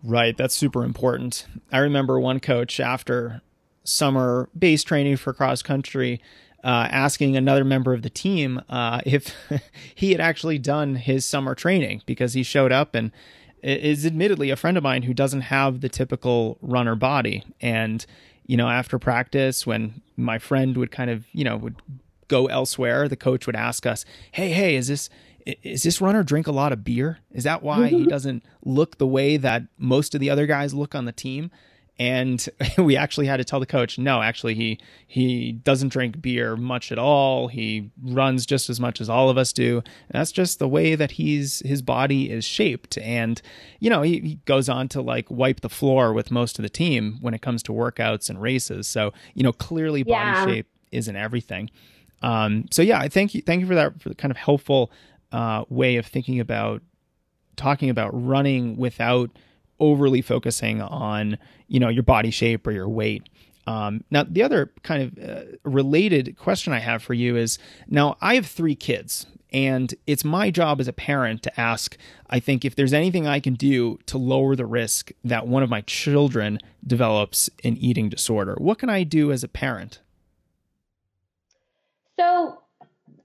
Right. 0.02 0.36
That's 0.36 0.54
super 0.54 0.84
important. 0.84 1.46
I 1.72 1.78
remember 1.78 2.20
one 2.20 2.40
coach 2.40 2.80
after 2.80 3.42
summer 3.84 4.48
base 4.58 4.82
training 4.82 5.16
for 5.16 5.32
cross 5.32 5.62
country 5.62 6.20
uh, 6.66 6.88
asking 6.90 7.36
another 7.36 7.64
member 7.64 7.94
of 7.94 8.02
the 8.02 8.10
team 8.10 8.60
uh, 8.68 9.00
if 9.06 9.32
he 9.94 10.10
had 10.10 10.20
actually 10.20 10.58
done 10.58 10.96
his 10.96 11.24
summer 11.24 11.54
training 11.54 12.02
because 12.06 12.32
he 12.32 12.42
showed 12.42 12.72
up 12.72 12.96
and 12.96 13.12
is 13.62 14.04
admittedly 14.04 14.50
a 14.50 14.56
friend 14.56 14.76
of 14.76 14.82
mine 14.82 15.02
who 15.02 15.14
doesn't 15.14 15.42
have 15.42 15.80
the 15.80 15.88
typical 15.88 16.58
runner 16.60 16.96
body. 16.96 17.44
And, 17.60 18.04
you 18.46 18.56
know, 18.56 18.68
after 18.68 18.98
practice, 18.98 19.64
when 19.64 20.02
my 20.16 20.38
friend 20.38 20.76
would 20.76 20.90
kind 20.90 21.08
of, 21.08 21.26
you 21.32 21.44
know, 21.44 21.56
would 21.56 21.76
go 22.26 22.46
elsewhere, 22.46 23.08
the 23.08 23.16
coach 23.16 23.46
would 23.46 23.56
ask 23.56 23.86
us, 23.86 24.04
Hey, 24.32 24.50
hey, 24.50 24.74
is 24.74 24.88
this, 24.88 25.08
is 25.46 25.84
this 25.84 26.00
runner 26.00 26.24
drink 26.24 26.48
a 26.48 26.52
lot 26.52 26.72
of 26.72 26.82
beer? 26.82 27.20
Is 27.30 27.44
that 27.44 27.62
why 27.62 27.86
he 27.86 28.06
doesn't 28.06 28.42
look 28.64 28.98
the 28.98 29.06
way 29.06 29.36
that 29.36 29.62
most 29.78 30.16
of 30.16 30.20
the 30.20 30.30
other 30.30 30.46
guys 30.46 30.74
look 30.74 30.96
on 30.96 31.04
the 31.04 31.12
team? 31.12 31.52
And 31.98 32.48
we 32.78 32.96
actually 32.96 33.26
had 33.26 33.38
to 33.38 33.44
tell 33.44 33.60
the 33.60 33.66
coach 33.66 33.98
no 33.98 34.20
actually 34.22 34.54
he 34.54 34.78
he 35.06 35.52
doesn't 35.52 35.88
drink 35.88 36.20
beer 36.20 36.56
much 36.56 36.92
at 36.92 36.98
all. 36.98 37.48
He 37.48 37.90
runs 38.02 38.44
just 38.44 38.68
as 38.68 38.78
much 38.80 39.00
as 39.00 39.08
all 39.08 39.30
of 39.30 39.38
us 39.38 39.52
do. 39.52 39.78
And 39.78 40.20
that's 40.20 40.32
just 40.32 40.58
the 40.58 40.68
way 40.68 40.94
that 40.94 41.12
he's 41.12 41.60
his 41.60 41.82
body 41.82 42.30
is 42.30 42.44
shaped. 42.44 42.98
And 42.98 43.40
you 43.80 43.90
know 43.90 44.02
he, 44.02 44.20
he 44.20 44.34
goes 44.44 44.68
on 44.68 44.88
to 44.88 45.00
like 45.00 45.30
wipe 45.30 45.60
the 45.60 45.68
floor 45.68 46.12
with 46.12 46.30
most 46.30 46.58
of 46.58 46.62
the 46.62 46.68
team 46.68 47.18
when 47.20 47.34
it 47.34 47.42
comes 47.42 47.62
to 47.64 47.72
workouts 47.72 48.28
and 48.28 48.40
races. 48.40 48.86
So 48.86 49.12
you 49.34 49.42
know 49.42 49.52
clearly 49.52 50.02
body 50.02 50.12
yeah. 50.12 50.46
shape 50.46 50.68
isn't 50.92 51.16
everything. 51.16 51.70
Um, 52.22 52.64
so 52.70 52.80
yeah 52.80 52.98
i 52.98 53.08
thank 53.08 53.34
you 53.34 53.42
thank 53.42 53.60
you 53.60 53.66
for 53.66 53.74
that 53.74 54.00
for 54.00 54.08
the 54.08 54.14
kind 54.14 54.30
of 54.30 54.38
helpful 54.38 54.90
uh, 55.32 55.64
way 55.68 55.96
of 55.96 56.06
thinking 56.06 56.40
about 56.40 56.82
talking 57.56 57.90
about 57.90 58.10
running 58.12 58.76
without 58.76 59.30
overly 59.80 60.22
focusing 60.22 60.80
on 60.80 61.38
you 61.68 61.80
know 61.80 61.88
your 61.88 62.02
body 62.02 62.30
shape 62.30 62.66
or 62.66 62.72
your 62.72 62.88
weight. 62.88 63.28
Um, 63.66 64.04
now, 64.10 64.22
the 64.22 64.42
other 64.42 64.72
kind 64.84 65.02
of 65.02 65.28
uh, 65.28 65.42
related 65.64 66.36
question 66.38 66.72
I 66.72 66.78
have 66.78 67.02
for 67.02 67.14
you 67.14 67.36
is 67.36 67.58
now 67.88 68.16
I 68.20 68.36
have 68.36 68.46
three 68.46 68.76
kids, 68.76 69.26
and 69.52 69.92
it's 70.06 70.24
my 70.24 70.50
job 70.50 70.80
as 70.80 70.86
a 70.86 70.92
parent 70.92 71.42
to 71.44 71.60
ask, 71.60 71.96
I 72.30 72.38
think, 72.38 72.64
if 72.64 72.76
there's 72.76 72.92
anything 72.92 73.26
I 73.26 73.40
can 73.40 73.54
do 73.54 73.98
to 74.06 74.18
lower 74.18 74.54
the 74.54 74.66
risk 74.66 75.10
that 75.24 75.48
one 75.48 75.64
of 75.64 75.70
my 75.70 75.80
children 75.82 76.60
develops 76.86 77.50
an 77.64 77.76
eating 77.78 78.08
disorder. 78.08 78.54
What 78.58 78.78
can 78.78 78.88
I 78.88 79.02
do 79.02 79.32
as 79.32 79.42
a 79.42 79.48
parent? 79.48 80.00
So 82.18 82.62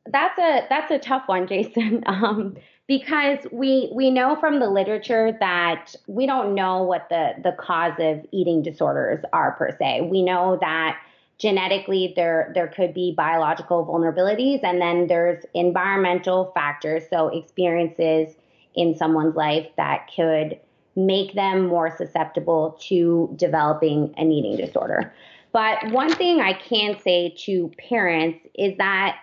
that's 0.08 0.38
a 0.40 0.66
that's 0.70 0.92
a 0.92 1.00
tough 1.00 1.24
one, 1.28 1.48
Jason. 1.48 2.04
Um, 2.08 2.56
because 2.92 3.40
we 3.54 3.90
we 3.94 4.12
know 4.12 4.36
from 4.36 4.60
the 4.60 4.70
literature 4.70 5.32
that 5.40 5.96
we 6.08 6.26
don't 6.26 6.54
know 6.54 6.84
what 6.84 7.08
the 7.08 7.32
the 7.42 7.54
cause 7.54 7.94
of 8.00 8.20
eating 8.34 8.62
disorders 8.62 9.24
are 9.32 9.54
per 9.54 9.72
se. 9.78 10.10
We 10.12 10.22
know 10.22 10.58
that 10.60 11.00
genetically 11.38 12.12
there 12.18 12.52
there 12.54 12.68
could 12.68 12.94
be 12.94 13.14
biological 13.16 13.86
vulnerabilities 13.86 14.60
and 14.64 14.82
then 14.82 15.08
there's 15.08 15.46
environmental 15.54 16.52
factors 16.54 17.04
so 17.10 17.30
experiences 17.30 18.36
in 18.76 18.94
someone's 18.94 19.38
life 19.38 19.70
that 19.78 20.10
could 20.14 20.60
make 20.98 21.34
them 21.34 21.68
more 21.68 21.96
susceptible 21.96 22.78
to 22.90 23.32
developing 23.38 24.14
an 24.18 24.34
eating 24.34 24.58
disorder. 24.58 25.14
But 25.54 25.92
one 25.92 26.14
thing 26.14 26.42
I 26.42 26.52
can 26.52 27.00
say 27.00 27.34
to 27.46 27.72
parents 27.90 28.46
is 28.54 28.76
that 28.80 29.18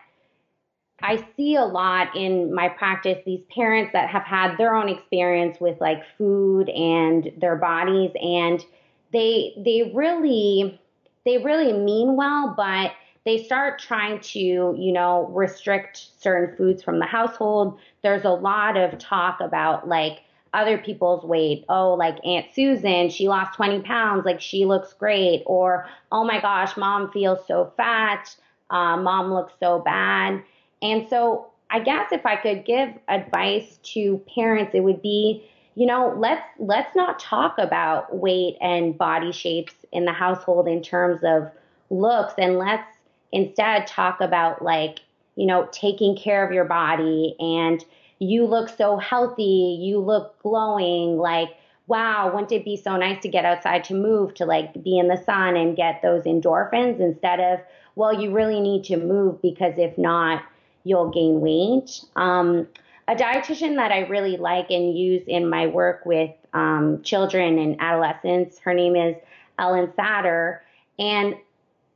I 1.00 1.24
see 1.36 1.54
a 1.54 1.64
lot 1.64 2.16
in 2.16 2.52
my 2.52 2.68
practice 2.68 3.18
these 3.24 3.42
parents 3.54 3.92
that 3.92 4.08
have 4.08 4.24
had 4.24 4.56
their 4.56 4.74
own 4.74 4.88
experience 4.88 5.60
with 5.60 5.80
like 5.80 6.02
food 6.16 6.68
and 6.70 7.30
their 7.36 7.56
bodies 7.56 8.10
and 8.20 8.64
they 9.12 9.54
they 9.64 9.92
really 9.94 10.80
they 11.24 11.38
really 11.38 11.72
mean 11.72 12.16
well, 12.16 12.54
but 12.56 12.92
they 13.24 13.42
start 13.42 13.78
trying 13.78 14.20
to, 14.20 14.38
you 14.38 14.92
know, 14.92 15.26
restrict 15.32 16.08
certain 16.18 16.56
foods 16.56 16.82
from 16.82 16.98
the 16.98 17.04
household. 17.04 17.78
There's 18.02 18.24
a 18.24 18.30
lot 18.30 18.76
of 18.76 18.98
talk 18.98 19.40
about 19.40 19.86
like 19.86 20.20
other 20.54 20.78
people's 20.78 21.24
weight. 21.24 21.64
Oh, 21.68 21.92
like 21.94 22.16
Aunt 22.24 22.46
Susan, 22.54 23.10
she 23.10 23.28
lost 23.28 23.54
20 23.54 23.80
pounds, 23.80 24.24
like 24.24 24.40
she 24.40 24.64
looks 24.64 24.94
great. 24.94 25.42
Or, 25.44 25.86
oh 26.10 26.24
my 26.24 26.40
gosh, 26.40 26.76
mom 26.76 27.10
feels 27.12 27.46
so 27.46 27.72
fat, 27.76 28.34
uh, 28.70 28.96
mom 28.96 29.32
looks 29.32 29.52
so 29.60 29.80
bad. 29.80 30.42
And 30.82 31.08
so 31.08 31.48
I 31.70 31.80
guess 31.80 32.12
if 32.12 32.24
I 32.24 32.36
could 32.36 32.64
give 32.64 32.90
advice 33.08 33.78
to 33.94 34.22
parents, 34.34 34.74
it 34.74 34.80
would 34.80 35.02
be, 35.02 35.44
you 35.74 35.86
know, 35.86 36.14
let's 36.16 36.46
let's 36.58 36.94
not 36.96 37.18
talk 37.18 37.56
about 37.58 38.16
weight 38.16 38.56
and 38.60 38.96
body 38.96 39.32
shapes 39.32 39.74
in 39.92 40.04
the 40.04 40.12
household 40.12 40.66
in 40.66 40.82
terms 40.82 41.20
of 41.22 41.50
looks 41.90 42.34
and 42.38 42.58
let's 42.58 42.88
instead 43.32 43.86
talk 43.86 44.20
about 44.20 44.62
like, 44.62 45.00
you 45.36 45.46
know, 45.46 45.68
taking 45.72 46.16
care 46.16 46.44
of 46.44 46.52
your 46.52 46.64
body 46.64 47.36
and 47.38 47.84
you 48.18 48.44
look 48.44 48.68
so 48.68 48.96
healthy, 48.96 49.78
you 49.80 49.98
look 49.98 50.40
glowing, 50.42 51.18
like 51.18 51.50
wow, 51.88 52.30
wouldn't 52.32 52.52
it 52.52 52.64
be 52.64 52.76
so 52.76 52.96
nice 52.96 53.20
to 53.22 53.28
get 53.28 53.46
outside 53.46 53.82
to 53.82 53.94
move, 53.94 54.34
to 54.34 54.44
like 54.44 54.84
be 54.84 54.98
in 54.98 55.08
the 55.08 55.16
sun 55.24 55.56
and 55.56 55.74
get 55.74 56.00
those 56.02 56.24
endorphins 56.24 57.00
instead 57.00 57.40
of, 57.40 57.60
well, 57.96 58.12
you 58.12 58.30
really 58.30 58.60
need 58.60 58.84
to 58.84 58.96
move 58.96 59.40
because 59.40 59.72
if 59.78 59.96
not, 59.96 60.44
you'll 60.88 61.10
gain 61.10 61.40
weight. 61.40 62.00
Um, 62.16 62.66
a 63.06 63.14
dietitian 63.14 63.76
that 63.76 63.92
I 63.92 64.00
really 64.00 64.36
like 64.36 64.70
and 64.70 64.96
use 64.96 65.22
in 65.26 65.48
my 65.48 65.66
work 65.66 66.04
with 66.04 66.30
um, 66.52 67.02
children 67.02 67.58
and 67.58 67.76
adolescents, 67.80 68.58
her 68.60 68.74
name 68.74 68.96
is 68.96 69.16
Ellen 69.58 69.92
Satter. 69.98 70.60
And 70.98 71.34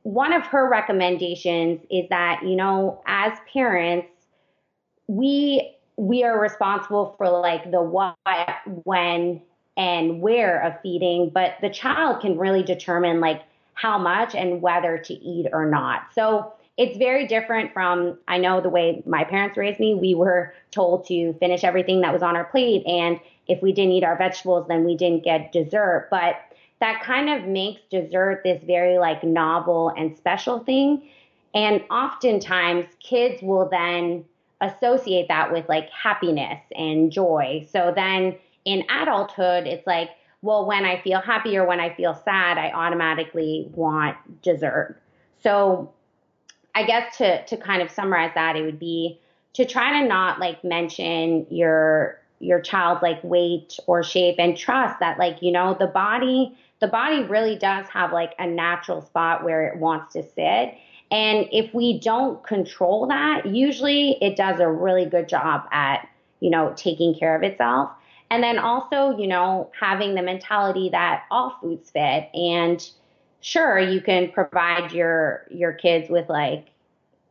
one 0.02 0.33
of 0.33 0.42
her 0.44 0.68
recommendations 0.68 1.81
is 1.90 2.09
that, 2.11 2.42
you 2.42 2.57
know, 2.57 3.02
as 3.07 3.37
parents, 3.52 4.09
we 5.07 5.76
we 5.96 6.24
are 6.24 6.40
responsible 6.40 7.14
for 7.18 7.28
like 7.28 7.70
the 7.70 7.83
what, 7.83 8.16
when, 8.85 9.42
and 9.76 10.20
where 10.20 10.62
of 10.62 10.81
feeding, 10.83 11.31
but 11.31 11.57
the 11.61 11.70
child 11.70 12.20
can 12.20 12.38
really 12.38 12.62
determine 12.62 13.20
like 13.20 13.42
how 13.74 13.98
much 13.98 14.35
and 14.35 14.62
whether 14.62 14.98
to 14.98 15.14
eat 15.14 15.46
or 15.52 15.66
not. 15.66 16.07
So 16.14 16.52
it's 16.76 16.96
very 16.96 17.26
different 17.26 17.72
from 17.72 18.18
I 18.28 18.38
know 18.38 18.61
the 18.61 18.70
way 18.70 19.02
my 19.06 19.24
parents 19.24 19.56
raised 19.56 19.78
me. 19.78 19.94
We 19.94 20.14
were 20.14 20.54
told 20.70 21.06
to 21.08 21.35
finish 21.35 21.64
everything 21.64 22.00
that 22.00 22.12
was 22.12 22.22
on 22.22 22.37
our 22.37 22.44
plate, 22.44 22.87
and 22.87 23.20
if 23.46 23.62
we 23.62 23.72
didn't 23.72 23.92
eat 23.92 24.04
our 24.04 24.16
vegetables, 24.16 24.66
then 24.68 24.85
we 24.85 24.96
didn't 24.96 25.24
get 25.24 25.52
dessert. 25.52 26.08
But 26.11 26.37
that 26.80 27.02
kind 27.02 27.28
of 27.28 27.46
makes 27.46 27.80
dessert 27.90 28.42
this 28.44 28.62
very 28.64 28.98
like 28.98 29.22
novel 29.22 29.92
and 29.96 30.16
special 30.16 30.61
thing. 30.61 31.08
And 31.54 31.82
oftentimes, 31.90 32.87
kids 33.00 33.42
will 33.42 33.68
then 33.68 34.24
associate 34.62 35.28
that 35.28 35.52
with 35.52 35.68
like 35.68 35.90
happiness 35.90 36.61
and 36.74 37.12
joy. 37.12 37.66
So 37.70 37.92
then 37.94 38.37
in 38.64 38.85
adulthood, 38.88 39.66
it's 39.66 39.87
like, 39.87 40.11
well, 40.40 40.66
when 40.66 40.85
I 40.85 41.00
feel 41.02 41.20
happy 41.20 41.56
or 41.56 41.66
when 41.66 41.80
I 41.80 41.94
feel 41.94 42.14
sad, 42.14 42.58
I 42.58 42.70
automatically 42.70 43.68
want 43.74 44.16
dessert. 44.42 45.00
So 45.42 45.92
I 46.74 46.85
guess 46.85 47.16
to 47.18 47.44
to 47.44 47.56
kind 47.56 47.82
of 47.82 47.90
summarize 47.90 48.32
that, 48.35 48.56
it 48.56 48.62
would 48.62 48.78
be 48.78 49.20
to 49.54 49.64
try 49.64 50.00
to 50.00 50.08
not 50.08 50.40
like 50.40 50.64
mention 50.64 51.46
your 51.50 52.18
your 52.40 52.61
child's 52.61 53.02
like 53.02 53.22
weight 53.22 53.78
or 53.87 54.02
shape 54.02 54.37
and 54.38 54.56
trust 54.56 54.98
that 55.00 55.18
like 55.18 55.42
you 55.42 55.52
know 55.52 55.76
the 55.78 55.87
body 55.87 56.56
the 56.80 56.88
body 56.88 57.22
really 57.22 57.56
does 57.56 57.87
have 57.88 58.12
like 58.12 58.35
a 58.38 58.46
natural 58.46 59.02
spot 59.02 59.44
where 59.44 59.68
it 59.68 59.78
wants 59.78 60.14
to 60.14 60.22
sit. 60.22 60.74
And 61.12 61.46
if 61.52 61.72
we 61.72 62.00
don't 62.00 62.42
control 62.44 63.06
that 63.06 63.46
usually 63.46 64.18
it 64.20 64.35
does 64.35 64.58
a 64.58 64.68
really 64.68 65.06
good 65.06 65.28
job 65.28 65.68
at 65.70 66.08
you 66.40 66.50
know 66.50 66.72
taking 66.76 67.14
care 67.14 67.37
of 67.37 67.42
itself. 67.42 67.90
And 68.30 68.42
then 68.42 68.58
also 68.58 69.16
you 69.16 69.26
know 69.26 69.70
having 69.78 70.14
the 70.14 70.22
mentality 70.22 70.88
that 70.90 71.24
all 71.30 71.56
foods 71.61 71.90
fit 71.90 72.28
and 72.35 72.85
sure 73.42 73.78
you 73.78 74.00
can 74.00 74.31
provide 74.33 74.92
your 74.92 75.46
your 75.50 75.72
kids 75.72 76.09
with 76.09 76.28
like 76.28 76.68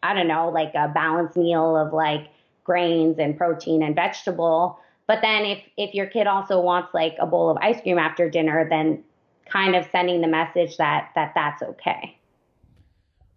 i 0.03 0.13
don't 0.13 0.27
know 0.27 0.49
like 0.49 0.73
a 0.75 0.87
balanced 0.89 1.35
meal 1.35 1.75
of 1.75 1.91
like 1.93 2.29
grains 2.63 3.19
and 3.19 3.37
protein 3.37 3.83
and 3.83 3.95
vegetable. 3.95 4.79
But 5.07 5.19
then 5.21 5.45
if 5.45 5.59
if 5.77 5.93
your 5.93 6.05
kid 6.05 6.27
also 6.27 6.61
wants 6.61 6.93
like 6.93 7.15
a 7.19 7.25
bowl 7.25 7.49
of 7.49 7.57
ice 7.57 7.81
cream 7.81 7.97
after 7.97 8.29
dinner 8.29 8.67
then 8.69 9.03
kind 9.49 9.75
of 9.75 9.85
sending 9.91 10.21
the 10.21 10.27
message 10.27 10.77
that 10.77 11.09
that 11.15 11.33
that's 11.35 11.61
okay. 11.61 12.17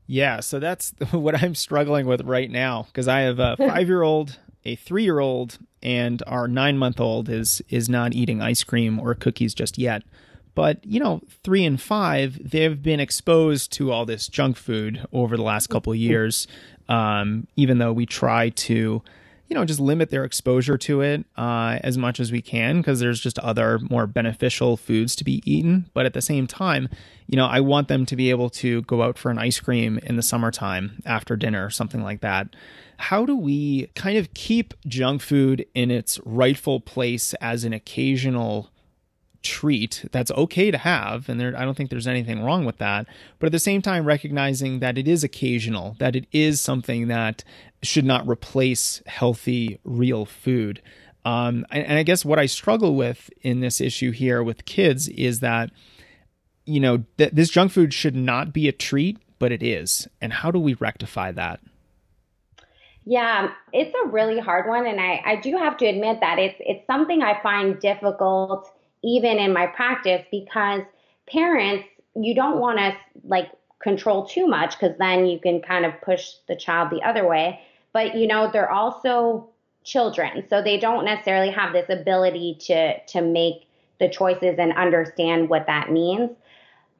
Yeah 0.07 0.41
so 0.41 0.61
that's 0.61 0.95
what 1.11 1.43
i'm 1.43 1.55
struggling 1.55 2.07
with 2.07 2.21
right 2.23 2.51
now 2.51 2.83
because 2.83 3.09
i 3.09 3.21
have 3.21 3.39
a 3.39 3.57
five 3.59 3.89
year 3.89 4.03
old 4.03 4.39
a 4.67 4.77
three 4.77 5.05
year 5.05 5.19
old 5.19 5.59
and 5.83 6.23
our 6.27 6.47
nine 6.47 6.77
month 6.77 7.01
old 7.01 7.31
is 7.31 7.63
is 7.71 7.89
not 7.89 8.13
eating 8.13 8.43
ice 8.43 8.63
cream 8.63 9.01
or 9.01 9.15
cookies 9.15 9.55
just 9.55 9.79
yet 9.79 10.03
but, 10.55 10.85
you 10.85 11.01
know, 11.01 11.21
three 11.43 11.64
and 11.64 11.81
five, 11.81 12.38
they've 12.51 12.81
been 12.83 13.01
exposed 13.01 13.73
to 13.73 13.90
all 13.90 14.07
this 14.07 14.29
junk 14.29 14.57
food 14.57 15.07
over 15.12 15.37
the 15.37 15.43
last 15.43 15.69
couple 15.69 15.93
of 15.93 15.99
years. 15.99 16.47
Um, 16.88 17.47
even 17.57 17.79
though 17.79 17.93
we 17.93 18.05
try 18.05 18.51
to, 18.51 19.03
you 19.49 19.55
know, 19.55 19.64
just 19.64 19.81
limit 19.81 20.11
their 20.11 20.25
exposure 20.25 20.77
to 20.79 21.01
it 21.01 21.25
uh, 21.37 21.79
as 21.83 21.97
much 21.97 22.21
as 22.21 22.31
we 22.31 22.43
can 22.43 22.79
because 22.79 23.01
there's 23.01 23.21
just 23.21 23.38
other 23.38 23.79
more 23.90 24.07
beneficial 24.07 24.77
foods 24.77 25.17
to 25.17 25.25
be 25.25 25.43
eaten. 25.45 25.88
But 25.95 26.05
at 26.05 26.12
the 26.12 26.21
same 26.21 26.47
time, 26.47 26.88
you 27.27 27.37
know, 27.37 27.47
I 27.47 27.61
want 27.61 27.88
them 27.88 28.05
to 28.07 28.17
be 28.17 28.29
able 28.29 28.51
to 28.51 28.83
go 28.83 29.03
out 29.03 29.17
for 29.17 29.31
an 29.31 29.38
ice 29.38 29.61
cream 29.61 29.99
in 30.03 30.17
the 30.17 30.23
summertime 30.23 31.03
after 31.07 31.37
dinner, 31.37 31.64
or 31.64 31.71
something 31.71 32.03
like 32.03 32.21
that. 32.21 32.55
How 32.99 33.25
do 33.25 33.35
we 33.35 33.87
kind 33.95 34.19
of 34.19 34.33
keep 34.35 34.75
junk 34.87 35.23
food 35.23 35.67
in 35.75 35.90
its 35.90 36.21
rightful 36.25 36.81
place 36.81 37.33
as 37.35 37.64
an 37.64 37.73
occasional 37.73 38.71
treat 39.45 40.05
that's 40.11 40.31
okay 40.33 40.71
to 40.71 40.79
have 40.79 41.29
and 41.29 41.39
there 41.39 41.57
I 41.57 41.65
don't 41.65 41.77
think 41.77 41.91
there's 41.91 42.07
anything 42.07 42.43
wrong 42.43 42.65
with 42.65 42.79
that. 42.79 43.07
But 43.39 43.47
at 43.47 43.53
the 43.53 43.59
same 43.59 43.83
time 43.83 44.05
recognizing 44.05 44.81
that 44.81 44.99
it 44.99 45.07
is 45.07 45.23
occasional 45.23 45.97
that 45.99 46.17
it 46.17 46.27
is 46.33 46.61
something 46.61 47.09
that 47.09 47.45
should 47.83 48.05
not 48.05 48.27
replace 48.27 49.03
healthy 49.07 49.79
real 49.85 50.25
food. 50.25 50.81
Um, 51.27 51.67
and, 51.71 51.87
and 51.87 51.99
I 51.99 52.03
guess 52.03 52.25
what 52.25 52.39
I 52.39 52.47
struggle 52.47 52.97
with 52.97 53.31
in 53.43 53.61
this 53.61 53.81
issue 53.81 54.11
here 54.11 54.43
with 54.43 54.65
kids 54.65 55.09
is 55.09 55.41
that 55.41 55.71
you 56.65 56.81
know 56.81 57.05
th- 57.19 57.33
this 57.33 57.51
junk 57.51 57.71
food 57.73 57.95
should 57.95 58.17
not 58.17 58.53
be 58.53 58.67
a 58.67 58.73
treat 58.73 59.19
but 59.39 59.53
it 59.53 59.63
is. 59.63 60.09
And 60.21 60.33
how 60.33 60.51
do 60.51 60.59
we 60.59 60.73
rectify 60.75 61.33
that? 61.33 61.61
Yeah, 63.05 63.51
it's 63.75 63.95
a 64.05 64.09
really 64.09 64.41
hard 64.41 64.67
one, 64.67 64.87
and 64.87 64.99
I, 64.99 65.21
I 65.23 65.37
do 65.37 65.59
have 65.59 65.77
to 65.79 65.87
admit 65.87 66.21
that 66.21 66.39
it's 66.39 66.57
it's 66.61 66.87
something 66.87 67.21
I 67.21 67.39
find 67.43 67.79
difficult 67.79 68.73
even 69.05 69.38
in 69.38 69.53
my 69.53 69.67
practice 69.67 70.25
because 70.31 70.81
parents, 71.31 71.87
you 72.17 72.35
don't 72.35 72.59
want 72.59 72.79
to 72.79 72.97
like 73.25 73.51
control 73.83 74.27
too 74.27 74.47
much 74.47 74.79
because 74.79 74.97
then 74.99 75.27
you 75.27 75.38
can 75.38 75.61
kind 75.61 75.85
of 75.85 75.93
push 76.01 76.33
the 76.49 76.57
child 76.57 76.90
the 76.90 77.03
other 77.03 77.29
way. 77.29 77.61
But 77.93 78.17
you 78.17 78.27
know, 78.27 78.51
they're 78.51 78.71
also 78.71 79.51
children, 79.85 80.45
so 80.49 80.62
they 80.62 80.79
don't 80.79 81.05
necessarily 81.05 81.51
have 81.51 81.73
this 81.73 81.88
ability 81.88 82.57
to 82.62 83.01
to 83.07 83.21
make 83.21 83.69
the 84.01 84.09
choices 84.09 84.57
and 84.59 84.73
understand 84.73 85.49
what 85.49 85.67
that 85.67 85.93
means. 85.93 86.31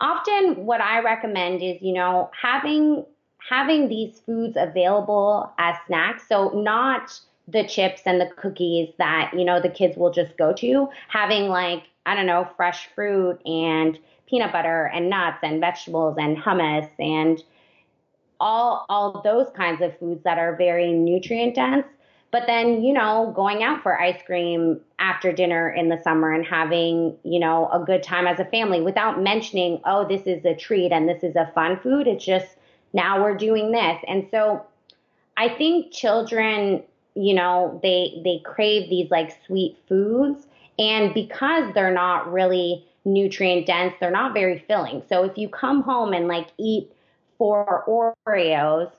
Often 0.01 0.67
what 0.67 0.81
I 0.81 1.01
recommend 1.01 1.63
is, 1.63 1.81
you 1.81 1.95
know, 1.95 2.31
having 2.41 3.05
having 3.49 3.89
these 3.89 4.21
foods 4.21 4.57
available 4.59 5.53
as 5.59 5.77
snacks. 5.87 6.29
So 6.29 6.51
not 6.51 7.19
the 7.49 7.65
chips 7.67 8.03
and 8.07 8.21
the 8.21 8.31
cookies 8.37 8.89
that, 8.99 9.33
you 9.35 9.45
know, 9.45 9.61
the 9.61 9.69
kids 9.69 9.97
will 9.97 10.11
just 10.11 10.37
go 10.37 10.53
to, 10.55 10.89
having 11.09 11.49
like 11.49 11.85
I 12.07 12.15
don't 12.15 12.27
know, 12.27 12.49
fresh 12.57 12.89
fruit 12.95 13.41
and 13.47 13.99
peanut 14.27 14.53
butter 14.53 14.91
and 14.93 15.09
nuts 15.09 15.39
and 15.43 15.61
vegetables 15.61 16.17
and 16.19 16.37
hummus 16.37 16.89
and 16.99 17.43
all 18.41 18.85
all 18.89 19.23
those 19.23 19.49
kinds 19.57 19.81
of 19.81 19.99
foods 19.99 20.23
that 20.25 20.39
are 20.39 20.57
very 20.57 20.93
nutrient 20.93 21.55
dense. 21.55 21.87
But 22.31 22.49
then, 22.49 22.83
you 22.83 22.93
know, 22.93 23.33
going 23.37 23.63
out 23.63 23.85
for 23.85 23.99
ice 23.99 24.21
cream 24.27 24.81
after 24.99 25.31
dinner 25.31 25.71
in 25.71 25.89
the 25.89 26.03
summer 26.03 26.33
and 26.33 26.45
having, 26.45 27.17
you 27.23 27.39
know, 27.39 27.71
a 27.73 27.79
good 27.79 28.03
time 28.03 28.27
as 28.27 28.41
a 28.41 28.45
family 28.47 28.81
without 28.81 29.23
mentioning, 29.23 29.81
oh, 29.85 30.05
this 30.07 30.23
is 30.27 30.45
a 30.45 30.53
treat 30.53 30.91
and 30.91 31.09
this 31.09 31.23
is 31.23 31.37
a 31.37 31.53
fun 31.55 31.79
food. 31.79 32.09
It's 32.09 32.25
just 32.25 32.57
now 32.93 33.23
we're 33.23 33.37
doing 33.37 33.71
this. 33.71 34.03
And 34.09 34.27
so 34.33 34.67
I 35.37 35.49
think 35.49 35.93
children, 35.93 36.83
you 37.15 37.35
know, 37.35 37.79
they 37.83 38.21
they 38.25 38.41
crave 38.45 38.91
these 38.91 39.11
like 39.11 39.37
sweet 39.47 39.77
foods 39.89 40.47
and 40.79 41.15
because 41.15 41.73
they're 41.75 41.95
not 41.95 42.33
really 42.33 42.85
nutrient 43.05 43.67
dense, 43.67 43.95
they're 44.01 44.11
not 44.11 44.35
very 44.35 44.65
filling. 44.67 45.03
So 45.09 45.25
if 45.25 45.37
you 45.37 45.49
come 45.49 45.83
home 45.83 46.13
and 46.13 46.27
like 46.27 46.49
eat 46.59 46.91
four 47.39 48.17
Oreos 48.27 48.91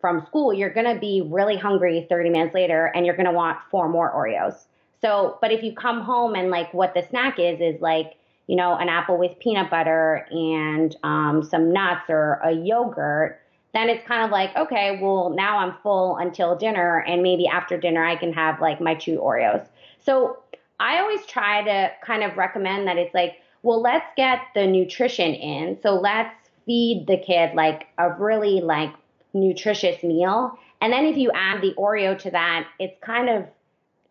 from 0.00 0.24
school, 0.26 0.52
you're 0.52 0.72
going 0.72 0.92
to 0.92 1.00
be 1.00 1.22
really 1.22 1.56
hungry 1.56 2.06
30 2.08 2.30
minutes 2.30 2.54
later 2.54 2.86
and 2.94 3.04
you're 3.04 3.16
going 3.16 3.26
to 3.26 3.32
want 3.32 3.58
four 3.70 3.88
more 3.88 4.12
Oreos. 4.12 4.64
So, 5.00 5.38
but 5.40 5.52
if 5.52 5.62
you 5.62 5.74
come 5.74 6.02
home 6.02 6.34
and 6.34 6.50
like 6.50 6.72
what 6.74 6.94
the 6.94 7.02
snack 7.08 7.38
is, 7.38 7.60
is 7.60 7.80
like, 7.80 8.16
you 8.46 8.56
know, 8.56 8.76
an 8.76 8.88
apple 8.88 9.16
with 9.16 9.38
peanut 9.38 9.70
butter 9.70 10.26
and 10.30 10.94
um, 11.02 11.42
some 11.42 11.72
nuts 11.72 12.04
or 12.08 12.40
a 12.44 12.52
yogurt, 12.52 13.40
then 13.72 13.88
it's 13.88 14.06
kind 14.06 14.24
of 14.24 14.30
like, 14.30 14.54
okay, 14.56 14.98
well, 15.00 15.30
now 15.30 15.58
I'm 15.58 15.74
full 15.82 16.16
until 16.16 16.56
dinner, 16.56 17.04
and 17.06 17.22
maybe 17.22 17.46
after 17.46 17.76
dinner 17.78 18.04
I 18.04 18.16
can 18.16 18.32
have 18.32 18.60
like 18.60 18.80
my 18.80 18.94
two 18.94 19.18
Oreos. 19.18 19.66
So 20.04 20.38
I 20.78 20.98
always 20.98 21.24
try 21.26 21.62
to 21.62 21.90
kind 22.04 22.22
of 22.24 22.36
recommend 22.36 22.86
that 22.88 22.96
it's 22.96 23.14
like, 23.14 23.36
well, 23.62 23.80
let's 23.80 24.06
get 24.16 24.40
the 24.54 24.66
nutrition 24.66 25.34
in. 25.34 25.78
So 25.82 25.94
let's 25.94 26.34
feed 26.66 27.06
the 27.06 27.18
kid 27.18 27.54
like 27.54 27.86
a 27.98 28.12
really 28.12 28.60
like 28.60 28.92
nutritious 29.34 30.02
meal. 30.02 30.58
And 30.80 30.92
then 30.92 31.04
if 31.04 31.16
you 31.16 31.30
add 31.32 31.60
the 31.60 31.74
Oreo 31.74 32.18
to 32.20 32.30
that, 32.30 32.66
it's 32.78 32.98
kind 33.04 33.28
of, 33.28 33.46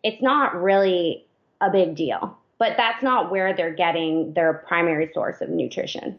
it's 0.02 0.22
not 0.22 0.54
really 0.54 1.26
a 1.60 1.70
big 1.70 1.96
deal 1.96 2.38
but 2.60 2.74
that's 2.76 3.02
not 3.02 3.30
where 3.30 3.56
they're 3.56 3.74
getting 3.74 4.34
their 4.34 4.52
primary 4.52 5.10
source 5.12 5.40
of 5.40 5.48
nutrition. 5.48 6.16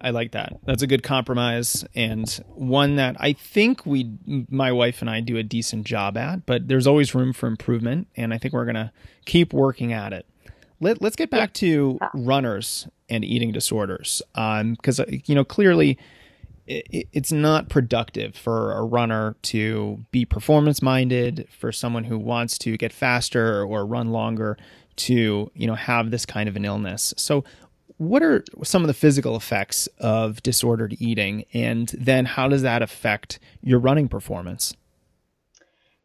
I 0.00 0.10
like 0.10 0.32
that. 0.32 0.58
That's 0.64 0.82
a 0.82 0.86
good 0.86 1.02
compromise 1.02 1.84
and 1.94 2.28
one 2.48 2.96
that 2.96 3.16
I 3.18 3.32
think 3.32 3.86
we, 3.86 4.12
my 4.48 4.72
wife 4.72 5.00
and 5.00 5.10
I, 5.10 5.20
do 5.20 5.36
a 5.36 5.42
decent 5.42 5.86
job 5.86 6.16
at. 6.16 6.46
But 6.46 6.68
there's 6.68 6.86
always 6.86 7.14
room 7.14 7.32
for 7.32 7.46
improvement, 7.46 8.08
and 8.16 8.32
I 8.32 8.38
think 8.38 8.54
we're 8.54 8.66
gonna 8.66 8.92
keep 9.24 9.52
working 9.52 9.92
at 9.92 10.12
it. 10.12 10.26
Let, 10.80 11.02
us 11.02 11.16
get 11.16 11.30
back 11.30 11.54
to 11.54 11.98
runners 12.12 12.86
and 13.08 13.24
eating 13.24 13.52
disorders, 13.52 14.20
because 14.34 15.00
um, 15.00 15.06
you 15.24 15.34
know 15.34 15.44
clearly 15.44 15.98
it, 16.66 17.08
it's 17.12 17.32
not 17.32 17.68
productive 17.68 18.36
for 18.36 18.72
a 18.72 18.82
runner 18.84 19.36
to 19.42 20.04
be 20.10 20.24
performance 20.24 20.82
minded, 20.82 21.48
for 21.50 21.72
someone 21.72 22.04
who 22.04 22.18
wants 22.18 22.58
to 22.58 22.76
get 22.76 22.92
faster 22.92 23.62
or 23.62 23.86
run 23.86 24.10
longer 24.10 24.58
to 24.96 25.50
you 25.54 25.66
know 25.66 25.74
have 25.74 26.10
this 26.10 26.26
kind 26.26 26.48
of 26.48 26.56
an 26.56 26.64
illness. 26.64 27.14
So 27.16 27.44
what 27.98 28.22
are 28.22 28.44
some 28.62 28.82
of 28.82 28.88
the 28.88 28.94
physical 28.94 29.36
effects 29.36 29.86
of 29.98 30.42
disordered 30.42 30.96
eating 30.98 31.44
and 31.52 31.88
then 31.98 32.26
how 32.26 32.48
does 32.48 32.62
that 32.62 32.82
affect 32.82 33.38
your 33.62 33.78
running 33.78 34.08
performance? 34.08 34.74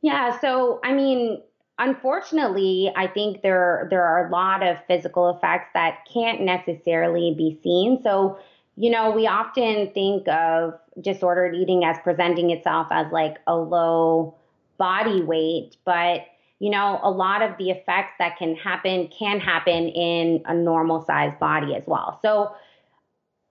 Yeah, 0.01 0.39
so 0.39 0.79
I 0.83 0.93
mean, 0.93 1.41
unfortunately, 1.77 2.91
I 2.95 3.07
think 3.07 3.41
there 3.41 3.87
there 3.89 4.03
are 4.03 4.27
a 4.27 4.31
lot 4.31 4.63
of 4.63 4.77
physical 4.87 5.29
effects 5.29 5.69
that 5.73 5.99
can't 6.11 6.41
necessarily 6.41 7.33
be 7.37 7.59
seen. 7.61 8.01
So, 8.01 8.39
you 8.77 8.89
know, 8.89 9.11
we 9.11 9.27
often 9.27 9.91
think 9.93 10.27
of 10.27 10.79
disordered 10.99 11.55
eating 11.55 11.83
as 11.83 11.97
presenting 12.03 12.51
itself 12.51 12.87
as 12.91 13.11
like 13.11 13.37
a 13.47 13.55
low 13.55 14.35
body 14.77 15.21
weight, 15.21 15.77
but 15.85 16.25
you 16.61 16.69
know, 16.69 16.99
a 17.01 17.09
lot 17.09 17.41
of 17.41 17.57
the 17.57 17.71
effects 17.71 18.13
that 18.19 18.37
can 18.37 18.55
happen 18.55 19.07
can 19.07 19.39
happen 19.39 19.87
in 19.87 20.43
a 20.45 20.53
normal 20.53 21.03
sized 21.03 21.39
body 21.39 21.73
as 21.73 21.81
well. 21.87 22.19
So, 22.21 22.51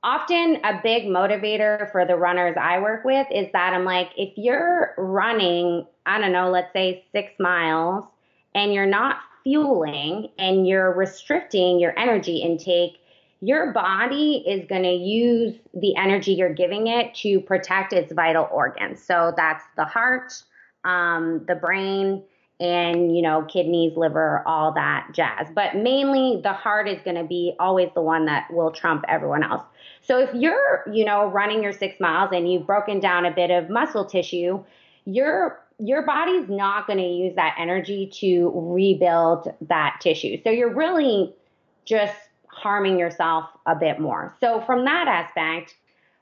often 0.04 0.60
a 0.62 0.80
big 0.80 1.06
motivator 1.06 1.90
for 1.90 2.06
the 2.06 2.14
runners 2.14 2.56
I 2.58 2.78
work 2.78 3.04
with 3.04 3.26
is 3.32 3.48
that 3.52 3.74
I'm 3.74 3.84
like, 3.84 4.10
if 4.16 4.32
you're 4.36 4.94
running, 4.96 5.88
I 6.06 6.20
don't 6.20 6.30
know, 6.30 6.50
let's 6.50 6.72
say 6.72 7.04
six 7.10 7.32
miles, 7.40 8.04
and 8.54 8.72
you're 8.72 8.86
not 8.86 9.16
fueling 9.42 10.28
and 10.38 10.68
you're 10.68 10.94
restricting 10.94 11.80
your 11.80 11.98
energy 11.98 12.36
intake, 12.36 13.00
your 13.40 13.72
body 13.72 14.44
is 14.46 14.68
going 14.68 14.84
to 14.84 14.94
use 14.94 15.56
the 15.74 15.96
energy 15.96 16.34
you're 16.34 16.54
giving 16.54 16.86
it 16.86 17.12
to 17.16 17.40
protect 17.40 17.92
its 17.92 18.12
vital 18.12 18.48
organs. 18.52 19.02
So 19.02 19.32
that's 19.36 19.64
the 19.76 19.84
heart, 19.84 20.32
um, 20.84 21.44
the 21.48 21.56
brain, 21.56 22.22
and 22.60 23.16
you 23.16 23.22
know 23.22 23.42
kidneys 23.42 23.96
liver 23.96 24.42
all 24.46 24.72
that 24.72 25.08
jazz. 25.12 25.48
But 25.54 25.76
mainly 25.76 26.40
the 26.42 26.52
heart 26.52 26.88
is 26.88 27.00
going 27.02 27.16
to 27.16 27.24
be 27.24 27.54
always 27.58 27.88
the 27.94 28.02
one 28.02 28.26
that 28.26 28.52
will 28.52 28.70
trump 28.70 29.04
everyone 29.08 29.42
else. 29.42 29.62
So 30.02 30.18
if 30.18 30.30
you're 30.34 30.84
you 30.92 31.04
know 31.04 31.26
running 31.26 31.62
your 31.62 31.72
six 31.72 31.98
miles 31.98 32.30
and 32.32 32.50
you've 32.50 32.66
broken 32.66 33.00
down 33.00 33.24
a 33.24 33.30
bit 33.30 33.50
of 33.50 33.70
muscle 33.70 34.04
tissue 34.04 34.62
your 35.04 35.60
your 35.78 36.02
body's 36.02 36.48
not 36.48 36.86
going 36.86 36.98
to 36.98 37.04
use 37.04 37.34
that 37.36 37.56
energy 37.58 38.10
to 38.12 38.52
rebuild 38.54 39.50
that 39.62 39.98
tissue. 40.00 40.36
So 40.44 40.50
you're 40.50 40.74
really 40.74 41.34
just 41.86 42.14
harming 42.46 42.98
yourself 42.98 43.48
a 43.64 43.74
bit 43.74 43.98
more. 43.98 44.36
So 44.40 44.60
from 44.60 44.84
that 44.84 45.08
aspect 45.08 45.74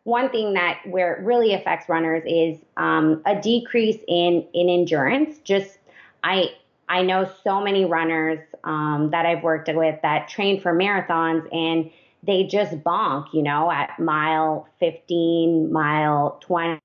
one 0.04 0.30
thing 0.30 0.54
that 0.54 0.78
where 0.86 1.16
it 1.16 1.22
really 1.22 1.52
affects 1.52 1.86
runners 1.86 2.22
is 2.26 2.58
um, 2.78 3.20
a 3.26 3.38
decrease 3.38 3.98
in 4.08 4.46
in 4.54 4.70
endurance 4.70 5.38
just 5.44 5.77
I 6.22 6.50
I 6.88 7.02
know 7.02 7.30
so 7.44 7.60
many 7.60 7.84
runners 7.84 8.38
um, 8.64 9.10
that 9.10 9.26
I've 9.26 9.42
worked 9.42 9.68
with 9.72 10.00
that 10.02 10.28
train 10.28 10.60
for 10.60 10.74
marathons 10.74 11.46
and 11.54 11.90
they 12.22 12.44
just 12.44 12.76
bonk, 12.78 13.26
you 13.32 13.42
know, 13.42 13.70
at 13.70 13.98
mile 13.98 14.68
15, 14.80 15.70
mile 15.70 16.40
20. 16.40 16.80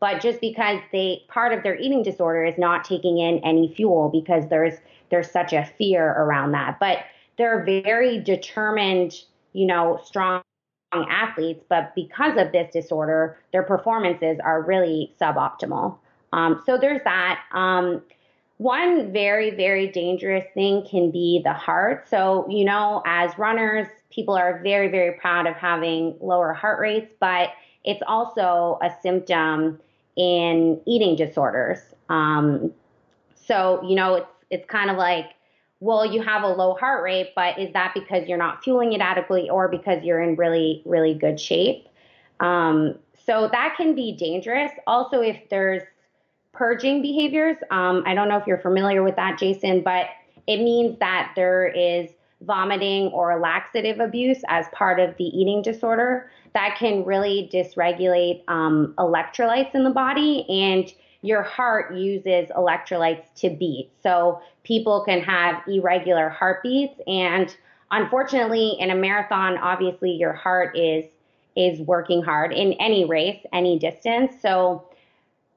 But 0.00 0.20
just 0.20 0.40
because 0.40 0.80
they 0.92 1.22
part 1.28 1.52
of 1.52 1.62
their 1.62 1.76
eating 1.78 2.02
disorder 2.02 2.44
is 2.44 2.58
not 2.58 2.84
taking 2.84 3.18
in 3.18 3.38
any 3.38 3.72
fuel 3.74 4.08
because 4.08 4.48
there's 4.48 4.74
there's 5.10 5.30
such 5.30 5.52
a 5.52 5.64
fear 5.78 6.06
around 6.06 6.52
that. 6.52 6.78
But 6.80 6.98
they're 7.36 7.64
very 7.64 8.20
determined, 8.20 9.14
you 9.52 9.66
know, 9.66 10.00
strong 10.04 10.42
athletes, 10.92 11.64
but 11.68 11.94
because 11.94 12.36
of 12.36 12.52
this 12.52 12.70
disorder, 12.72 13.36
their 13.52 13.64
performances 13.64 14.38
are 14.44 14.62
really 14.62 15.12
suboptimal. 15.20 15.98
Um, 16.34 16.62
so 16.66 16.76
there's 16.76 17.00
that. 17.04 17.40
Um, 17.52 18.02
one 18.58 19.12
very, 19.12 19.50
very 19.50 19.88
dangerous 19.88 20.44
thing 20.54 20.86
can 20.88 21.10
be 21.10 21.40
the 21.44 21.52
heart. 21.52 22.08
So, 22.08 22.46
you 22.48 22.64
know, 22.64 23.02
as 23.06 23.36
runners, 23.38 23.86
people 24.10 24.34
are 24.34 24.60
very, 24.62 24.88
very 24.88 25.12
proud 25.18 25.46
of 25.46 25.54
having 25.54 26.16
lower 26.20 26.52
heart 26.52 26.80
rates, 26.80 27.12
but 27.20 27.50
it's 27.84 28.02
also 28.06 28.78
a 28.82 28.90
symptom 29.02 29.80
in 30.16 30.80
eating 30.86 31.16
disorders. 31.16 31.78
Um, 32.08 32.72
so, 33.34 33.82
you 33.86 33.94
know, 33.94 34.14
it's 34.16 34.26
it's 34.50 34.66
kind 34.66 34.90
of 34.90 34.96
like, 34.96 35.30
well, 35.80 36.06
you 36.06 36.22
have 36.22 36.42
a 36.44 36.48
low 36.48 36.74
heart 36.74 37.02
rate, 37.02 37.32
but 37.34 37.58
is 37.58 37.72
that 37.72 37.92
because 37.92 38.28
you're 38.28 38.38
not 38.38 38.62
fueling 38.62 38.92
it 38.92 39.00
adequately 39.00 39.50
or 39.50 39.68
because 39.68 40.04
you're 40.04 40.22
in 40.22 40.36
really, 40.36 40.82
really 40.84 41.14
good 41.14 41.40
shape? 41.40 41.88
Um, 42.40 42.96
so 43.26 43.48
that 43.50 43.74
can 43.76 43.94
be 43.94 44.12
dangerous. 44.12 44.70
Also, 44.86 45.20
if 45.20 45.48
there's 45.48 45.82
purging 46.54 47.02
behaviors. 47.02 47.56
Um, 47.70 48.02
I 48.06 48.14
don't 48.14 48.28
know 48.28 48.38
if 48.38 48.46
you're 48.46 48.58
familiar 48.58 49.02
with 49.02 49.16
that, 49.16 49.38
Jason, 49.38 49.82
but 49.82 50.06
it 50.46 50.58
means 50.58 50.98
that 51.00 51.32
there 51.36 51.66
is 51.66 52.10
vomiting 52.42 53.08
or 53.08 53.40
laxative 53.40 54.00
abuse 54.00 54.38
as 54.48 54.66
part 54.72 55.00
of 55.00 55.16
the 55.16 55.24
eating 55.24 55.62
disorder 55.62 56.30
that 56.54 56.76
can 56.78 57.04
really 57.04 57.48
dysregulate 57.52 58.42
um, 58.48 58.94
electrolytes 58.98 59.74
in 59.74 59.84
the 59.84 59.90
body 59.90 60.44
and 60.48 60.92
your 61.22 61.42
heart 61.42 61.94
uses 61.94 62.48
electrolytes 62.50 63.24
to 63.34 63.48
beat. 63.48 63.90
So 64.02 64.40
people 64.62 65.04
can 65.06 65.20
have 65.20 65.62
irregular 65.66 66.28
heartbeats 66.28 67.00
and 67.06 67.54
unfortunately 67.90 68.76
in 68.78 68.90
a 68.90 68.94
marathon 68.94 69.56
obviously 69.58 70.10
your 70.10 70.32
heart 70.32 70.76
is 70.76 71.04
is 71.56 71.80
working 71.80 72.20
hard 72.22 72.52
in 72.52 72.72
any 72.74 73.04
race, 73.04 73.38
any 73.52 73.78
distance. 73.78 74.34
So 74.42 74.84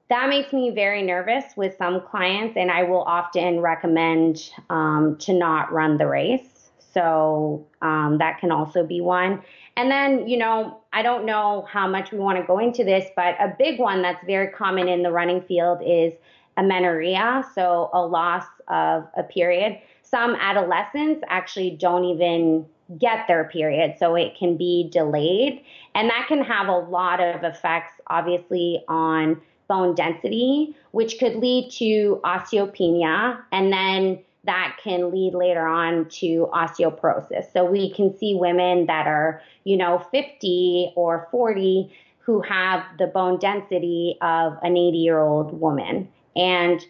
that 0.09 0.29
makes 0.29 0.53
me 0.53 0.71
very 0.71 1.03
nervous 1.03 1.43
with 1.55 1.75
some 1.77 2.01
clients, 2.01 2.55
and 2.55 2.71
I 2.71 2.83
will 2.83 3.03
often 3.03 3.59
recommend 3.59 4.51
um, 4.69 5.17
to 5.19 5.33
not 5.33 5.71
run 5.71 5.97
the 5.97 6.07
race. 6.07 6.71
So 6.93 7.67
um, 7.81 8.17
that 8.19 8.39
can 8.39 8.51
also 8.51 8.85
be 8.85 9.01
one. 9.01 9.43
And 9.75 9.91
then, 9.91 10.27
you 10.27 10.37
know, 10.37 10.79
I 10.93 11.03
don't 11.03 11.25
know 11.25 11.67
how 11.69 11.87
much 11.87 12.11
we 12.11 12.17
want 12.17 12.39
to 12.39 12.43
go 12.43 12.57
into 12.57 12.83
this, 12.83 13.07
but 13.15 13.35
a 13.39 13.53
big 13.59 13.79
one 13.79 14.01
that's 14.01 14.25
very 14.25 14.47
common 14.47 14.87
in 14.87 15.03
the 15.03 15.11
running 15.11 15.41
field 15.41 15.79
is 15.85 16.13
amenorrhea, 16.55 17.43
so 17.53 17.89
a 17.93 18.03
loss 18.03 18.45
of 18.67 19.07
a 19.15 19.21
period. 19.21 19.77
Some 20.01 20.35
adolescents 20.35 21.23
actually 21.27 21.71
don't 21.71 22.05
even 22.05 22.65
get 22.97 23.27
their 23.27 23.43
period, 23.43 23.97
so 23.99 24.15
it 24.15 24.35
can 24.35 24.57
be 24.57 24.89
delayed. 24.91 25.63
And 25.93 26.09
that 26.09 26.25
can 26.27 26.43
have 26.43 26.67
a 26.67 26.77
lot 26.77 27.19
of 27.19 27.43
effects, 27.43 27.93
obviously, 28.07 28.83
on 28.87 29.39
bone 29.67 29.95
density, 29.95 30.75
which 30.91 31.19
could 31.19 31.35
lead 31.35 31.71
to 31.71 32.19
osteopenia, 32.23 33.39
and 33.51 33.71
then 33.71 34.19
that 34.45 34.77
can 34.81 35.11
lead 35.11 35.33
later 35.33 35.67
on 35.67 36.07
to 36.09 36.47
osteoporosis. 36.53 37.51
So 37.51 37.65
we 37.65 37.93
can 37.93 38.17
see 38.17 38.35
women 38.35 38.85
that 38.85 39.05
are, 39.05 39.41
you 39.65 39.75
know, 39.75 39.99
50 40.11 40.93
or 40.95 41.27
40 41.31 41.93
who 42.19 42.41
have 42.41 42.83
the 42.97 43.07
bone 43.07 43.39
density 43.39 44.17
of 44.21 44.57
an 44.61 44.77
80 44.77 44.97
year 44.97 45.19
old 45.19 45.59
woman. 45.59 46.07
And 46.35 46.85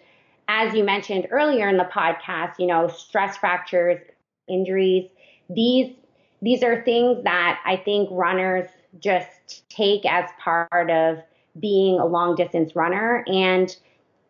as 0.48 0.74
you 0.74 0.84
mentioned 0.84 1.28
earlier 1.32 1.68
in 1.68 1.78
the 1.78 1.86
podcast, 1.86 2.54
you 2.60 2.68
know, 2.68 2.88
stress 2.88 3.38
fractures, 3.38 4.00
injuries, 4.48 5.10
these 5.50 5.94
these 6.42 6.62
are 6.62 6.84
things 6.84 7.24
that 7.24 7.60
I 7.66 7.78
think 7.78 8.10
runners 8.12 8.70
just 9.00 9.68
take 9.70 10.06
as 10.06 10.30
part 10.40 10.92
of 10.92 11.20
being 11.60 12.00
a 12.00 12.06
long 12.06 12.36
distance 12.36 12.76
runner. 12.76 13.24
And 13.28 13.76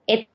it's, 0.08 0.26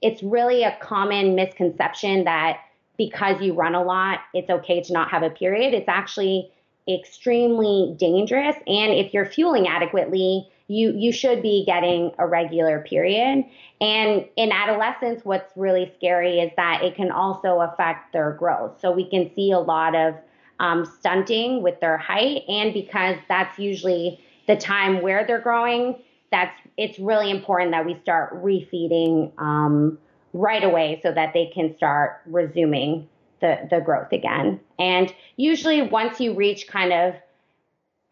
it's 0.00 0.22
really 0.22 0.64
a 0.64 0.76
common 0.80 1.34
misconception 1.34 2.24
that 2.24 2.58
because 2.96 3.40
you 3.40 3.54
run 3.54 3.74
a 3.74 3.82
lot, 3.82 4.20
it's 4.34 4.50
okay 4.50 4.82
to 4.82 4.92
not 4.92 5.10
have 5.10 5.22
a 5.22 5.30
period. 5.30 5.74
It's 5.74 5.88
actually 5.88 6.50
extremely 6.88 7.94
dangerous. 7.98 8.56
And 8.66 8.92
if 8.92 9.14
you're 9.14 9.26
fueling 9.26 9.66
adequately, 9.68 10.48
you 10.68 10.92
you 10.96 11.10
should 11.10 11.42
be 11.42 11.64
getting 11.66 12.12
a 12.18 12.26
regular 12.26 12.80
period. 12.88 13.44
And 13.80 14.24
in 14.36 14.52
adolescence, 14.52 15.24
what's 15.24 15.52
really 15.56 15.92
scary 15.96 16.38
is 16.38 16.52
that 16.56 16.82
it 16.84 16.94
can 16.94 17.10
also 17.10 17.60
affect 17.60 18.12
their 18.12 18.32
growth. 18.32 18.80
So 18.80 18.92
we 18.92 19.08
can 19.08 19.34
see 19.34 19.50
a 19.50 19.58
lot 19.58 19.96
of 19.96 20.14
um, 20.60 20.84
stunting 20.84 21.62
with 21.62 21.80
their 21.80 21.96
height, 21.96 22.42
and 22.48 22.72
because 22.72 23.16
that's 23.28 23.58
usually 23.58 24.22
the 24.50 24.56
time 24.56 25.00
where 25.00 25.24
they're 25.24 25.40
growing, 25.40 25.96
that's 26.32 26.56
it's 26.76 26.98
really 26.98 27.30
important 27.30 27.70
that 27.70 27.86
we 27.86 27.96
start 28.02 28.42
refeeding 28.42 29.32
um, 29.38 29.96
right 30.32 30.64
away 30.64 31.00
so 31.02 31.12
that 31.12 31.32
they 31.32 31.50
can 31.54 31.76
start 31.76 32.20
resuming 32.26 33.08
the 33.40 33.68
the 33.70 33.80
growth 33.80 34.12
again. 34.12 34.60
And 34.78 35.14
usually, 35.36 35.82
once 35.82 36.20
you 36.20 36.34
reach 36.34 36.66
kind 36.66 36.92
of 36.92 37.14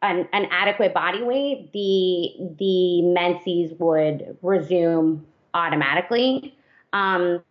an, 0.01 0.29
an 0.33 0.47
adequate 0.51 0.95
body 0.95 1.23
weight, 1.23 1.73
the 1.73 2.55
the 2.57 3.03
menses 3.03 3.73
would 3.79 4.39
resume 4.41 5.27
automatically. 5.55 6.55
Um, 6.93 7.43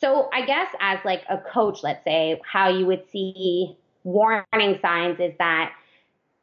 so 0.00 0.28
I 0.32 0.46
guess 0.46 0.68
as 0.80 1.00
like 1.04 1.24
a 1.28 1.38
coach, 1.38 1.82
let's 1.82 2.04
say 2.04 2.40
how 2.44 2.68
you 2.68 2.86
would 2.86 3.02
see 3.10 3.76
warning 4.04 4.78
signs 4.80 5.18
is 5.18 5.32
that 5.38 5.72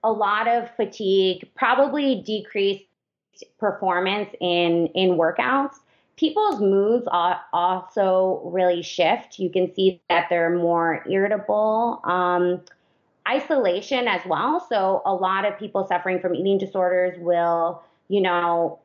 a 0.05 0.11
lot 0.11 0.47
of 0.47 0.69
fatigue, 0.75 1.49
probably 1.55 2.21
decreased 2.21 2.85
performance 3.59 4.29
in 4.39 4.87
in 4.93 5.17
workouts. 5.17 5.75
People's 6.15 6.61
moods 6.61 7.05
also 7.11 8.41
really 8.45 8.81
shift. 8.81 9.37
You 9.37 9.49
can 9.49 9.73
see 9.73 10.01
that 10.09 10.27
they're 10.29 10.55
more 10.55 11.03
irritable. 11.09 11.99
Um, 12.05 12.61
isolation 13.27 14.07
as 14.07 14.21
well. 14.25 14.65
So 14.69 15.01
a 15.05 15.13
lot 15.13 15.45
of 15.45 15.57
people 15.57 15.85
suffering 15.87 16.19
from 16.19 16.35
eating 16.35 16.57
disorders 16.57 17.17
will, 17.19 17.83
you 18.07 18.21
know, 18.21 18.79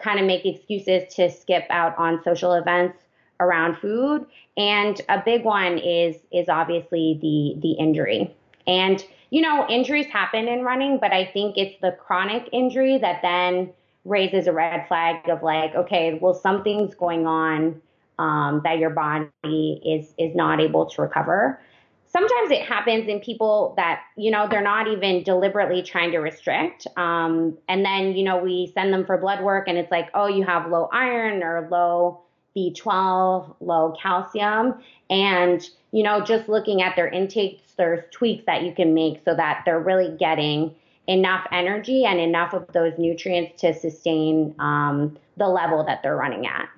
kind 0.00 0.18
of 0.18 0.26
make 0.26 0.46
excuses 0.46 1.14
to 1.14 1.30
skip 1.30 1.66
out 1.70 1.96
on 1.98 2.22
social 2.24 2.54
events 2.54 2.98
around 3.38 3.76
food. 3.76 4.26
And 4.56 5.00
a 5.08 5.22
big 5.24 5.44
one 5.44 5.78
is 5.78 6.16
is 6.32 6.48
obviously 6.48 7.18
the 7.20 7.60
the 7.60 7.72
injury. 7.72 8.34
And 8.66 9.04
you 9.30 9.40
know, 9.40 9.66
injuries 9.66 10.06
happen 10.06 10.46
in 10.46 10.62
running, 10.62 10.98
but 10.98 11.10
I 11.10 11.24
think 11.24 11.56
it's 11.56 11.80
the 11.80 11.92
chronic 11.92 12.50
injury 12.52 12.98
that 12.98 13.22
then 13.22 13.72
raises 14.04 14.46
a 14.46 14.52
red 14.52 14.86
flag 14.88 15.26
of 15.28 15.42
like, 15.42 15.74
okay, 15.74 16.18
well, 16.20 16.34
something's 16.34 16.94
going 16.94 17.26
on 17.26 17.80
um, 18.18 18.60
that 18.64 18.78
your 18.78 18.90
body 18.90 19.80
is 19.84 20.12
is 20.18 20.34
not 20.34 20.60
able 20.60 20.86
to 20.86 21.02
recover. 21.02 21.60
Sometimes 22.06 22.50
it 22.50 22.60
happens 22.60 23.08
in 23.08 23.20
people 23.20 23.72
that 23.78 24.02
you 24.16 24.30
know 24.30 24.46
they're 24.48 24.60
not 24.60 24.86
even 24.86 25.22
deliberately 25.22 25.82
trying 25.82 26.10
to 26.12 26.18
restrict 26.18 26.86
um, 26.98 27.56
and 27.68 27.84
then 27.84 28.14
you 28.14 28.24
know 28.24 28.36
we 28.36 28.70
send 28.74 28.92
them 28.92 29.06
for 29.06 29.16
blood 29.16 29.42
work 29.42 29.66
and 29.66 29.78
it's 29.78 29.90
like 29.90 30.10
oh 30.12 30.26
you 30.26 30.44
have 30.44 30.70
low 30.70 30.90
iron 30.92 31.42
or 31.42 31.66
low 31.70 32.20
b12 32.56 33.56
low 33.60 33.94
calcium 34.00 34.74
and 35.10 35.68
you 35.90 36.02
know 36.02 36.20
just 36.20 36.48
looking 36.48 36.82
at 36.82 36.94
their 36.96 37.08
intakes 37.08 37.62
there's 37.76 38.04
tweaks 38.10 38.44
that 38.46 38.62
you 38.62 38.74
can 38.74 38.94
make 38.94 39.20
so 39.24 39.34
that 39.34 39.62
they're 39.64 39.80
really 39.80 40.16
getting 40.18 40.74
enough 41.06 41.46
energy 41.50 42.04
and 42.04 42.20
enough 42.20 42.52
of 42.52 42.66
those 42.72 42.92
nutrients 42.96 43.60
to 43.60 43.74
sustain 43.74 44.54
um, 44.58 45.18
the 45.36 45.48
level 45.48 45.84
that 45.84 46.00
they're 46.02 46.16
running 46.16 46.46
at 46.46 46.68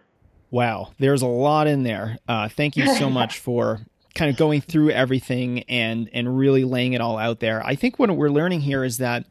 Wow, 0.55 0.93
there's 1.01 1.23
a 1.23 1.27
lot 1.27 1.67
in 1.67 1.83
there. 1.83 2.17
Uh, 2.29 2.49
thank 2.49 2.77
you 2.77 2.87
so 2.95 3.11
much 3.11 3.41
for 3.41 3.81
kind 4.15 4.31
of 4.31 4.37
going 4.37 4.61
through 4.61 4.91
everything 4.91 5.65
and 5.65 6.09
and 6.13 6.39
really 6.39 6.63
laying 6.63 6.93
it 6.93 7.01
all 7.01 7.19
out 7.19 7.41
there. 7.41 7.61
I 7.67 7.75
think 7.75 7.99
what 7.99 8.17
we're 8.17 8.31
learning 8.31 8.61
here 8.61 8.85
is 8.85 8.99
that 8.99 9.27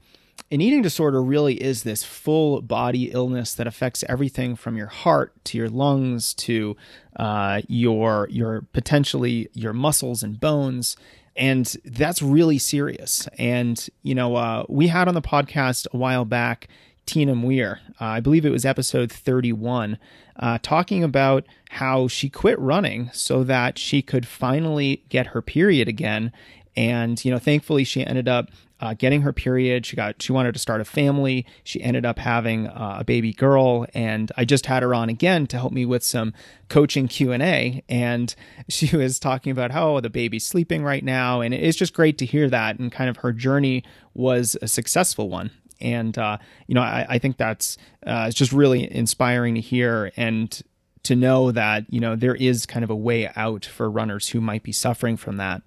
an 0.51 0.61
eating 0.61 0.81
disorder 0.81 1.21
really 1.21 1.55
is 1.55 1.83
this 1.83 2.03
full 2.03 2.61
body 2.61 3.11
illness 3.11 3.55
that 3.55 3.67
affects 3.67 4.03
everything 4.07 4.55
from 4.55 4.77
your 4.77 4.87
heart 4.87 5.33
to 5.45 5.57
your 5.57 5.69
lungs 5.69 6.33
to 6.35 6.75
uh, 7.15 7.61
your 7.67 8.27
your 8.29 8.61
potentially 8.73 9.49
your 9.53 9.73
muscles 9.73 10.23
and 10.23 10.39
bones 10.39 10.95
and 11.35 11.75
that's 11.85 12.21
really 12.21 12.59
serious 12.59 13.27
and 13.39 13.89
you 14.03 14.13
know 14.13 14.35
uh, 14.35 14.63
we 14.69 14.87
had 14.87 15.07
on 15.07 15.15
the 15.15 15.21
podcast 15.21 15.87
a 15.93 15.97
while 15.97 16.25
back 16.25 16.67
Tina 17.05 17.35
Muir. 17.35 17.79
Uh, 17.99 18.05
I 18.05 18.19
believe 18.19 18.45
it 18.45 18.51
was 18.51 18.65
episode 18.65 19.11
31, 19.11 19.97
uh, 20.37 20.57
talking 20.61 21.03
about 21.03 21.45
how 21.69 22.07
she 22.07 22.29
quit 22.29 22.57
running 22.59 23.09
so 23.13 23.43
that 23.43 23.77
she 23.77 24.01
could 24.01 24.27
finally 24.27 25.03
get 25.09 25.27
her 25.27 25.41
period 25.41 25.87
again. 25.87 26.31
And, 26.75 27.23
you 27.23 27.31
know, 27.31 27.39
thankfully 27.39 27.83
she 27.83 28.05
ended 28.05 28.27
up 28.27 28.49
uh, 28.79 28.93
getting 28.93 29.21
her 29.21 29.31
period. 29.31 29.85
She 29.85 29.95
got, 29.95 30.21
she 30.21 30.31
wanted 30.31 30.53
to 30.53 30.59
start 30.59 30.81
a 30.81 30.85
family. 30.85 31.45
She 31.63 31.81
ended 31.81 32.05
up 32.05 32.19
having 32.19 32.67
uh, 32.67 32.97
a 32.99 33.03
baby 33.03 33.31
girl. 33.31 33.85
And 33.93 34.31
I 34.35 34.45
just 34.45 34.65
had 34.65 34.83
her 34.83 34.93
on 34.93 35.09
again 35.09 35.47
to 35.47 35.57
help 35.57 35.71
me 35.71 35.85
with 35.85 36.03
some 36.03 36.33
coaching 36.67 37.07
Q&A. 37.07 37.83
And 37.87 38.35
she 38.69 38.95
was 38.95 39.19
talking 39.19 39.51
about 39.51 39.71
how 39.71 39.99
the 39.99 40.09
baby's 40.09 40.45
sleeping 40.45 40.83
right 40.83 41.03
now. 41.03 41.41
And 41.41 41.53
it's 41.53 41.77
just 41.77 41.93
great 41.93 42.17
to 42.17 42.25
hear 42.25 42.49
that. 42.49 42.79
And 42.79 42.91
kind 42.91 43.09
of 43.09 43.17
her 43.17 43.31
journey 43.31 43.83
was 44.13 44.57
a 44.61 44.67
successful 44.67 45.29
one 45.29 45.51
and 45.81 46.17
uh, 46.17 46.37
you 46.67 46.75
know 46.75 46.81
I, 46.81 47.05
I 47.09 47.19
think 47.19 47.37
that's 47.37 47.77
uh, 48.05 48.25
it's 48.27 48.37
just 48.37 48.51
really 48.51 48.91
inspiring 48.91 49.55
to 49.55 49.61
hear 49.61 50.11
and 50.15 50.61
to 51.03 51.15
know 51.15 51.51
that 51.51 51.85
you 51.89 51.99
know 51.99 52.15
there 52.15 52.35
is 52.35 52.65
kind 52.65 52.83
of 52.83 52.89
a 52.89 52.95
way 52.95 53.29
out 53.35 53.65
for 53.65 53.89
runners 53.89 54.29
who 54.29 54.41
might 54.41 54.63
be 54.63 54.71
suffering 54.71 55.17
from 55.17 55.37
that. 55.37 55.61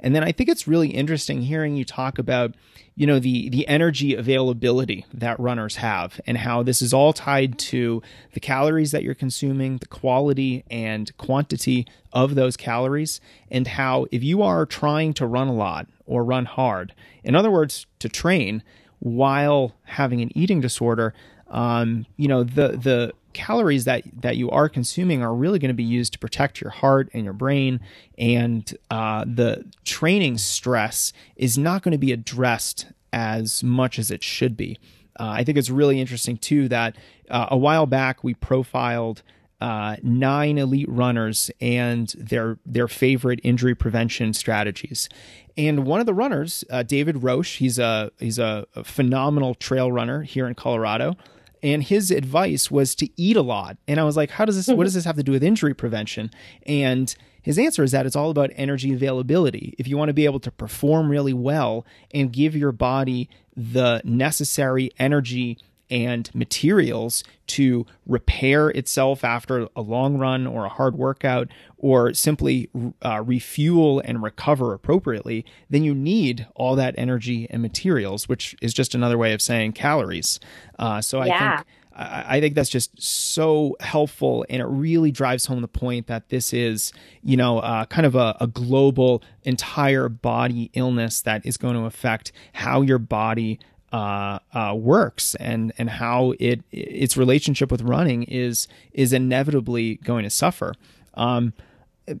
And 0.00 0.14
then 0.14 0.22
i 0.22 0.30
think 0.30 0.48
it's 0.48 0.68
really 0.68 0.90
interesting 0.90 1.42
hearing 1.42 1.76
you 1.76 1.84
talk 1.84 2.18
about 2.18 2.54
you 2.94 3.06
know 3.06 3.18
the 3.18 3.48
the 3.48 3.66
energy 3.66 4.14
availability 4.14 5.04
that 5.12 5.40
runners 5.40 5.76
have 5.76 6.20
and 6.26 6.38
how 6.38 6.62
this 6.62 6.80
is 6.80 6.94
all 6.94 7.12
tied 7.12 7.58
to 7.58 8.02
the 8.32 8.40
calories 8.40 8.92
that 8.92 9.02
you're 9.02 9.14
consuming 9.14 9.78
the 9.78 9.86
quality 9.86 10.64
and 10.70 11.16
quantity 11.16 11.86
of 12.12 12.34
those 12.34 12.56
calories 12.56 13.20
and 13.50 13.66
how 13.66 14.06
if 14.12 14.22
you 14.22 14.42
are 14.42 14.64
trying 14.64 15.12
to 15.14 15.26
run 15.26 15.48
a 15.48 15.54
lot 15.54 15.88
or 16.06 16.22
run 16.22 16.44
hard 16.44 16.94
in 17.24 17.34
other 17.34 17.50
words 17.50 17.86
to 17.98 18.08
train 18.08 18.62
while 19.00 19.72
having 19.84 20.20
an 20.20 20.36
eating 20.36 20.60
disorder, 20.60 21.14
um, 21.48 22.06
you 22.16 22.28
know, 22.28 22.42
the 22.42 22.68
the 22.68 23.12
calories 23.36 23.84
that 23.84 24.02
that 24.22 24.36
you 24.36 24.50
are 24.50 24.68
consuming 24.68 25.22
are 25.22 25.34
really 25.34 25.58
going 25.58 25.68
to 25.68 25.74
be 25.74 25.84
used 25.84 26.14
to 26.14 26.18
protect 26.18 26.60
your 26.60 26.70
heart 26.70 27.08
and 27.12 27.22
your 27.22 27.34
brain, 27.34 27.80
and 28.18 28.76
uh, 28.90 29.24
the 29.26 29.64
training 29.84 30.38
stress 30.38 31.12
is 31.36 31.58
not 31.58 31.82
going 31.82 31.92
to 31.92 31.98
be 31.98 32.12
addressed 32.12 32.86
as 33.12 33.62
much 33.62 33.98
as 33.98 34.10
it 34.10 34.24
should 34.24 34.56
be. 34.56 34.78
Uh, 35.20 35.28
I 35.28 35.44
think 35.44 35.56
it's 35.58 35.70
really 35.70 36.00
interesting 36.00 36.36
too 36.38 36.68
that 36.68 36.96
uh, 37.30 37.46
a 37.50 37.56
while 37.56 37.86
back 37.86 38.24
we 38.24 38.34
profiled 38.34 39.22
uh, 39.60 39.96
nine 40.02 40.58
elite 40.58 40.88
runners 40.88 41.50
and 41.60 42.08
their 42.18 42.58
their 42.66 42.88
favorite 42.88 43.40
injury 43.42 43.74
prevention 43.74 44.34
strategies. 44.34 45.08
And 45.56 45.86
one 45.86 46.00
of 46.00 46.06
the 46.06 46.14
runners, 46.14 46.64
uh, 46.70 46.82
David 46.82 47.22
Roche, 47.22 47.58
he's 47.58 47.78
a 47.78 48.10
he's 48.18 48.38
a, 48.38 48.66
a 48.74 48.84
phenomenal 48.84 49.54
trail 49.54 49.90
runner 49.92 50.22
here 50.22 50.46
in 50.46 50.54
Colorado. 50.54 51.16
And 51.62 51.82
his 51.82 52.10
advice 52.10 52.70
was 52.70 52.94
to 52.96 53.08
eat 53.16 53.36
a 53.36 53.42
lot. 53.42 53.76
And 53.88 53.98
I 53.98 54.04
was 54.04 54.16
like, 54.16 54.30
how 54.30 54.44
does 54.44 54.56
this, 54.56 54.74
what 54.74 54.84
does 54.84 54.94
this 54.94 55.04
have 55.04 55.16
to 55.16 55.22
do 55.22 55.32
with 55.32 55.42
injury 55.42 55.74
prevention? 55.74 56.30
And 56.66 57.14
his 57.42 57.58
answer 57.58 57.82
is 57.82 57.92
that 57.92 58.06
it's 58.06 58.16
all 58.16 58.30
about 58.30 58.50
energy 58.54 58.92
availability. 58.92 59.74
If 59.78 59.86
you 59.86 59.96
want 59.96 60.08
to 60.08 60.14
be 60.14 60.24
able 60.24 60.40
to 60.40 60.50
perform 60.50 61.08
really 61.08 61.32
well 61.32 61.86
and 62.12 62.32
give 62.32 62.56
your 62.56 62.72
body 62.72 63.28
the 63.56 64.02
necessary 64.04 64.90
energy 64.98 65.58
and 65.90 66.34
materials 66.34 67.22
to 67.46 67.86
repair 68.06 68.68
itself 68.70 69.24
after 69.24 69.68
a 69.76 69.80
long 69.80 70.18
run 70.18 70.46
or 70.46 70.64
a 70.64 70.68
hard 70.68 70.96
workout 70.96 71.48
or 71.78 72.12
simply 72.12 72.68
uh, 73.04 73.22
refuel 73.24 74.00
and 74.04 74.22
recover 74.22 74.74
appropriately, 74.74 75.44
then 75.70 75.84
you 75.84 75.94
need 75.94 76.46
all 76.54 76.74
that 76.76 76.94
energy 76.98 77.46
and 77.50 77.62
materials, 77.62 78.28
which 78.28 78.56
is 78.60 78.74
just 78.74 78.94
another 78.94 79.18
way 79.18 79.32
of 79.32 79.40
saying 79.40 79.72
calories. 79.72 80.40
Uh, 80.78 81.00
so 81.00 81.20
I 81.20 81.26
yeah. 81.26 81.56
think. 81.56 81.68
I 81.98 82.40
think 82.40 82.54
that's 82.54 82.68
just 82.68 83.00
so 83.00 83.74
helpful, 83.80 84.44
and 84.50 84.60
it 84.60 84.66
really 84.66 85.10
drives 85.10 85.46
home 85.46 85.62
the 85.62 85.68
point 85.68 86.08
that 86.08 86.28
this 86.28 86.52
is, 86.52 86.92
you 87.22 87.38
know, 87.38 87.60
uh, 87.60 87.86
kind 87.86 88.04
of 88.04 88.14
a, 88.14 88.36
a, 88.38 88.46
global, 88.46 89.22
entire 89.44 90.10
body 90.10 90.70
illness 90.74 91.22
that 91.22 91.46
is 91.46 91.56
going 91.56 91.74
to 91.74 91.86
affect 91.86 92.32
how 92.52 92.82
your 92.82 92.98
body 92.98 93.58
uh, 93.96 94.38
uh, 94.52 94.74
works 94.74 95.34
and 95.36 95.72
and 95.78 95.88
how 95.88 96.34
it 96.38 96.62
its 96.70 97.16
relationship 97.16 97.72
with 97.72 97.80
running 97.80 98.24
is 98.24 98.68
is 98.92 99.14
inevitably 99.14 99.94
going 100.04 100.22
to 100.22 100.28
suffer. 100.28 100.74
Um, 101.14 101.54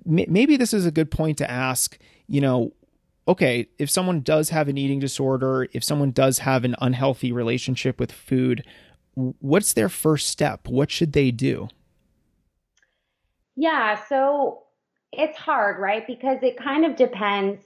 maybe 0.06 0.56
this 0.56 0.72
is 0.72 0.86
a 0.86 0.90
good 0.90 1.10
point 1.10 1.36
to 1.36 1.50
ask. 1.50 1.98
You 2.28 2.40
know, 2.40 2.72
okay, 3.28 3.68
if 3.78 3.90
someone 3.90 4.22
does 4.22 4.48
have 4.48 4.68
an 4.68 4.78
eating 4.78 5.00
disorder, 5.00 5.68
if 5.74 5.84
someone 5.84 6.12
does 6.12 6.38
have 6.38 6.64
an 6.64 6.76
unhealthy 6.80 7.30
relationship 7.30 8.00
with 8.00 8.10
food, 8.10 8.64
what's 9.14 9.74
their 9.74 9.90
first 9.90 10.28
step? 10.28 10.68
What 10.68 10.90
should 10.90 11.12
they 11.12 11.30
do? 11.30 11.68
Yeah, 13.54 14.02
so 14.08 14.62
it's 15.12 15.36
hard, 15.36 15.78
right? 15.78 16.06
Because 16.06 16.38
it 16.42 16.56
kind 16.56 16.86
of 16.86 16.96
depends 16.96 17.62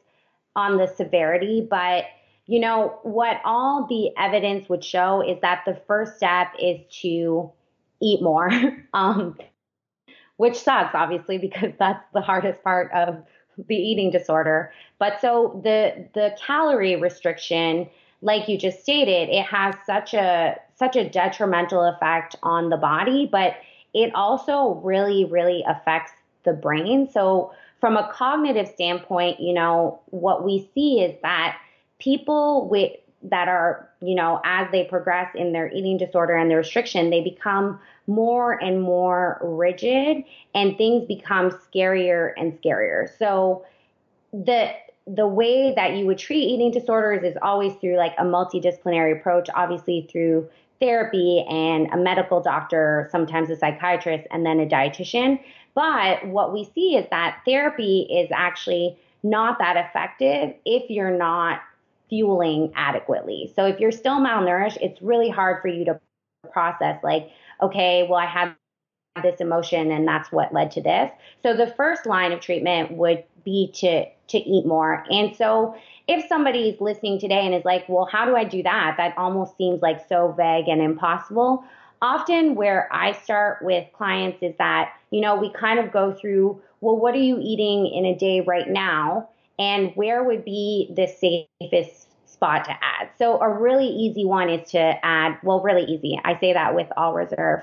on 0.56 0.78
the 0.78 0.88
severity, 0.88 1.64
but 1.70 2.06
you 2.50 2.58
know, 2.58 2.98
what 3.04 3.40
all 3.44 3.86
the 3.88 4.10
evidence 4.18 4.68
would 4.68 4.82
show 4.82 5.22
is 5.22 5.40
that 5.40 5.62
the 5.64 5.80
first 5.86 6.16
step 6.16 6.48
is 6.58 6.80
to 7.00 7.48
eat 8.02 8.20
more, 8.20 8.50
um, 8.92 9.38
which 10.36 10.56
sucks, 10.56 10.92
obviously, 10.92 11.38
because 11.38 11.70
that's 11.78 12.04
the 12.12 12.20
hardest 12.20 12.60
part 12.64 12.90
of 12.92 13.22
the 13.68 13.76
eating 13.76 14.10
disorder. 14.10 14.72
But 14.98 15.20
so 15.20 15.60
the 15.62 16.08
the 16.12 16.36
calorie 16.44 16.96
restriction, 16.96 17.88
like 18.20 18.48
you 18.48 18.58
just 18.58 18.80
stated, 18.80 19.28
it 19.28 19.46
has 19.46 19.76
such 19.86 20.12
a 20.12 20.56
such 20.74 20.96
a 20.96 21.08
detrimental 21.08 21.84
effect 21.84 22.34
on 22.42 22.68
the 22.68 22.76
body, 22.76 23.28
but 23.30 23.58
it 23.94 24.12
also 24.16 24.80
really, 24.82 25.24
really 25.24 25.64
affects 25.68 26.10
the 26.42 26.52
brain. 26.52 27.08
So 27.12 27.52
from 27.80 27.96
a 27.96 28.10
cognitive 28.12 28.66
standpoint, 28.66 29.38
you 29.38 29.54
know, 29.54 30.00
what 30.06 30.44
we 30.44 30.68
see 30.74 31.00
is 31.00 31.14
that 31.22 31.56
people 32.00 32.68
with 32.68 32.92
that 33.22 33.48
are, 33.48 33.88
you 34.00 34.14
know, 34.14 34.40
as 34.44 34.70
they 34.72 34.84
progress 34.84 35.30
in 35.34 35.52
their 35.52 35.70
eating 35.72 35.98
disorder 35.98 36.34
and 36.34 36.50
their 36.50 36.58
restriction, 36.58 37.10
they 37.10 37.22
become 37.22 37.78
more 38.06 38.52
and 38.62 38.80
more 38.80 39.38
rigid 39.42 40.24
and 40.54 40.76
things 40.78 41.06
become 41.06 41.50
scarier 41.50 42.32
and 42.36 42.60
scarier. 42.60 43.08
So 43.18 43.64
the 44.32 44.72
the 45.06 45.26
way 45.26 45.74
that 45.74 45.96
you 45.96 46.06
would 46.06 46.18
treat 46.18 46.44
eating 46.44 46.70
disorders 46.70 47.24
is 47.24 47.36
always 47.42 47.74
through 47.76 47.96
like 47.96 48.14
a 48.18 48.22
multidisciplinary 48.22 49.18
approach, 49.18 49.48
obviously 49.54 50.06
through 50.10 50.48
therapy 50.78 51.44
and 51.48 51.88
a 51.92 51.96
medical 51.96 52.40
doctor, 52.40 53.08
sometimes 53.10 53.50
a 53.50 53.56
psychiatrist, 53.56 54.26
and 54.30 54.46
then 54.46 54.60
a 54.60 54.66
dietitian. 54.66 55.40
But 55.74 56.26
what 56.26 56.52
we 56.52 56.64
see 56.74 56.96
is 56.96 57.06
that 57.10 57.40
therapy 57.44 58.06
is 58.10 58.30
actually 58.32 58.98
not 59.22 59.58
that 59.58 59.76
effective 59.76 60.54
if 60.64 60.90
you're 60.90 61.16
not 61.16 61.60
fueling 62.10 62.72
adequately. 62.76 63.52
So 63.56 63.66
if 63.66 63.80
you're 63.80 63.92
still 63.92 64.18
malnourished, 64.20 64.78
it's 64.82 65.00
really 65.00 65.30
hard 65.30 65.62
for 65.62 65.68
you 65.68 65.86
to 65.86 66.00
process 66.52 67.02
like, 67.02 67.30
okay, 67.62 68.06
well, 68.08 68.18
I 68.18 68.26
had 68.26 68.54
this 69.22 69.40
emotion 69.40 69.90
and 69.90 70.06
that's 70.06 70.32
what 70.32 70.54
led 70.54 70.70
to 70.72 70.82
this. 70.82 71.10
So 71.42 71.54
the 71.56 71.66
first 71.66 72.06
line 72.06 72.32
of 72.32 72.40
treatment 72.40 72.92
would 72.92 73.24
be 73.44 73.70
to 73.74 74.06
to 74.28 74.38
eat 74.38 74.64
more. 74.66 75.04
And 75.10 75.34
so 75.34 75.74
if 76.06 76.26
somebody's 76.28 76.80
listening 76.80 77.18
today 77.18 77.44
and 77.44 77.54
is 77.54 77.64
like, 77.64 77.88
"Well, 77.88 78.06
how 78.06 78.24
do 78.24 78.36
I 78.36 78.44
do 78.44 78.62
that?" 78.62 78.94
That 78.96 79.18
almost 79.18 79.56
seems 79.56 79.82
like 79.82 80.06
so 80.08 80.32
vague 80.32 80.68
and 80.68 80.80
impossible. 80.80 81.64
Often 82.02 82.54
where 82.54 82.88
I 82.92 83.12
start 83.12 83.62
with 83.62 83.86
clients 83.92 84.42
is 84.42 84.54
that, 84.58 84.92
you 85.10 85.20
know, 85.20 85.36
we 85.36 85.50
kind 85.52 85.78
of 85.80 85.92
go 85.92 86.12
through, 86.12 86.62
"Well, 86.80 86.96
what 86.96 87.14
are 87.14 87.18
you 87.18 87.38
eating 87.40 87.86
in 87.86 88.04
a 88.06 88.14
day 88.16 88.40
right 88.40 88.68
now?" 88.68 89.28
And 89.60 89.92
where 89.94 90.24
would 90.24 90.44
be 90.44 90.90
the 90.96 91.06
safest 91.06 92.08
spot 92.26 92.64
to 92.64 92.70
add. 92.70 93.10
So 93.18 93.38
a 93.40 93.48
really 93.48 93.86
easy 93.86 94.24
one 94.24 94.48
is 94.48 94.70
to 94.70 94.98
add, 95.04 95.38
well, 95.44 95.60
really 95.60 95.84
easy. 95.84 96.18
I 96.24 96.40
say 96.40 96.54
that 96.54 96.74
with 96.74 96.88
all 96.96 97.12
reserve. 97.12 97.60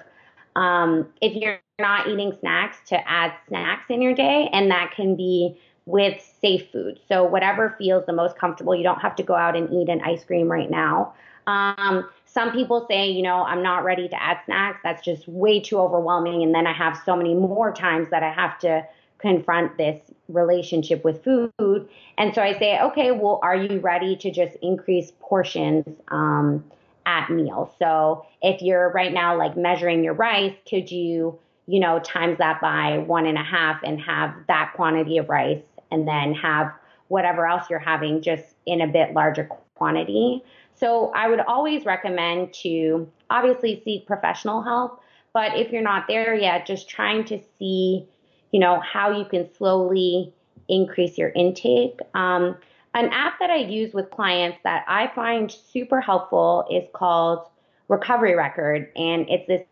Um, 0.55 1.07
if 1.21 1.33
you're 1.35 1.59
not 1.79 2.07
eating 2.07 2.37
snacks, 2.39 2.77
to 2.89 3.09
add 3.09 3.33
snacks 3.47 3.85
in 3.89 4.01
your 4.01 4.13
day, 4.13 4.49
and 4.53 4.69
that 4.69 4.91
can 4.95 5.15
be 5.15 5.59
with 5.87 6.21
safe 6.41 6.69
food. 6.71 6.99
So 7.07 7.23
whatever 7.23 7.75
feels 7.79 8.05
the 8.05 8.13
most 8.13 8.37
comfortable. 8.37 8.75
You 8.75 8.83
don't 8.83 9.01
have 9.01 9.15
to 9.15 9.23
go 9.23 9.33
out 9.33 9.55
and 9.55 9.71
eat 9.73 9.89
an 9.89 10.01
ice 10.01 10.23
cream 10.23 10.51
right 10.51 10.69
now. 10.69 11.13
Um, 11.47 12.07
some 12.25 12.51
people 12.51 12.85
say, 12.87 13.09
you 13.09 13.23
know, 13.23 13.43
I'm 13.43 13.63
not 13.63 13.85
ready 13.85 14.07
to 14.09 14.21
add 14.21 14.39
snacks. 14.45 14.81
That's 14.83 15.01
just 15.03 15.27
way 15.27 15.61
too 15.61 15.79
overwhelming. 15.79 16.43
And 16.43 16.53
then 16.53 16.67
I 16.67 16.73
have 16.73 16.99
so 17.05 17.15
many 17.15 17.33
more 17.33 17.71
times 17.71 18.09
that 18.11 18.21
I 18.21 18.31
have 18.31 18.59
to 18.59 18.85
confront 19.19 19.77
this 19.77 19.99
relationship 20.29 21.03
with 21.03 21.23
food. 21.23 21.89
And 22.17 22.33
so 22.33 22.41
I 22.41 22.57
say, 22.59 22.79
okay, 22.79 23.11
well, 23.11 23.39
are 23.41 23.55
you 23.55 23.79
ready 23.79 24.15
to 24.17 24.31
just 24.31 24.55
increase 24.61 25.11
portions 25.19 25.85
um, 26.09 26.63
at 27.05 27.29
meals? 27.29 27.69
So 27.79 28.25
if 28.41 28.61
you're 28.61 28.91
right 28.91 29.13
now 29.13 29.37
like 29.37 29.57
measuring 29.57 30.03
your 30.03 30.13
rice, 30.13 30.55
could 30.69 30.91
you, 30.91 31.39
you 31.67 31.79
know, 31.79 31.99
times 31.99 32.37
that 32.37 32.61
by 32.61 32.99
one 32.99 33.25
and 33.25 33.37
a 33.37 33.43
half 33.43 33.81
and 33.83 33.99
have 34.01 34.33
that 34.47 34.73
quantity 34.75 35.17
of 35.17 35.29
rice 35.29 35.63
and 35.91 36.07
then 36.07 36.33
have 36.33 36.71
whatever 37.07 37.47
else 37.47 37.69
you're 37.69 37.79
having 37.79 38.21
just 38.21 38.43
in 38.65 38.81
a 38.81 38.87
bit 38.87 39.13
larger 39.13 39.49
quantity? 39.75 40.43
So 40.75 41.11
I 41.15 41.27
would 41.27 41.39
always 41.39 41.85
recommend 41.85 42.53
to 42.61 43.09
obviously 43.29 43.81
seek 43.83 44.05
professional 44.05 44.61
help. 44.61 45.01
But 45.33 45.57
if 45.57 45.71
you're 45.71 45.83
not 45.83 46.07
there 46.07 46.35
yet, 46.35 46.65
just 46.65 46.89
trying 46.89 47.25
to 47.25 47.39
see 47.59 48.07
you 48.51 48.59
know, 48.59 48.79
how 48.79 49.11
you 49.11 49.25
can 49.25 49.53
slowly 49.53 50.33
increase 50.67 51.17
your 51.17 51.29
intake. 51.29 51.99
Um, 52.13 52.57
an 52.93 53.09
app 53.11 53.39
that 53.39 53.49
I 53.49 53.57
use 53.57 53.93
with 53.93 54.09
clients 54.09 54.57
that 54.63 54.83
I 54.87 55.11
find 55.13 55.51
super 55.51 56.01
helpful 56.01 56.67
is 56.71 56.87
called 56.93 57.47
Recovery 57.87 58.35
Record. 58.35 58.91
And 58.95 59.29
it's 59.29 59.47
this 59.47 59.65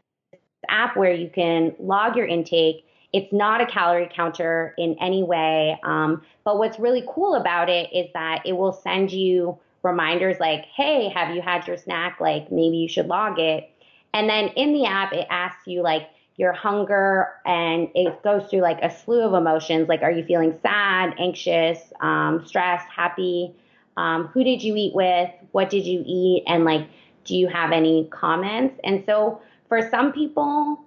app 0.70 0.96
where 0.96 1.14
you 1.14 1.30
can 1.30 1.76
log 1.80 2.16
your 2.16 2.28
intake. 2.28 2.86
It's 3.14 3.32
not 3.32 3.62
a 3.62 3.66
calorie 3.66 4.10
counter 4.14 4.76
in 4.78 4.96
any 5.00 5.24
way. 5.24 5.80
Um, 5.84 6.22
but 6.44 6.58
what's 6.58 6.80
really 6.80 7.04
cool 7.08 7.36
about 7.36 7.70
it 7.70 7.90
is 7.94 8.08
that 8.14 8.44
it 8.46 8.54
will 8.54 8.74
send 8.74 9.12
you 9.12 9.58
reminders 9.84 10.40
like, 10.40 10.66
hey, 10.66 11.10
have 11.10 11.34
you 11.34 11.42
had 11.42 11.66
your 11.68 11.78
snack? 11.78 12.20
Like, 12.20 12.52
maybe 12.52 12.78
you 12.78 12.90
should 12.90 13.08
log 13.08 13.40
it. 13.40 13.70
And 14.14 14.30
then 14.30 14.50
in 14.50 14.74
the 14.74 14.86
app, 14.86 15.14
it 15.14 15.28
asks 15.30 15.68
you, 15.68 15.82
like, 15.82 16.10
your 16.38 16.52
hunger 16.52 17.30
and 17.46 17.90
it 17.96 18.22
goes 18.24 18.50
through 18.50 18.60
like 18.60 18.80
a 18.82 18.90
slew 18.90 19.22
of 19.22 19.34
emotions. 19.34 19.88
Like 19.88 20.02
are 20.02 20.12
you 20.12 20.24
feeling 20.26 20.58
sad 20.62 21.16
anxious 21.18 21.80
um, 22.02 22.46
stressed 22.46 22.88
happy? 22.90 23.56
Um, 23.98 24.28
who 24.28 24.44
did 24.44 24.62
you 24.62 24.76
eat 24.76 24.94
with? 24.94 25.30
What 25.52 25.70
did 25.70 25.86
you 25.86 26.04
eat? 26.06 26.44
And 26.48 26.66
like 26.66 26.88
do 27.24 27.36
you 27.36 27.48
have 27.48 27.72
any 27.72 28.08
comments? 28.12 28.80
And 28.84 29.04
so 29.06 29.42
for 29.70 29.90
some 29.90 30.12
people 30.12 30.82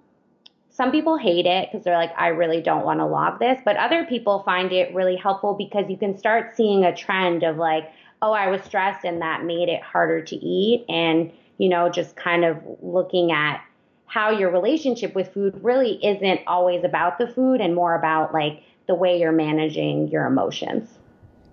some 0.69 0.91
people 0.91 1.17
hate 1.17 1.45
it 1.45 1.67
because 1.69 1.83
they're 1.83 1.97
like 1.97 2.13
i 2.17 2.27
really 2.27 2.61
don't 2.61 2.85
want 2.85 2.99
to 2.99 3.05
log 3.05 3.39
this. 3.39 3.59
But 3.65 3.75
other 3.77 4.05
people 4.05 4.43
find 4.43 4.71
it 4.71 4.93
really 4.93 5.15
helpful 5.15 5.55
because 5.55 5.89
you 5.89 5.97
can 5.97 6.17
start 6.17 6.55
seeing 6.55 6.85
a 6.85 6.95
trend 6.95 7.43
of 7.43 7.57
like 7.57 7.91
oh 8.21 8.33
i 8.33 8.49
was 8.49 8.61
stressed 8.61 9.03
and 9.03 9.21
that 9.21 9.43
made 9.43 9.67
it 9.67 9.81
harder 9.81 10.21
to 10.21 10.35
eat. 10.35 10.85
And 10.87 11.31
you 11.57 11.69
know 11.69 11.89
just 11.89 12.15
kind 12.15 12.45
of 12.45 12.57
looking 12.81 13.31
at 13.31 13.61
how 14.09 14.31
your 14.31 14.51
relationship 14.51 15.15
with 15.15 15.31
food 15.33 15.57
really 15.63 16.03
isn't 16.03 16.41
always 16.47 16.83
about 16.83 17.19
the 17.19 17.27
food 17.27 17.61
and 17.61 17.75
more 17.75 17.95
about 17.95 18.33
like 18.33 18.63
the 18.87 18.95
way 18.95 19.19
you're 19.19 19.31
managing 19.31 20.07
your 20.07 20.25
emotions. 20.25 20.97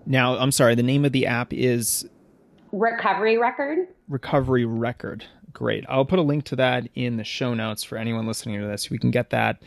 Now, 0.07 0.37
I'm 0.37 0.51
sorry, 0.51 0.73
the 0.73 0.83
name 0.83 1.05
of 1.05 1.11
the 1.11 1.27
app 1.27 1.53
is 1.53 2.09
Recovery 2.71 3.37
Record. 3.37 3.87
Recovery 4.09 4.65
Record. 4.65 5.23
Great. 5.53 5.85
I'll 5.87 6.05
put 6.05 6.19
a 6.19 6.23
link 6.23 6.45
to 6.45 6.55
that 6.55 6.89
in 6.95 7.17
the 7.17 7.23
show 7.23 7.53
notes 7.53 7.83
for 7.83 7.97
anyone 7.97 8.25
listening 8.25 8.59
to 8.59 8.67
this. 8.67 8.89
We 8.89 8.97
can 8.97 9.11
get 9.11 9.29
that 9.29 9.61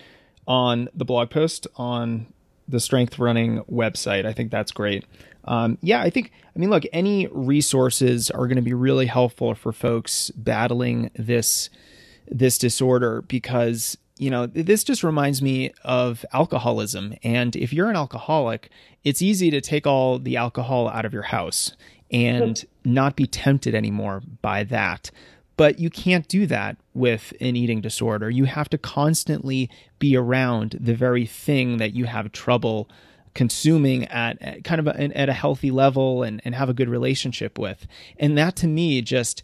on 0.47 0.89
the 0.95 1.05
blog 1.05 1.31
post 1.31 1.67
on 1.77 2.33
the 2.69 2.81
Strength 2.81 3.19
Running 3.19 3.63
website. 3.71 4.27
I 4.27 4.33
think 4.33 4.51
that's 4.51 4.73
great. 4.73 5.05
Um, 5.45 5.79
yeah, 5.81 6.03
I 6.03 6.11
think, 6.11 6.33
I 6.55 6.59
mean, 6.59 6.71
look, 6.71 6.85
any 6.93 7.29
resources 7.29 8.31
are 8.31 8.47
going 8.47 8.57
to 8.57 8.63
be 8.63 8.75
really 8.75 9.07
helpful 9.07 9.55
for 9.55 9.73
folks 9.73 10.31
battling 10.31 11.11
this 11.17 11.71
this 12.31 12.57
disorder 12.59 13.23
because 13.23 13.99
you 14.17 14.31
know 14.31 14.47
this 14.47 14.85
just 14.85 15.03
reminds 15.03 15.43
me 15.43 15.73
of 15.85 16.25
alcoholism. 16.33 17.15
And 17.23 17.57
if 17.57 17.73
you're 17.73 17.91
an 17.91 17.97
alcoholic 17.97 18.71
it's 19.05 19.23
easy 19.23 19.51
to 19.51 19.61
take 19.61 19.87
all 19.87 20.19
the 20.19 20.37
alcohol 20.37 20.89
out 20.89 21.05
of 21.05 21.13
your 21.13 21.23
house 21.23 21.73
and 22.11 22.65
not 22.85 23.17
be 23.17 23.27
tempted 23.27 23.75
anymore 23.75 24.23
by 24.43 24.65
that. 24.65 25.11
But 25.57 25.79
you 25.79 25.91
can't 25.91 26.27
do 26.27 26.47
that 26.47 26.77
with 26.95 27.33
an 27.41 27.55
eating 27.55 27.81
disorder. 27.81 28.31
You 28.31 28.45
have 28.45 28.69
to 28.71 28.79
constantly 28.79 29.71
be 29.99 30.17
around 30.17 30.77
the 30.81 30.95
very 30.95 31.27
thing 31.27 31.77
that 31.77 31.93
you 31.93 32.07
have 32.07 32.33
trouble 32.33 32.89
consuming 33.35 34.07
at, 34.07 34.41
at 34.43 34.65
kind 34.65 34.81
of 34.81 34.87
a, 34.87 35.17
at 35.17 35.29
a 35.29 35.35
healthy 35.35 35.71
level 35.71 36.23
and, 36.23 36.41
and 36.45 36.55
have 36.55 36.69
a 36.69 36.75
good 36.75 36.89
relationship 36.89 37.59
with. 37.59 37.87
And 38.19 38.37
that 38.39 38.57
to 38.57 38.67
me 38.67 39.03
just 39.03 39.43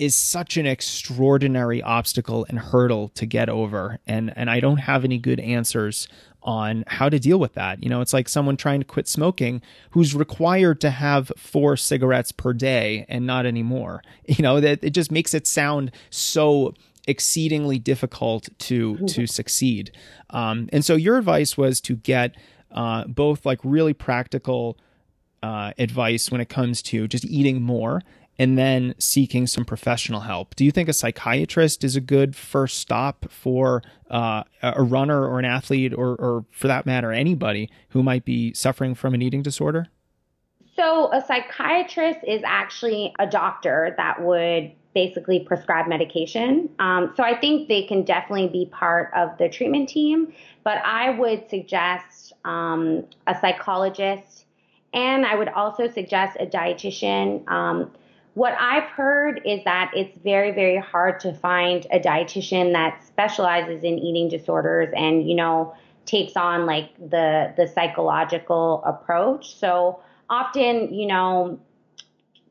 is 0.00 0.14
such 0.14 0.56
an 0.56 0.66
extraordinary 0.66 1.82
obstacle 1.82 2.46
and 2.48 2.58
hurdle 2.58 3.10
to 3.10 3.26
get 3.26 3.50
over 3.50 3.98
and 4.06 4.32
and 4.34 4.48
I 4.48 4.58
don't 4.58 4.78
have 4.78 5.04
any 5.04 5.18
good 5.18 5.38
answers 5.38 6.08
on 6.42 6.84
how 6.86 7.10
to 7.10 7.18
deal 7.18 7.38
with 7.38 7.52
that. 7.52 7.82
You 7.82 7.90
know, 7.90 8.00
it's 8.00 8.14
like 8.14 8.26
someone 8.26 8.56
trying 8.56 8.80
to 8.80 8.86
quit 8.86 9.06
smoking 9.06 9.60
who's 9.90 10.14
required 10.14 10.80
to 10.80 10.88
have 10.88 11.30
4 11.36 11.76
cigarettes 11.76 12.32
per 12.32 12.54
day 12.54 13.04
and 13.10 13.26
not 13.26 13.44
anymore. 13.44 14.02
You 14.26 14.42
know, 14.42 14.60
that 14.60 14.82
it 14.82 14.90
just 14.90 15.12
makes 15.12 15.34
it 15.34 15.46
sound 15.46 15.90
so 16.08 16.72
exceedingly 17.06 17.78
difficult 17.78 18.48
to 18.60 18.96
to 19.08 19.26
succeed. 19.26 19.90
Um, 20.30 20.70
and 20.72 20.82
so 20.82 20.94
your 20.94 21.18
advice 21.18 21.58
was 21.58 21.80
to 21.82 21.96
get 21.96 22.36
uh, 22.70 23.04
both 23.04 23.44
like 23.44 23.58
really 23.64 23.92
practical 23.92 24.78
uh, 25.42 25.72
advice 25.78 26.30
when 26.30 26.40
it 26.40 26.48
comes 26.48 26.80
to 26.82 27.08
just 27.08 27.24
eating 27.24 27.60
more 27.60 28.02
and 28.40 28.56
then 28.56 28.94
seeking 28.98 29.46
some 29.46 29.66
professional 29.66 30.20
help. 30.20 30.56
Do 30.56 30.64
you 30.64 30.70
think 30.70 30.88
a 30.88 30.94
psychiatrist 30.94 31.84
is 31.84 31.94
a 31.94 32.00
good 32.00 32.34
first 32.34 32.78
stop 32.78 33.26
for 33.30 33.82
uh, 34.10 34.44
a 34.62 34.82
runner 34.82 35.28
or 35.28 35.38
an 35.38 35.44
athlete, 35.44 35.92
or, 35.92 36.16
or 36.16 36.46
for 36.50 36.66
that 36.66 36.86
matter, 36.86 37.12
anybody 37.12 37.68
who 37.90 38.02
might 38.02 38.24
be 38.24 38.54
suffering 38.54 38.94
from 38.94 39.12
an 39.12 39.20
eating 39.20 39.42
disorder? 39.42 39.88
So, 40.74 41.12
a 41.12 41.22
psychiatrist 41.22 42.20
is 42.26 42.40
actually 42.46 43.12
a 43.18 43.26
doctor 43.26 43.92
that 43.98 44.22
would 44.22 44.72
basically 44.94 45.40
prescribe 45.40 45.86
medication. 45.86 46.70
Um, 46.78 47.12
so, 47.18 47.22
I 47.22 47.38
think 47.38 47.68
they 47.68 47.82
can 47.82 48.04
definitely 48.04 48.48
be 48.48 48.70
part 48.72 49.10
of 49.14 49.36
the 49.36 49.50
treatment 49.50 49.90
team, 49.90 50.32
but 50.64 50.78
I 50.78 51.10
would 51.10 51.50
suggest 51.50 52.32
um, 52.46 53.04
a 53.26 53.38
psychologist 53.38 54.46
and 54.94 55.26
I 55.26 55.36
would 55.36 55.50
also 55.50 55.88
suggest 55.88 56.38
a 56.40 56.46
dietitian. 56.46 57.46
Um, 57.46 57.90
what 58.40 58.54
I've 58.58 58.84
heard 58.84 59.42
is 59.44 59.62
that 59.64 59.90
it's 59.94 60.16
very, 60.16 60.50
very 60.52 60.78
hard 60.78 61.20
to 61.20 61.34
find 61.34 61.86
a 61.92 62.00
dietitian 62.00 62.72
that 62.72 63.04
specializes 63.04 63.84
in 63.84 63.98
eating 63.98 64.30
disorders 64.30 64.88
and, 64.96 65.28
you 65.28 65.34
know, 65.34 65.74
takes 66.06 66.38
on 66.38 66.64
like 66.64 66.88
the 66.96 67.52
the 67.58 67.68
psychological 67.68 68.82
approach. 68.86 69.54
So 69.58 70.00
often, 70.30 70.94
you 70.94 71.06
know, 71.06 71.60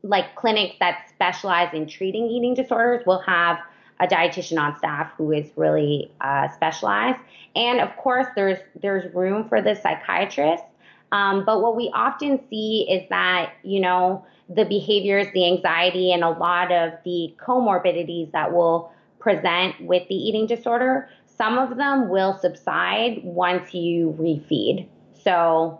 like 0.03 0.35
clinics 0.35 0.75
that 0.79 1.09
specialize 1.09 1.73
in 1.73 1.87
treating 1.87 2.27
eating 2.27 2.53
disorders 2.53 3.03
will 3.07 3.21
have 3.21 3.57
a 3.99 4.05
dietitian 4.05 4.61
on 4.61 4.77
staff 4.77 5.11
who 5.17 5.31
is 5.31 5.49
really 5.55 6.11
uh, 6.21 6.49
specialized. 6.49 7.17
And 7.55 7.79
of 7.79 7.97
course, 7.97 8.27
there's 8.35 8.59
there's 8.79 9.11
room 9.15 9.49
for 9.49 9.59
the 9.59 9.73
psychiatrist. 9.73 10.65
Um, 11.11 11.45
but 11.45 11.63
what 11.63 11.75
we 11.75 11.89
often 11.95 12.39
see 12.47 12.85
is 12.87 13.09
that 13.09 13.53
you 13.63 13.79
know 13.79 14.23
the 14.50 14.66
behaviors, 14.66 15.28
the 15.34 15.45
anxiety, 15.45 16.12
and 16.12 16.24
a 16.24 16.30
lot 16.30 16.72
of 16.72 16.93
the 17.06 17.36
comorbidities 17.38 18.32
that 18.32 18.52
will 18.52 18.91
present 19.20 19.80
with 19.82 20.08
the 20.08 20.16
eating 20.16 20.47
disorder. 20.47 21.08
Some 21.26 21.58
of 21.58 21.78
them 21.78 22.10
will 22.10 22.38
subside 22.38 23.22
once 23.24 23.74
you 23.74 24.16
refeed. 24.20 24.88
So 25.24 25.80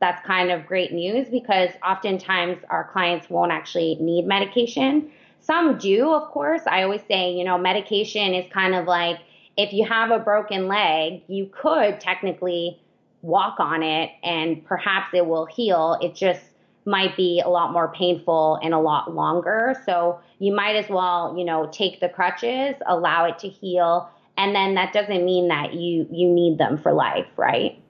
that's 0.00 0.24
kind 0.26 0.50
of 0.50 0.66
great 0.66 0.92
news 0.92 1.28
because 1.28 1.70
oftentimes 1.86 2.58
our 2.70 2.90
clients 2.92 3.28
won't 3.30 3.52
actually 3.52 3.96
need 4.00 4.26
medication. 4.26 5.10
Some 5.40 5.78
do, 5.78 6.12
of 6.12 6.30
course. 6.30 6.62
I 6.66 6.82
always 6.82 7.02
say, 7.08 7.32
you 7.32 7.44
know, 7.44 7.58
medication 7.58 8.34
is 8.34 8.50
kind 8.52 8.74
of 8.74 8.86
like 8.86 9.18
if 9.56 9.72
you 9.72 9.86
have 9.86 10.10
a 10.10 10.18
broken 10.18 10.68
leg, 10.68 11.22
you 11.26 11.50
could 11.52 12.00
technically 12.00 12.80
walk 13.22 13.58
on 13.58 13.82
it 13.82 14.10
and 14.22 14.64
perhaps 14.64 15.08
it 15.12 15.26
will 15.26 15.46
heal. 15.46 15.98
It 16.00 16.14
just 16.14 16.42
might 16.88 17.16
be 17.16 17.42
a 17.44 17.48
lot 17.48 17.72
more 17.72 17.92
painful 17.92 18.58
and 18.62 18.72
a 18.72 18.78
lot 18.78 19.14
longer. 19.14 19.80
So 19.84 20.20
you 20.38 20.54
might 20.54 20.76
as 20.76 20.88
well, 20.88 21.34
you 21.36 21.44
know, 21.44 21.68
take 21.70 22.00
the 22.00 22.08
crutches, 22.08 22.74
allow 22.86 23.26
it 23.26 23.38
to 23.40 23.48
heal, 23.48 24.10
and 24.36 24.54
then 24.54 24.74
that 24.74 24.92
doesn't 24.92 25.24
mean 25.24 25.48
that 25.48 25.74
you 25.74 26.08
you 26.10 26.28
need 26.28 26.58
them 26.58 26.78
for 26.78 26.92
life, 26.92 27.26
right? 27.36 27.80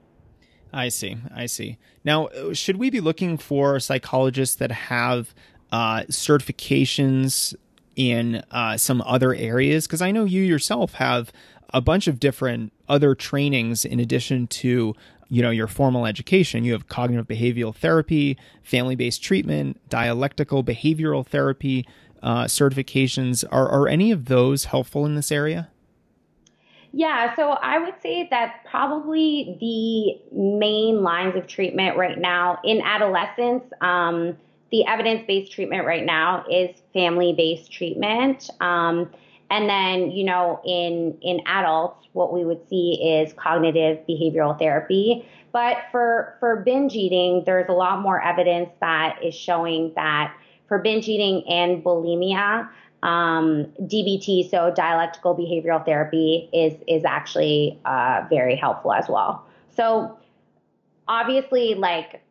I 0.73 0.89
see. 0.89 1.17
I 1.33 1.45
see. 1.45 1.77
Now, 2.03 2.29
should 2.53 2.77
we 2.77 2.89
be 2.89 2.99
looking 2.99 3.37
for 3.37 3.79
psychologists 3.79 4.55
that 4.57 4.71
have 4.71 5.33
uh, 5.71 6.01
certifications 6.09 7.55
in 7.95 8.43
uh, 8.51 8.77
some 8.77 9.01
other 9.01 9.33
areas? 9.33 9.87
Because 9.87 10.01
I 10.01 10.11
know 10.11 10.25
you 10.25 10.41
yourself 10.43 10.93
have 10.93 11.31
a 11.73 11.81
bunch 11.81 12.07
of 12.07 12.19
different 12.19 12.71
other 12.87 13.15
trainings 13.15 13.85
in 13.85 13.99
addition 13.99 14.47
to 14.47 14.95
you 15.29 15.41
know 15.41 15.49
your 15.51 15.67
formal 15.67 16.05
education. 16.05 16.63
You 16.63 16.73
have 16.73 16.87
cognitive 16.87 17.27
behavioral 17.27 17.75
therapy 17.75 18.37
family-based 18.63 19.23
treatment 19.23 19.79
dialectical 19.89 20.63
behavioral 20.63 21.25
therapy 21.25 21.87
uh, 22.21 22.45
certifications. 22.45 23.43
Are, 23.51 23.69
are 23.69 23.87
any 23.87 24.11
of 24.11 24.25
those 24.25 24.65
helpful 24.65 25.05
in 25.05 25.15
this 25.15 25.31
area? 25.31 25.69
Yeah, 26.91 27.35
so 27.35 27.51
I 27.51 27.77
would 27.77 28.01
say 28.01 28.27
that 28.31 28.65
probably 28.65 29.57
the 29.59 30.35
main 30.35 31.03
lines 31.03 31.35
of 31.35 31.45
treatment 31.45 31.97
right 31.97 32.17
now 32.17 32.59
in 32.63 32.81
adolescence, 32.81 33.63
um, 33.81 34.37
the 34.71 34.85
evidence 34.87 35.23
based 35.27 35.51
treatment 35.51 35.85
right 35.85 36.05
now 36.05 36.45
is 36.49 36.75
family 36.93 37.33
based 37.33 37.71
treatment. 37.71 38.49
Um, 38.59 39.11
and 39.49 39.69
then, 39.69 40.11
you 40.11 40.23
know, 40.23 40.61
in, 40.65 41.17
in 41.21 41.41
adults, 41.45 42.07
what 42.13 42.33
we 42.33 42.45
would 42.45 42.67
see 42.69 42.99
is 43.01 43.33
cognitive 43.33 43.99
behavioral 44.07 44.57
therapy. 44.57 45.25
But 45.51 45.77
for, 45.91 46.35
for 46.39 46.57
binge 46.57 46.93
eating, 46.93 47.43
there's 47.45 47.67
a 47.69 47.73
lot 47.73 48.01
more 48.01 48.21
evidence 48.21 48.69
that 48.81 49.23
is 49.23 49.33
showing 49.33 49.93
that 49.95 50.35
for 50.67 50.77
binge 50.77 51.07
eating 51.07 51.43
and 51.49 51.83
bulimia, 51.83 52.69
um, 53.01 53.65
DBT, 53.81 54.49
so 54.49 54.71
dialectical 54.75 55.35
behavioral 55.35 55.83
therapy, 55.83 56.49
is 56.53 56.73
is 56.87 57.05
actually 57.05 57.79
uh, 57.85 58.25
very 58.29 58.55
helpful 58.55 58.93
as 58.93 59.07
well. 59.07 59.45
So 59.75 60.19
obviously, 61.07 61.75
like 61.75 62.21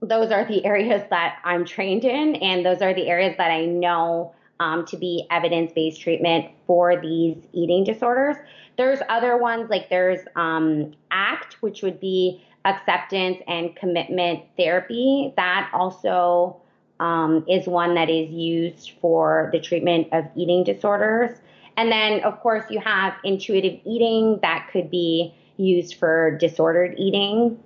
those 0.00 0.30
are 0.30 0.44
the 0.44 0.64
areas 0.64 1.02
that 1.10 1.38
I'm 1.44 1.64
trained 1.64 2.04
in, 2.04 2.36
and 2.36 2.64
those 2.64 2.80
are 2.80 2.94
the 2.94 3.08
areas 3.08 3.36
that 3.38 3.50
I 3.50 3.64
know 3.66 4.34
um, 4.60 4.84
to 4.86 4.96
be 4.96 5.26
evidence 5.30 5.72
based 5.72 6.00
treatment 6.00 6.50
for 6.66 7.00
these 7.00 7.36
eating 7.52 7.84
disorders. 7.84 8.36
There's 8.76 9.00
other 9.08 9.36
ones 9.36 9.70
like 9.70 9.88
there's 9.88 10.20
um, 10.36 10.92
ACT, 11.10 11.56
which 11.60 11.82
would 11.82 12.00
be 12.00 12.44
acceptance 12.64 13.38
and 13.46 13.74
commitment 13.76 14.44
therapy. 14.56 15.32
That 15.36 15.70
also 15.72 16.60
um, 17.00 17.44
is 17.48 17.66
one 17.66 17.94
that 17.94 18.10
is 18.10 18.30
used 18.30 18.92
for 19.00 19.50
the 19.52 19.60
treatment 19.60 20.08
of 20.12 20.24
eating 20.36 20.64
disorders. 20.64 21.38
And 21.76 21.92
then, 21.92 22.20
of 22.24 22.40
course, 22.40 22.64
you 22.70 22.80
have 22.80 23.14
intuitive 23.22 23.80
eating 23.84 24.40
that 24.42 24.68
could 24.72 24.90
be 24.90 25.32
used 25.56 25.94
for 25.94 26.36
disordered 26.36 26.94
eating. 26.98 27.58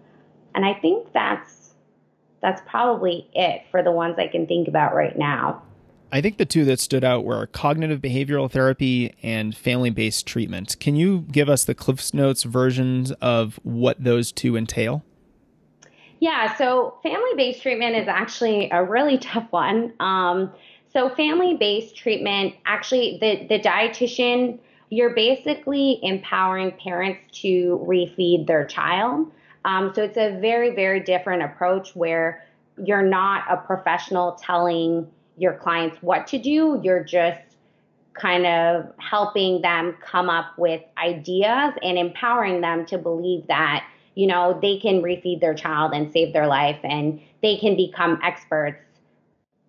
And 0.54 0.64
I 0.64 0.74
think 0.74 1.12
that's 1.12 1.70
that's 2.42 2.60
probably 2.66 3.28
it 3.32 3.62
for 3.70 3.82
the 3.82 3.92
ones 3.92 4.18
I 4.18 4.26
can 4.26 4.46
think 4.46 4.68
about 4.68 4.94
right 4.94 5.16
now. 5.16 5.62
I 6.14 6.20
think 6.20 6.36
the 6.36 6.44
two 6.44 6.66
that 6.66 6.78
stood 6.78 7.04
out 7.04 7.24
were 7.24 7.46
cognitive 7.46 8.02
behavioral 8.02 8.50
therapy 8.50 9.14
and 9.22 9.56
family 9.56 9.88
based 9.88 10.26
treatment. 10.26 10.78
Can 10.78 10.94
you 10.94 11.20
give 11.32 11.48
us 11.48 11.64
the 11.64 11.74
Cliffs 11.74 12.12
Notes 12.12 12.42
versions 12.42 13.12
of 13.12 13.58
what 13.62 14.04
those 14.04 14.30
two 14.30 14.54
entail? 14.54 15.02
Yeah, 16.20 16.54
so 16.56 16.98
family 17.02 17.30
based 17.34 17.62
treatment 17.62 17.96
is 17.96 18.08
actually 18.08 18.68
a 18.70 18.84
really 18.84 19.16
tough 19.18 19.46
one. 19.50 19.94
Um, 20.00 20.52
so, 20.92 21.08
family 21.08 21.56
based 21.56 21.96
treatment, 21.96 22.54
actually, 22.66 23.16
the, 23.18 23.46
the 23.48 23.58
dietitian, 23.58 24.58
you're 24.90 25.14
basically 25.14 25.98
empowering 26.02 26.72
parents 26.72 27.20
to 27.40 27.82
refeed 27.88 28.46
their 28.46 28.66
child. 28.66 29.32
Um, 29.64 29.92
so, 29.94 30.02
it's 30.02 30.18
a 30.18 30.38
very, 30.38 30.74
very 30.74 31.00
different 31.00 31.42
approach 31.42 31.96
where 31.96 32.44
you're 32.76 33.02
not 33.02 33.44
a 33.50 33.56
professional 33.56 34.32
telling 34.32 35.08
your 35.42 35.54
clients 35.54 35.98
what 36.00 36.26
to 36.28 36.38
do, 36.38 36.80
you're 36.82 37.04
just 37.04 37.40
kind 38.14 38.46
of 38.46 38.92
helping 38.98 39.62
them 39.62 39.96
come 40.00 40.30
up 40.30 40.56
with 40.58 40.82
ideas 40.98 41.74
and 41.82 41.98
empowering 41.98 42.60
them 42.60 42.86
to 42.86 42.98
believe 42.98 43.46
that 43.48 43.84
you 44.14 44.26
know, 44.26 44.58
they 44.60 44.78
can 44.78 45.02
refeed 45.02 45.40
their 45.40 45.54
child 45.54 45.92
and 45.94 46.12
save 46.12 46.32
their 46.32 46.46
life 46.46 46.78
and 46.84 47.20
they 47.42 47.56
can 47.56 47.76
become 47.76 48.18
experts 48.22 48.78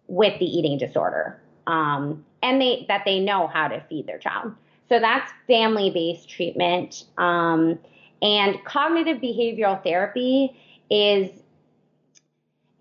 with 0.07 0.37
the 0.39 0.45
eating 0.45 0.77
disorder. 0.77 1.39
Um, 1.67 2.25
and 2.41 2.59
they 2.61 2.85
that 2.89 3.03
they 3.05 3.19
know 3.19 3.47
how 3.47 3.69
to 3.69 3.81
feed 3.87 4.05
their 4.05 4.17
child. 4.17 4.53
So 4.89 4.99
that's 4.99 5.31
family-based 5.47 6.29
treatment. 6.29 7.05
Um, 7.17 7.79
and 8.21 8.63
cognitive 8.65 9.17
behavioral 9.17 9.81
therapy 9.81 10.57
is 10.89 11.29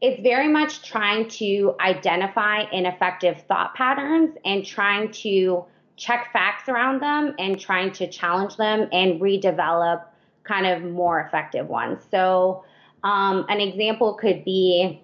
it's 0.03 0.20
very 0.20 0.48
much 0.48 0.82
trying 0.82 1.28
to 1.28 1.74
identify 1.80 2.64
ineffective 2.72 3.40
thought 3.48 3.74
patterns 3.74 4.36
and 4.44 4.66
trying 4.66 5.11
to 5.12 5.64
check 5.96 6.30
facts 6.32 6.68
around 6.68 7.00
them 7.00 7.34
and 7.38 7.59
trying 7.59 7.92
to 7.92 8.09
challenge 8.09 8.57
them 8.57 8.88
and 8.92 9.20
redevelop 9.20 10.05
kind 10.42 10.66
of 10.66 10.82
more 10.82 11.20
effective 11.20 11.68
ones. 11.68 12.03
So, 12.11 12.64
um, 13.05 13.46
an 13.48 13.61
example 13.61 14.14
could 14.14 14.44
be 14.44 15.00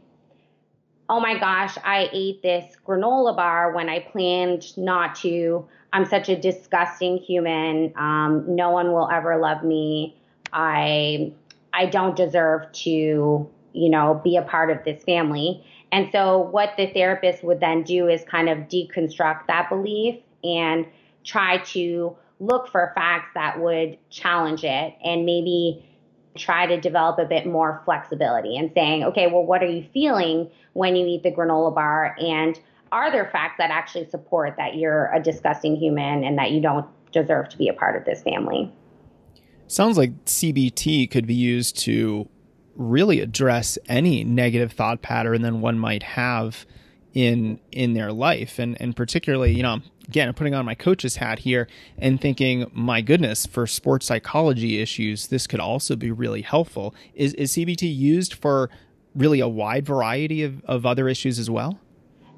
oh 1.11 1.21
my 1.21 1.39
gosh, 1.39 1.79
I 1.85 2.11
ate 2.13 2.43
this 2.43 2.77
granola 2.87 3.35
bar 3.35 3.73
when 3.73 3.89
I 3.89 4.01
planned 4.01 4.77
not 4.77 5.15
to. 5.17 5.67
I'm 5.93 6.05
such 6.05 6.29
a 6.29 6.37
disgusting 6.37 7.17
human. 7.17 7.95
Um, 7.97 8.45
no 8.47 8.71
one 8.71 8.93
will 8.93 9.09
ever 9.11 9.39
love 9.39 9.65
me. 9.65 10.17
I 10.53 11.33
I 11.73 11.87
don't 11.87 12.17
deserve 12.17 12.71
to, 12.73 13.49
you 13.79 13.89
know, 13.89 14.21
be 14.25 14.37
a 14.37 14.43
part 14.43 14.71
of 14.71 14.85
this 14.85 15.03
family. 15.05 15.65
And 15.93 16.09
so 16.13 16.39
what 16.39 16.75
the 16.77 16.87
therapist 16.89 17.43
would 17.45 17.61
then 17.61 17.83
do 17.83 18.09
is 18.09 18.23
kind 18.25 18.49
of 18.49 18.59
deconstruct 18.69 19.47
that 19.47 19.69
belief 19.69 20.17
and 20.45 20.87
try 21.25 21.59
to 21.59 22.17
look 22.41 22.69
for 22.69 22.93
facts 22.95 23.31
that 23.35 23.61
would 23.61 23.99
challenge 24.11 24.65
it 24.65 24.95
and 25.05 25.25
maybe 25.25 25.85
try 26.37 26.67
to 26.67 26.81
develop 26.81 27.19
a 27.19 27.25
bit 27.25 27.47
more 27.47 27.83
flexibility 27.85 28.57
and 28.57 28.71
saying, 28.75 29.05
okay, 29.05 29.27
well, 29.27 29.45
what 29.45 29.63
are 29.63 29.71
you 29.71 29.85
feeling 29.93 30.51
when 30.73 30.95
you 30.95 31.07
eat 31.07 31.23
the 31.23 31.33
granola 31.33 31.75
bar? 31.75 32.17
And 32.21 32.59
are 32.93 33.11
there 33.11 33.29
facts 33.31 33.57
that 33.59 33.71
actually 33.71 34.09
support 34.09 34.55
that 34.57 34.77
you're 34.77 35.13
a 35.13 35.21
disgusting 35.21 35.77
human 35.77 36.25
and 36.25 36.39
that 36.39 36.53
you 36.53 36.61
don't 36.61 36.87
deserve 37.13 37.49
to 37.49 37.59
be 37.59 37.69
a 37.69 37.73
part 37.73 37.97
of 37.97 38.05
this 38.05 38.23
family? 38.23 38.73
Sounds 39.67 39.99
like 39.99 40.25
CBT 40.25 41.11
could 41.11 41.27
be 41.27 41.35
used 41.35 41.79
to 41.81 42.29
really 42.79 43.21
address 43.21 43.77
any 43.89 44.25
negative 44.25 44.73
thought 44.73 45.03
pattern 45.03 45.43
that 45.43 45.53
one 45.53 45.79
might 45.79 46.03
have 46.03 46.65
in 47.13 47.59
in 47.73 47.93
their 47.93 48.13
life. 48.13 48.59
And 48.59 48.81
and 48.81 48.97
particularly 48.97 49.55
you 49.55 49.63
know 49.63 49.81
again 50.09 50.29
i'm 50.29 50.35
putting 50.35 50.55
on 50.55 50.65
my 50.65 50.75
coach's 50.75 51.17
hat 51.17 51.41
here 51.41 51.67
and 51.99 52.21
thinking 52.21 52.71
my 52.73 53.03
goodness 53.03 53.45
for 53.45 53.67
sports 53.67 54.07
psychology 54.07 54.81
issues 54.81 55.27
this 55.27 55.47
could 55.47 55.61
also 55.61 55.97
be 55.97 56.11
really 56.11 56.43
helpful. 56.43 56.95
Is 57.15 57.35
is 57.35 57.53
cbt 57.53 57.83
used 57.83 58.35
for 58.35 58.71
really 59.15 59.41
a 59.41 59.49
wide 59.49 59.85
variety 59.85 60.45
of, 60.45 60.65
of 60.65 60.87
other 60.87 61.09
issues 61.09 61.39
as 61.39 61.51
well? 61.51 61.81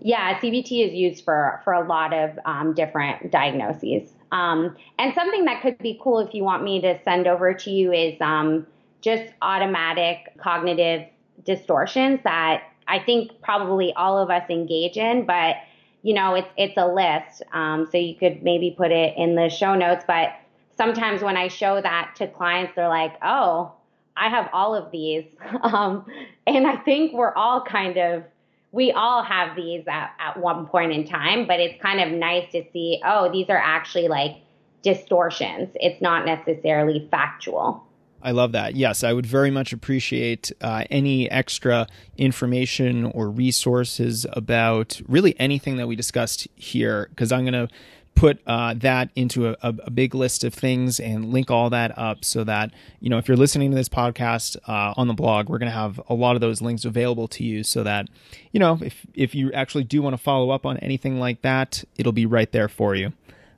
Yeah 0.00 0.38
cbt 0.40 0.88
is 0.88 0.94
used 0.94 1.24
for 1.24 1.60
for 1.64 1.74
a 1.74 1.86
lot 1.86 2.14
of 2.14 2.38
um, 2.46 2.72
different 2.72 3.30
diagnoses. 3.30 4.10
Um, 4.32 4.76
and 4.98 5.12
something 5.12 5.44
that 5.46 5.60
could 5.60 5.76
be 5.78 5.98
cool 6.00 6.20
if 6.20 6.32
you 6.34 6.44
want 6.44 6.62
me 6.62 6.80
to 6.80 7.02
send 7.02 7.26
over 7.26 7.52
to 7.52 7.70
you 7.70 7.92
is 7.92 8.14
um, 8.20 8.64
just 9.00 9.32
automatic 9.42 10.36
cognitive 10.38 11.06
distortions 11.44 12.20
that 12.24 12.64
I 12.86 12.98
think 12.98 13.40
probably 13.40 13.92
all 13.94 14.18
of 14.18 14.30
us 14.30 14.48
engage 14.50 14.96
in, 14.96 15.24
but 15.24 15.56
you 16.02 16.14
know, 16.14 16.34
it's 16.34 16.48
it's 16.56 16.76
a 16.76 16.86
list. 16.86 17.42
Um, 17.52 17.86
so 17.90 17.98
you 17.98 18.14
could 18.14 18.42
maybe 18.42 18.74
put 18.76 18.90
it 18.90 19.14
in 19.16 19.34
the 19.34 19.48
show 19.48 19.74
notes. 19.74 20.04
But 20.06 20.32
sometimes 20.76 21.22
when 21.22 21.36
I 21.36 21.48
show 21.48 21.80
that 21.80 22.14
to 22.16 22.26
clients, 22.26 22.72
they're 22.74 22.88
like, 22.88 23.14
"Oh, 23.22 23.72
I 24.16 24.28
have 24.28 24.48
all 24.52 24.74
of 24.74 24.90
these," 24.90 25.24
um, 25.62 26.06
and 26.46 26.66
I 26.66 26.76
think 26.76 27.12
we're 27.12 27.34
all 27.34 27.62
kind 27.62 27.96
of 27.98 28.24
we 28.72 28.92
all 28.92 29.22
have 29.22 29.56
these 29.56 29.84
at, 29.88 30.12
at 30.18 30.36
one 30.38 30.66
point 30.66 30.92
in 30.92 31.06
time. 31.06 31.46
But 31.46 31.60
it's 31.60 31.80
kind 31.82 32.00
of 32.00 32.16
nice 32.18 32.50
to 32.52 32.64
see, 32.72 33.00
oh, 33.04 33.30
these 33.30 33.50
are 33.50 33.58
actually 33.58 34.08
like 34.08 34.36
distortions. 34.82 35.68
It's 35.74 36.00
not 36.00 36.24
necessarily 36.24 37.06
factual. 37.10 37.84
I 38.22 38.32
love 38.32 38.52
that. 38.52 38.76
Yes, 38.76 39.02
I 39.02 39.12
would 39.12 39.26
very 39.26 39.50
much 39.50 39.72
appreciate 39.72 40.52
uh, 40.60 40.84
any 40.90 41.30
extra 41.30 41.86
information 42.16 43.06
or 43.06 43.30
resources 43.30 44.26
about 44.32 45.00
really 45.08 45.38
anything 45.40 45.76
that 45.76 45.86
we 45.86 45.96
discussed 45.96 46.46
here, 46.54 47.08
because 47.10 47.32
I'm 47.32 47.44
going 47.44 47.66
to 47.66 47.68
put 48.14 48.40
uh, 48.46 48.74
that 48.74 49.08
into 49.14 49.48
a, 49.48 49.56
a, 49.62 49.90
big 49.90 50.14
list 50.14 50.44
of 50.44 50.52
things 50.52 51.00
and 51.00 51.32
link 51.32 51.50
all 51.50 51.70
that 51.70 51.96
up 51.96 52.22
so 52.22 52.44
that 52.44 52.70
you 52.98 53.08
know 53.08 53.16
if 53.16 53.26
you're 53.28 53.36
listening 53.36 53.70
to 53.70 53.76
this 53.76 53.88
podcast 53.88 54.56
uh, 54.68 54.92
on 54.96 55.06
the 55.08 55.14
blog 55.14 55.48
we're 55.48 55.58
going 55.58 55.70
to 55.70 55.74
have 55.74 55.98
a 56.08 56.12
lot 56.12 56.34
of 56.34 56.40
those 56.40 56.60
links 56.60 56.84
available 56.84 57.26
to 57.28 57.44
you 57.44 57.62
so 57.62 57.82
that 57.82 58.08
you 58.52 58.60
know 58.60 58.78
if 58.82 59.06
if 59.14 59.34
you 59.34 59.50
actually 59.52 59.84
do 59.84 60.02
want 60.02 60.12
to 60.12 60.22
follow 60.22 60.50
up 60.50 60.66
on 60.66 60.76
anything 60.78 61.18
like 61.18 61.40
that 61.42 61.82
it'll 61.96 62.12
be 62.12 62.26
right 62.26 62.52
there 62.52 62.68
for 62.68 62.94
you 62.94 63.12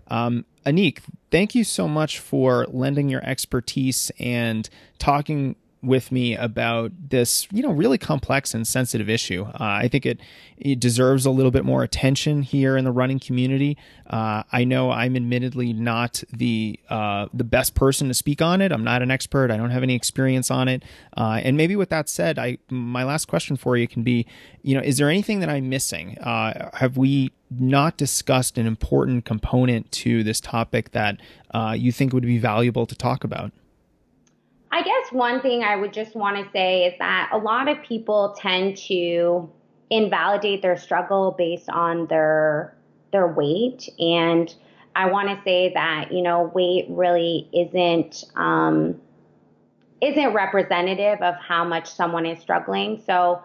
um, 0.09 0.45
Annyck, 0.65 1.01
thank 1.31 1.55
you 1.55 1.65
so 1.65 1.89
much 1.89 2.19
for 2.19 2.67
lending 2.69 3.09
your 3.09 3.25
expertise 3.25 4.13
and 4.19 4.69
talking 4.99 5.57
with 5.83 6.13
me 6.13 6.37
about 6.37 6.93
this, 7.11 7.49
you 7.51 7.63
know, 7.63 7.73
really 7.73 7.99
complex 7.99 8.55
and 8.55 8.67
sensitive 8.67 9.11
issue. 9.11 9.45
Uh, 9.45 9.57
I 9.59 9.89
think 9.89 10.07
it 10.07 10.21
it 10.57 10.79
deserves 10.79 11.27
a 11.27 11.31
little 11.31 11.51
bit 11.51 11.65
more 11.65 11.83
attention 11.83 12.43
here 12.43 12.77
in 12.77 12.85
the 12.85 12.93
running 12.93 13.19
community. 13.19 13.77
Uh, 14.09 14.45
I 14.53 14.63
know 14.63 14.93
I'm 14.93 15.17
admittedly 15.17 15.73
not 15.73 16.23
the 16.33 16.79
uh, 16.89 17.27
the 17.35 17.45
best 17.45 17.75
person 17.75 18.09
to 18.09 18.15
speak 18.15 18.41
on 18.41 18.61
it. 18.61 18.71
I'm 18.71 18.85
not 18.85 19.03
an 19.03 19.11
expert. 19.11 19.51
I 19.51 19.57
don't 19.57 19.71
have 19.71 19.83
any 19.83 19.97
experience 19.97 20.51
on 20.51 20.69
it. 20.69 20.85
Uh, 21.17 21.41
and 21.43 21.57
maybe 21.57 21.75
with 21.75 21.89
that 21.91 22.09
said, 22.09 22.39
I 22.39 22.59
my 22.71 23.03
last 23.03 23.27
question 23.27 23.57
for 23.57 23.77
you 23.77 23.89
can 23.89 24.05
be, 24.05 24.27
you 24.63 24.77
know, 24.77 24.83
is 24.83 24.99
there 24.99 25.11
anything 25.11 25.41
that 25.41 25.49
I'm 25.49 25.69
missing? 25.69 26.17
Uh, 26.19 26.71
have 26.75 26.97
we 26.97 27.33
not 27.51 27.97
discussed 27.97 28.57
an 28.57 28.67
important 28.67 29.25
component 29.25 29.91
to 29.93 30.23
this 30.23 30.41
topic 30.41 30.93
that 30.93 31.19
uh, 31.53 31.75
you 31.77 31.91
think 31.91 32.13
would 32.13 32.23
be 32.23 32.39
valuable 32.39 32.87
to 32.87 32.95
talk 32.95 33.25
about? 33.25 33.53
I 34.73 34.83
guess 34.83 35.13
one 35.13 35.43
thing 35.43 35.63
I 35.63 35.77
would 35.77 35.93
just 35.93 36.17
want 36.17 36.39
to 36.39 36.51
say 36.51 36.87
is 36.87 36.95
that 36.99 37.29
a 37.33 37.39
lot 37.39 37.69
of 37.69 37.83
people 37.83 38.35
tend 38.39 38.79
to 38.89 39.51
invalidate 39.91 40.63
their 40.63 40.79
struggle 40.79 41.35
based 41.37 41.69
on 41.69 42.07
their 42.07 42.75
their 43.13 43.29
weight 43.29 43.87
and 43.99 44.53
I 44.95 45.11
want 45.11 45.29
to 45.29 45.43
say 45.45 45.73
that 45.75 46.13
you 46.13 46.23
know 46.23 46.51
weight 46.55 46.87
really 46.89 47.49
isn't 47.53 48.25
um, 48.37 49.01
isn't 50.01 50.33
representative 50.33 51.21
of 51.23 51.37
how 51.37 51.65
much 51.65 51.91
someone 51.91 52.27
is 52.27 52.41
struggling. 52.41 53.03
So 53.07 53.43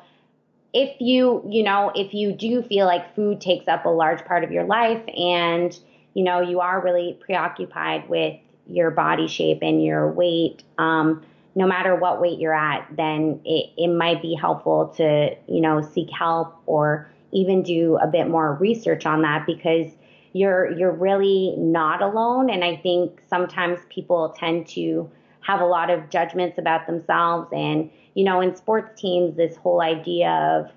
if 0.74 1.00
you 1.00 1.44
you 1.48 1.64
know 1.64 1.92
if 1.96 2.14
you 2.14 2.34
do 2.34 2.62
feel 2.64 2.86
like 2.86 3.16
food 3.16 3.40
takes 3.40 3.68
up 3.68 3.86
a 3.86 3.90
large 3.90 4.24
part 4.26 4.44
of 4.44 4.52
your 4.52 4.66
life 4.66 5.04
and 5.16 5.78
you 6.14 6.24
know 6.24 6.42
you 6.42 6.60
are 6.60 6.82
really 6.82 7.18
preoccupied 7.22 8.10
with 8.10 8.38
your 8.70 8.92
body 8.92 9.28
shape 9.28 9.60
and 9.62 9.84
your 9.84 10.12
weight, 10.12 10.64
um, 10.78 11.24
no 11.56 11.66
matter 11.66 11.96
what 11.96 12.22
weight 12.22 12.40
you're 12.40 12.54
at, 12.54 12.88
then 12.96 13.42
it, 13.44 13.72
it 13.78 13.88
might 13.88 14.22
be 14.22 14.36
helpful 14.36 14.88
to, 14.98 15.36
you 15.48 15.62
know, 15.62 15.82
seek 15.82 16.10
help 16.12 16.62
or 16.66 17.10
even 17.32 17.64
do 17.64 17.98
a 17.98 18.08
bit 18.08 18.28
more 18.28 18.54
research 18.56 19.06
on 19.06 19.22
that 19.24 19.46
because 19.46 19.92
you're 20.34 20.72
you're 20.78 20.92
really 20.92 21.56
not 21.58 22.02
alone. 22.02 22.50
And 22.50 22.64
I 22.64 22.76
think 22.78 23.22
sometimes 23.28 23.80
people 23.90 24.36
tend 24.38 24.68
to 24.70 25.10
have 25.42 25.62
a 25.62 25.66
lot 25.66 25.90
of 25.90 26.10
judgments 26.10 26.58
about 26.58 26.86
themselves. 26.88 27.50
And, 27.54 27.90
you 28.14 28.24
know, 28.24 28.42
in 28.42 28.56
sports 28.56 29.00
teams, 29.00 29.36
this 29.36 29.56
whole 29.56 29.82
idea 29.82 30.30
of 30.30 30.72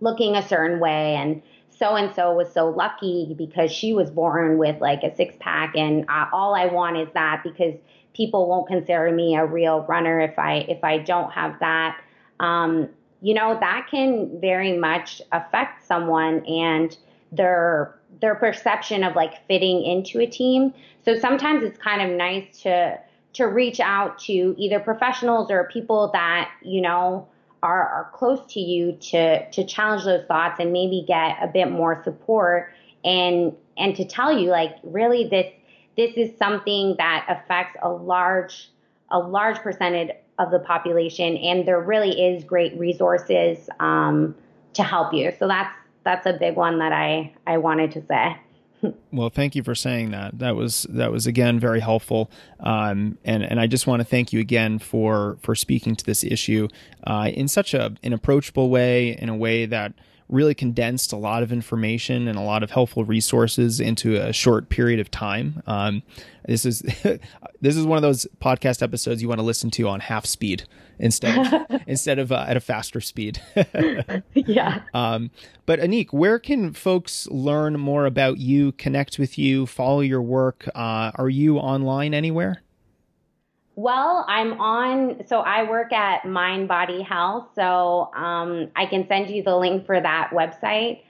looking 0.00 0.36
a 0.36 0.46
certain 0.46 0.80
way 0.80 1.16
and 1.16 1.42
so 1.78 1.96
and 1.96 2.14
so 2.14 2.32
was 2.32 2.52
so 2.52 2.68
lucky 2.68 3.34
because 3.36 3.70
she 3.72 3.92
was 3.92 4.10
born 4.10 4.58
with 4.58 4.80
like 4.80 5.02
a 5.02 5.14
six 5.14 5.34
pack 5.40 5.76
and 5.76 6.04
I, 6.08 6.28
all 6.32 6.54
I 6.54 6.66
want 6.66 6.96
is 6.96 7.08
that 7.14 7.42
because 7.42 7.74
people 8.14 8.48
won't 8.48 8.68
consider 8.68 9.10
me 9.10 9.36
a 9.36 9.44
real 9.44 9.82
runner 9.82 10.20
if 10.20 10.38
I 10.38 10.66
if 10.68 10.82
I 10.84 10.98
don't 10.98 11.32
have 11.32 11.58
that. 11.60 12.00
Um, 12.40 12.88
you 13.20 13.34
know 13.34 13.56
that 13.58 13.88
can 13.90 14.40
very 14.40 14.76
much 14.76 15.22
affect 15.32 15.86
someone 15.86 16.44
and 16.46 16.96
their 17.32 17.94
their 18.20 18.34
perception 18.34 19.02
of 19.02 19.16
like 19.16 19.46
fitting 19.46 19.82
into 19.82 20.20
a 20.20 20.26
team. 20.26 20.72
So 21.04 21.18
sometimes 21.18 21.64
it's 21.64 21.78
kind 21.78 22.02
of 22.02 22.16
nice 22.16 22.62
to 22.62 22.98
to 23.34 23.44
reach 23.46 23.80
out 23.80 24.18
to 24.20 24.54
either 24.56 24.78
professionals 24.78 25.50
or 25.50 25.68
people 25.72 26.10
that 26.12 26.50
you 26.62 26.80
know 26.80 27.26
are, 27.64 27.88
are 27.88 28.10
close 28.12 28.40
to 28.52 28.60
you 28.60 28.92
to 28.92 29.50
to 29.50 29.64
challenge 29.64 30.04
those 30.04 30.24
thoughts 30.26 30.60
and 30.60 30.72
maybe 30.72 31.04
get 31.08 31.38
a 31.42 31.48
bit 31.48 31.70
more 31.70 32.00
support 32.04 32.70
and 33.04 33.56
and 33.76 33.96
to 33.96 34.04
tell 34.04 34.38
you 34.38 34.50
like 34.50 34.76
really 34.84 35.26
this 35.28 35.50
this 35.96 36.12
is 36.16 36.36
something 36.38 36.94
that 36.98 37.26
affects 37.28 37.76
a 37.82 37.88
large 37.88 38.70
a 39.10 39.18
large 39.18 39.58
percentage 39.58 40.10
of 40.38 40.50
the 40.50 40.58
population 40.58 41.36
and 41.38 41.66
there 41.66 41.80
really 41.80 42.10
is 42.10 42.44
great 42.44 42.76
resources 42.78 43.70
um, 43.80 44.34
to 44.74 44.82
help 44.82 45.14
you. 45.14 45.32
So 45.38 45.46
that's 45.48 45.72
that's 46.04 46.26
a 46.26 46.34
big 46.34 46.54
one 46.54 46.78
that 46.78 46.92
i 46.92 47.32
i 47.46 47.56
wanted 47.56 47.90
to 47.90 48.04
say 48.06 48.36
well, 49.12 49.30
thank 49.30 49.54
you 49.54 49.62
for 49.62 49.74
saying 49.74 50.10
that. 50.10 50.38
That 50.38 50.56
was 50.56 50.86
that 50.90 51.10
was 51.10 51.26
again 51.26 51.58
very 51.58 51.80
helpful, 51.80 52.30
um, 52.60 53.18
and 53.24 53.42
and 53.42 53.60
I 53.60 53.66
just 53.66 53.86
want 53.86 54.00
to 54.00 54.04
thank 54.04 54.32
you 54.32 54.40
again 54.40 54.78
for 54.78 55.38
for 55.42 55.54
speaking 55.54 55.96
to 55.96 56.04
this 56.04 56.24
issue 56.24 56.68
uh, 57.04 57.30
in 57.32 57.48
such 57.48 57.74
a 57.74 57.94
an 58.02 58.12
approachable 58.12 58.70
way, 58.70 59.16
in 59.16 59.28
a 59.28 59.36
way 59.36 59.66
that 59.66 59.94
really 60.34 60.54
condensed 60.54 61.12
a 61.12 61.16
lot 61.16 61.42
of 61.42 61.52
information 61.52 62.28
and 62.28 62.36
a 62.38 62.42
lot 62.42 62.62
of 62.62 62.70
helpful 62.70 63.04
resources 63.04 63.80
into 63.80 64.16
a 64.16 64.32
short 64.32 64.68
period 64.68 65.00
of 65.00 65.10
time. 65.10 65.62
Um, 65.66 66.02
this 66.46 66.64
is 66.64 66.80
this 67.60 67.76
is 67.76 67.86
one 67.86 67.96
of 67.96 68.02
those 68.02 68.26
podcast 68.40 68.82
episodes 68.82 69.22
you 69.22 69.28
want 69.28 69.38
to 69.38 69.44
listen 69.44 69.70
to 69.72 69.88
on 69.88 70.00
half 70.00 70.26
speed 70.26 70.64
instead 70.98 71.38
of 71.70 71.80
instead 71.86 72.18
of 72.18 72.32
uh, 72.32 72.44
at 72.48 72.56
a 72.56 72.60
faster 72.60 73.00
speed. 73.00 73.40
yeah. 74.34 74.80
Um, 74.92 75.30
but 75.66 75.80
Annyck, 75.80 76.12
where 76.12 76.38
can 76.38 76.72
folks 76.72 77.26
learn 77.28 77.78
more 77.78 78.04
about 78.04 78.38
you, 78.38 78.72
connect 78.72 79.18
with 79.18 79.38
you, 79.38 79.66
follow 79.66 80.00
your 80.00 80.22
work? 80.22 80.68
Uh, 80.74 81.12
are 81.14 81.30
you 81.30 81.58
online 81.58 82.12
anywhere? 82.12 82.62
Well, 83.76 84.24
I'm 84.28 84.60
on, 84.60 85.26
so 85.26 85.40
I 85.40 85.68
work 85.68 85.92
at 85.92 86.24
Mind 86.24 86.68
Body 86.68 87.02
Health, 87.02 87.48
so 87.56 88.10
um, 88.14 88.68
I 88.76 88.86
can 88.86 89.06
send 89.08 89.30
you 89.30 89.42
the 89.42 89.56
link 89.56 89.84
for 89.84 90.00
that 90.00 90.30
website. 90.30 91.00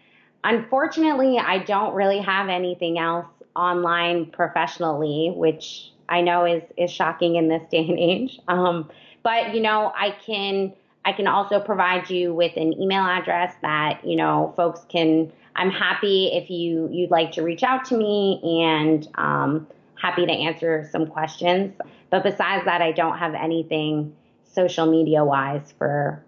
Unfortunately, 0.45 1.39
I 1.39 1.59
don't 1.59 1.95
really 1.95 2.21
have 2.21 2.49
anything 2.49 2.99
else 2.99 3.27
online 3.55 4.27
professionally, 4.27 5.33
which 5.35 5.93
I 6.09 6.23
know 6.23 6.47
is 6.47 6.63
is 6.77 6.91
shocking 6.91 7.37
in 7.37 7.49
this 7.49 7.63
day 7.71 7.87
and 7.87 7.99
age. 7.99 8.41
Um, 8.49 8.91
but 9.23 9.55
you 9.55 9.61
know, 9.61 9.93
I 9.95 10.11
can 10.25 10.73
I 11.05 11.13
can 11.13 11.27
also 11.27 11.61
provide 11.61 12.09
you 12.09 12.33
with 12.33 12.57
an 12.57 12.73
email 12.81 13.05
address 13.05 13.55
that 13.61 14.05
you 14.05 14.17
know 14.17 14.55
folks 14.57 14.81
can. 14.89 15.33
I'm 15.57 15.71
happy 15.71 16.31
if 16.33 16.51
you 16.51 16.89
you'd 16.91 17.11
like 17.11 17.33
to 17.33 17.43
reach 17.43 17.63
out 17.63 17.85
to 17.87 17.97
me 17.97 18.41
and 18.65 19.09
um, 19.15 19.69
happy 20.05 20.27
to 20.27 20.33
answer 20.33 20.87
some 20.93 21.07
questions. 21.07 21.75
But 22.11 22.23
besides 22.23 22.67
that, 22.67 22.83
I 22.83 22.93
don't 22.93 23.17
have 23.17 23.35
anything 23.35 24.15
social 24.53 24.87
media 24.87 25.25
wise 25.25 25.73
for 25.79 26.23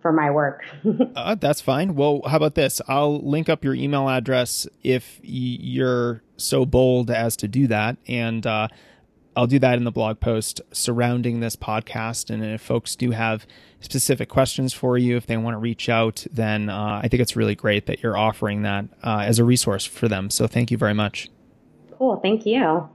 for 0.00 0.12
my 0.14 0.30
work. 0.30 0.64
uh, 1.14 1.34
that's 1.34 1.60
fine. 1.60 1.94
Well, 1.94 2.22
how 2.26 2.38
about 2.38 2.54
this? 2.54 2.80
I'll 2.88 3.20
link 3.20 3.50
up 3.50 3.62
your 3.62 3.74
email 3.74 4.08
address 4.08 4.66
if 4.82 5.20
you're 5.22 6.22
so 6.38 6.64
bold 6.64 7.10
as 7.10 7.36
to 7.36 7.48
do 7.48 7.66
that, 7.66 7.98
and 8.08 8.46
uh, 8.46 8.68
I'll 9.36 9.46
do 9.46 9.58
that 9.58 9.76
in 9.76 9.84
the 9.84 9.90
blog 9.90 10.18
post 10.18 10.62
surrounding 10.72 11.40
this 11.40 11.54
podcast. 11.54 12.30
And 12.30 12.42
if 12.42 12.62
folks 12.62 12.96
do 12.96 13.10
have 13.10 13.46
specific 13.80 14.30
questions 14.30 14.72
for 14.72 14.96
you, 14.96 15.18
if 15.18 15.26
they 15.26 15.36
want 15.36 15.54
to 15.54 15.58
reach 15.58 15.90
out, 15.90 16.26
then 16.32 16.70
uh, 16.70 17.00
I 17.02 17.08
think 17.08 17.20
it's 17.20 17.36
really 17.36 17.54
great 17.54 17.84
that 17.84 18.02
you're 18.02 18.16
offering 18.16 18.62
that 18.62 18.86
uh, 19.04 19.24
as 19.26 19.38
a 19.38 19.44
resource 19.44 19.84
for 19.84 20.08
them. 20.08 20.30
So 20.30 20.46
thank 20.46 20.70
you 20.70 20.78
very 20.78 20.94
much. 20.94 21.28
Cool. 21.98 22.16
Thank 22.16 22.46
you. 22.46 22.88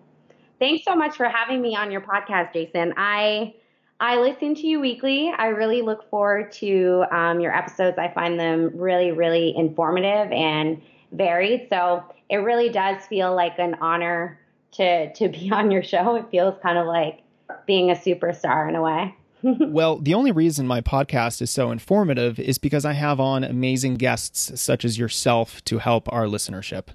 Thanks 0.60 0.86
so 0.86 0.96
much 0.96 1.18
for 1.18 1.28
having 1.28 1.62
me 1.62 1.76
on 1.76 1.92
your 1.92 2.02
podcast, 2.02 2.54
Jason. 2.54 2.94
I 2.98 3.54
I 4.00 4.20
listen 4.20 4.56
to 4.56 4.68
you 4.68 4.80
weekly. 4.80 5.32
I 5.38 5.48
really 5.48 5.82
look 5.82 6.10
forward 6.10 6.52
to 6.54 7.06
um, 7.12 7.40
your 7.40 7.56
episodes. 7.56 7.98
I 7.98 8.10
find 8.10 8.40
them 8.40 8.72
really, 8.76 9.12
really 9.12 9.56
informative 9.56 10.32
and 10.32 10.82
varied. 11.14 11.68
So 11.70 12.04
it 12.30 12.38
really 12.38 12.70
does 12.70 13.06
feel 13.06 13.34
like 13.34 13.58
an 13.58 13.76
honor 13.76 14.40
to 14.74 15.14
to 15.14 15.30
be 15.30 15.52
on 15.54 15.72
your 15.72 15.84
show. 15.84 16.16
It 16.16 16.30
feels 16.30 16.56
kind 16.62 16.78
of 16.78 16.88
like 16.88 17.22
being 17.66 17.92
a 17.92 17.96
superstar 17.96 18.68
in 18.68 18.76
a 18.76 18.82
way. 18.82 19.16
well, 19.44 20.00
the 20.00 20.14
only 20.14 20.32
reason 20.32 20.66
my 20.66 20.82
podcast 20.82 21.42
is 21.42 21.52
so 21.52 21.70
informative 21.70 22.40
is 22.40 22.58
because 22.58 22.84
I 22.84 22.94
have 22.94 23.20
on 23.20 23.44
amazing 23.44 23.96
guests 23.96 24.60
such 24.60 24.84
as 24.84 24.98
yourself 24.98 25.64
to 25.66 25.78
help 25.78 26.12
our 26.12 26.26
listenership. 26.26 26.88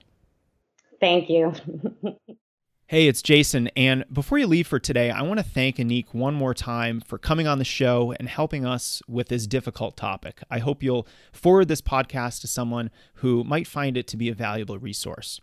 Thank 0.98 1.30
you. 1.30 1.54
Hey, 2.90 3.06
it's 3.06 3.22
Jason. 3.22 3.68
And 3.76 4.04
before 4.12 4.38
you 4.38 4.48
leave 4.48 4.66
for 4.66 4.80
today, 4.80 5.12
I 5.12 5.22
want 5.22 5.38
to 5.38 5.44
thank 5.44 5.76
Annyck 5.76 6.12
one 6.12 6.34
more 6.34 6.54
time 6.54 7.00
for 7.00 7.18
coming 7.18 7.46
on 7.46 7.58
the 7.58 7.64
show 7.64 8.12
and 8.18 8.28
helping 8.28 8.66
us 8.66 9.00
with 9.06 9.28
this 9.28 9.46
difficult 9.46 9.96
topic. 9.96 10.42
I 10.50 10.58
hope 10.58 10.82
you'll 10.82 11.06
forward 11.32 11.68
this 11.68 11.80
podcast 11.80 12.40
to 12.40 12.48
someone 12.48 12.90
who 13.14 13.44
might 13.44 13.68
find 13.68 13.96
it 13.96 14.08
to 14.08 14.16
be 14.16 14.28
a 14.28 14.34
valuable 14.34 14.76
resource. 14.76 15.40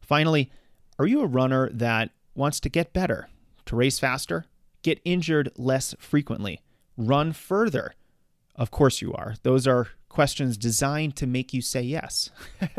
Finally, 0.00 0.50
are 0.98 1.06
you 1.06 1.20
a 1.20 1.26
runner 1.26 1.70
that 1.72 2.10
wants 2.34 2.58
to 2.58 2.68
get 2.68 2.92
better, 2.92 3.28
to 3.66 3.76
race 3.76 4.00
faster, 4.00 4.44
get 4.82 5.00
injured 5.04 5.52
less 5.54 5.94
frequently, 6.00 6.62
run 6.96 7.32
further? 7.32 7.94
Of 8.56 8.72
course 8.72 9.00
you 9.00 9.12
are. 9.12 9.36
Those 9.44 9.68
are 9.68 9.86
questions 10.10 10.58
designed 10.58 11.16
to 11.16 11.26
make 11.26 11.54
you 11.54 11.62
say 11.62 11.80
yes. 11.80 12.28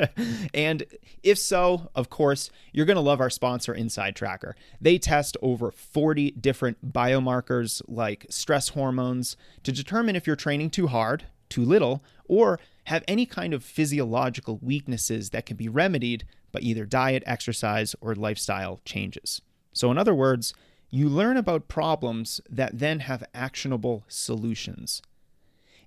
and 0.53 0.83
if 1.23 1.39
so, 1.39 1.89
of 1.95 2.11
course, 2.11 2.51
you're 2.71 2.85
going 2.85 2.95
to 2.95 3.01
love 3.01 3.19
our 3.19 3.29
sponsor, 3.31 3.73
InsideTracker. 3.73 4.53
They 4.79 4.99
test 4.99 5.35
over 5.41 5.71
40 5.71 6.31
different 6.31 6.93
biomarkers 6.93 7.81
like 7.87 8.27
stress 8.29 8.69
hormones 8.69 9.35
to 9.63 9.71
determine 9.71 10.15
if 10.15 10.27
you're 10.27 10.35
training 10.35 10.69
too 10.69 10.87
hard, 10.87 11.23
too 11.49 11.65
little, 11.65 12.03
or 12.25 12.59
have 12.85 13.03
any 13.07 13.25
kind 13.25 13.53
of 13.53 13.63
physiological 13.63 14.59
weaknesses 14.61 15.31
that 15.31 15.45
can 15.45 15.57
be 15.57 15.69
remedied 15.69 16.25
by 16.51 16.59
either 16.59 16.85
diet, 16.85 17.23
exercise, 17.25 17.95
or 18.01 18.13
lifestyle 18.13 18.81
changes. 18.85 19.41
So, 19.73 19.89
in 19.89 19.97
other 19.97 20.13
words, 20.13 20.53
you 20.89 21.07
learn 21.07 21.37
about 21.37 21.69
problems 21.69 22.41
that 22.49 22.77
then 22.79 22.99
have 22.99 23.23
actionable 23.33 24.03
solutions. 24.09 25.01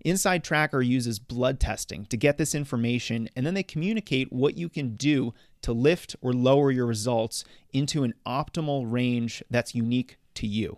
InsideTracker 0.05 0.87
uses 0.87 1.19
blood 1.19 1.59
testing 1.59 2.05
to 2.07 2.17
get 2.17 2.37
this 2.37 2.55
information, 2.55 3.29
and 3.35 3.47
then 3.47 3.55
they 3.55 3.63
communicate 3.63 4.33
what 4.33 4.57
you 4.57 4.69
can 4.69 4.97
do 4.97 5.33
to 5.63 5.73
lift 5.73 6.15
or 6.21 6.33
lower 6.33 6.71
your 6.71 6.87
results 6.87 7.45
into 7.73 8.05
an 8.05 8.15
optimal 8.27 8.85
range 8.87 9.43
that's 9.51 9.75
unique 9.75 10.19
to 10.35 10.47
you. 10.47 10.77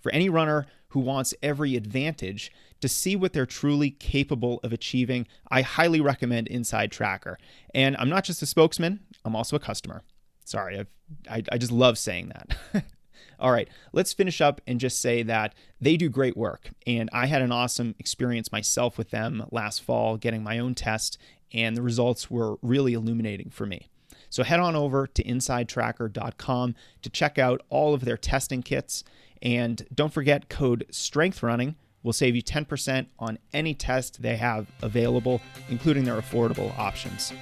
For 0.00 0.12
any 0.12 0.28
runner 0.28 0.66
who 0.88 1.00
wants 1.00 1.34
every 1.42 1.76
advantage 1.76 2.50
to 2.80 2.88
see 2.88 3.16
what 3.16 3.32
they're 3.32 3.46
truly 3.46 3.90
capable 3.90 4.60
of 4.62 4.72
achieving, 4.72 5.26
I 5.50 5.62
highly 5.62 6.00
recommend 6.00 6.48
InsideTracker. 6.48 7.36
And 7.74 7.96
I'm 7.98 8.08
not 8.08 8.24
just 8.24 8.42
a 8.42 8.46
spokesman, 8.46 9.00
I'm 9.24 9.36
also 9.36 9.56
a 9.56 9.60
customer. 9.60 10.02
Sorry, 10.44 10.78
I've, 10.78 10.88
I, 11.30 11.42
I 11.52 11.58
just 11.58 11.72
love 11.72 11.98
saying 11.98 12.28
that. 12.28 12.84
All 13.38 13.52
right, 13.52 13.68
let's 13.92 14.12
finish 14.12 14.40
up 14.40 14.60
and 14.66 14.80
just 14.80 15.00
say 15.00 15.22
that 15.24 15.54
they 15.80 15.96
do 15.96 16.08
great 16.08 16.36
work. 16.36 16.70
And 16.86 17.10
I 17.12 17.26
had 17.26 17.42
an 17.42 17.52
awesome 17.52 17.94
experience 17.98 18.52
myself 18.52 18.96
with 18.98 19.10
them 19.10 19.46
last 19.50 19.82
fall, 19.82 20.16
getting 20.16 20.42
my 20.42 20.58
own 20.58 20.74
test, 20.74 21.18
and 21.52 21.76
the 21.76 21.82
results 21.82 22.30
were 22.30 22.56
really 22.62 22.94
illuminating 22.94 23.50
for 23.50 23.66
me. 23.66 23.88
So 24.30 24.42
head 24.42 24.60
on 24.60 24.74
over 24.74 25.06
to 25.06 25.22
insidetracker.com 25.22 26.74
to 27.02 27.10
check 27.10 27.38
out 27.38 27.62
all 27.68 27.94
of 27.94 28.04
their 28.04 28.16
testing 28.16 28.62
kits. 28.62 29.04
And 29.42 29.86
don't 29.94 30.12
forget 30.12 30.48
code 30.48 30.86
STRENGTHRUNNING 30.90 31.76
will 32.02 32.12
save 32.12 32.36
you 32.36 32.42
10% 32.42 33.06
on 33.18 33.38
any 33.52 33.74
test 33.74 34.22
they 34.22 34.36
have 34.36 34.70
available, 34.82 35.40
including 35.68 36.04
their 36.04 36.20
affordable 36.20 36.76
options. 36.78 37.32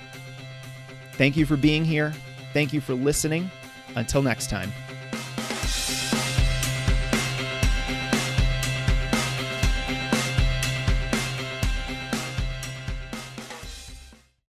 Thank 1.15 1.37
you 1.37 1.47
for 1.47 1.57
being 1.57 1.85
here. 1.85 2.13
Thank 2.53 2.73
you 2.73 2.81
for 2.81 2.95
listening. 2.95 3.51
Until 3.97 4.23
next 4.23 4.51
time. 4.51 4.73